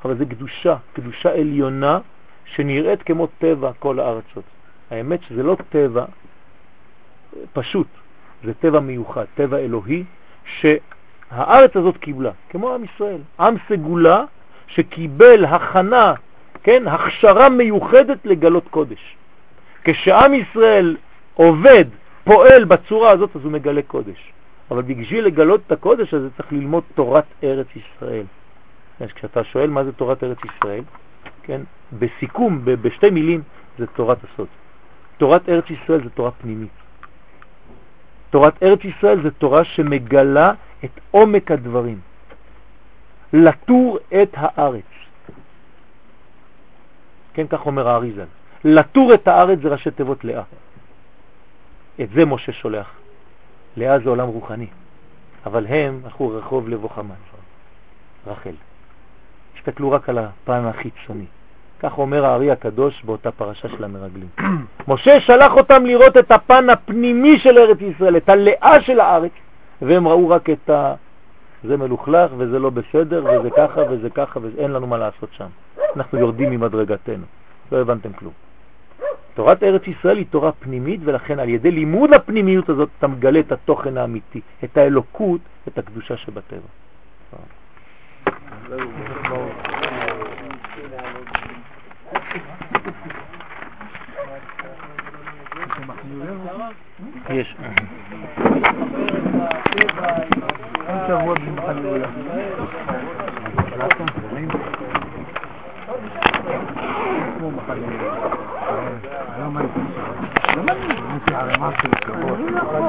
אבל 0.05 0.17
זה 0.17 0.25
קדושה, 0.25 0.75
קדושה 0.93 1.33
עליונה 1.33 1.99
שנראית 2.45 3.03
כמו 3.03 3.27
טבע 3.39 3.71
כל 3.79 3.99
הארצות. 3.99 4.43
האמת 4.91 5.19
שזה 5.23 5.43
לא 5.43 5.57
טבע 5.69 6.05
פשוט, 7.53 7.87
זה 8.43 8.53
טבע 8.53 8.79
מיוחד, 8.79 9.25
טבע 9.35 9.57
אלוהי, 9.57 10.03
שהארץ 11.35 11.75
הזאת 11.75 11.97
קיבלה, 11.97 12.31
כמו 12.49 12.73
עם 12.73 12.83
ישראל. 12.83 13.21
עם 13.39 13.55
סגולה 13.69 14.23
שקיבל 14.67 15.45
הכנה, 15.45 16.13
כן, 16.63 16.87
הכשרה 16.87 17.49
מיוחדת 17.49 18.25
לגלות 18.25 18.67
קודש. 18.67 19.15
כשעם 19.83 20.33
ישראל 20.33 20.97
עובד, 21.33 21.85
פועל 22.23 22.65
בצורה 22.65 23.11
הזאת, 23.11 23.35
אז 23.35 23.43
הוא 23.43 23.51
מגלה 23.51 23.81
קודש. 23.81 24.33
אבל 24.71 24.81
בשביל 24.81 25.25
לגלות 25.25 25.61
את 25.67 25.71
הקודש 25.71 26.13
הזה 26.13 26.29
צריך 26.37 26.53
ללמוד 26.53 26.83
תורת 26.95 27.23
ארץ 27.43 27.67
ישראל. 27.75 28.25
כשאתה 29.15 29.43
שואל 29.43 29.69
מה 29.69 29.83
זה 29.83 29.91
תורת 29.91 30.23
ארץ 30.23 30.37
ישראל, 30.55 30.83
כן, 31.43 31.61
בסיכום, 31.99 32.61
בשתי 32.63 33.09
מילים, 33.09 33.41
זה 33.77 33.87
תורת 33.87 34.17
הסוד. 34.23 34.47
תורת 35.17 35.49
ארץ 35.49 35.69
ישראל 35.69 36.03
זה 36.03 36.09
תורה 36.09 36.31
פנימית. 36.31 36.82
תורת 38.33 38.63
ארץ 38.63 38.79
ישראל 38.83 39.21
זה 39.23 39.31
תורה 39.31 39.63
שמגלה 39.63 40.53
את 40.85 40.99
עומק 41.11 41.51
הדברים. 41.51 41.99
לטור 43.33 43.99
את 44.21 44.29
הארץ. 44.33 44.91
כן, 47.33 47.47
כך 47.47 47.65
אומר 47.65 47.87
האריזל. 47.87 48.25
לטור 48.63 49.13
את 49.13 49.27
הארץ 49.27 49.59
זה 49.63 49.69
ראשי 49.69 49.91
תיבות 49.91 50.23
לאה. 50.23 50.43
את 52.01 52.09
זה 52.09 52.25
משה 52.25 52.51
שולח. 52.53 52.91
לאה 53.77 53.99
זה 53.99 54.09
עולם 54.09 54.27
רוחני. 54.27 54.67
אבל 55.45 55.67
הם 55.67 56.01
הלכו 56.03 56.29
רחוב 56.29 56.69
לבו 56.69 56.89
חמן, 56.89 57.15
רחל. 58.27 58.55
הסתכלו 59.57 59.91
רק 59.91 60.09
על 60.09 60.17
הפן 60.17 60.65
החיצוני. 60.65 61.25
כך 61.83 61.97
אומר 61.97 62.25
הארי 62.25 62.51
הקדוש 62.51 63.03
באותה 63.03 63.31
פרשה 63.31 63.69
של 63.69 63.83
המרגלים. 63.83 64.27
משה 64.87 65.19
שלח 65.19 65.53
אותם 65.53 65.85
לראות 65.85 66.17
את 66.17 66.31
הפן 66.31 66.69
הפנימי 66.69 67.39
של 67.39 67.57
ארץ 67.57 67.77
ישראל, 67.81 68.17
את 68.17 68.29
הלאה 68.29 68.81
של 68.81 68.99
הארץ, 68.99 69.31
והם 69.81 70.07
ראו 70.07 70.29
רק 70.29 70.49
את 70.49 70.69
ה... 70.69 70.93
זה 71.63 71.77
מלוכלך 71.77 72.31
וזה 72.37 72.59
לא 72.59 72.69
בסדר 72.69 73.25
וזה 73.25 73.49
ככה 73.49 73.81
וזה 73.89 74.09
ככה 74.09 74.39
ואין 74.43 74.71
לנו 74.71 74.87
מה 74.87 74.97
לעשות 74.97 75.29
שם. 75.31 75.47
אנחנו 75.95 76.19
יורדים 76.19 76.51
ממדרגתנו. 76.51 77.25
לא 77.71 77.77
הבנתם 77.77 78.13
כלום. 78.13 78.33
תורת 79.33 79.63
ארץ 79.63 79.87
ישראל 79.87 80.17
היא 80.17 80.25
תורה 80.29 80.51
פנימית, 80.51 80.99
ולכן 81.03 81.39
על 81.39 81.49
ידי 81.49 81.71
לימוד 81.71 82.13
הפנימיות 82.13 82.69
הזאת 82.69 82.89
אתה 82.99 83.07
מגלה 83.07 83.39
את 83.39 83.51
התוכן 83.51 83.97
האמיתי, 83.97 84.41
את 84.63 84.77
האלוקות, 84.77 85.41
את 85.67 85.77
הקדושה 85.77 86.17
שבטבע. 86.17 86.67
إيش؟ 97.29 97.47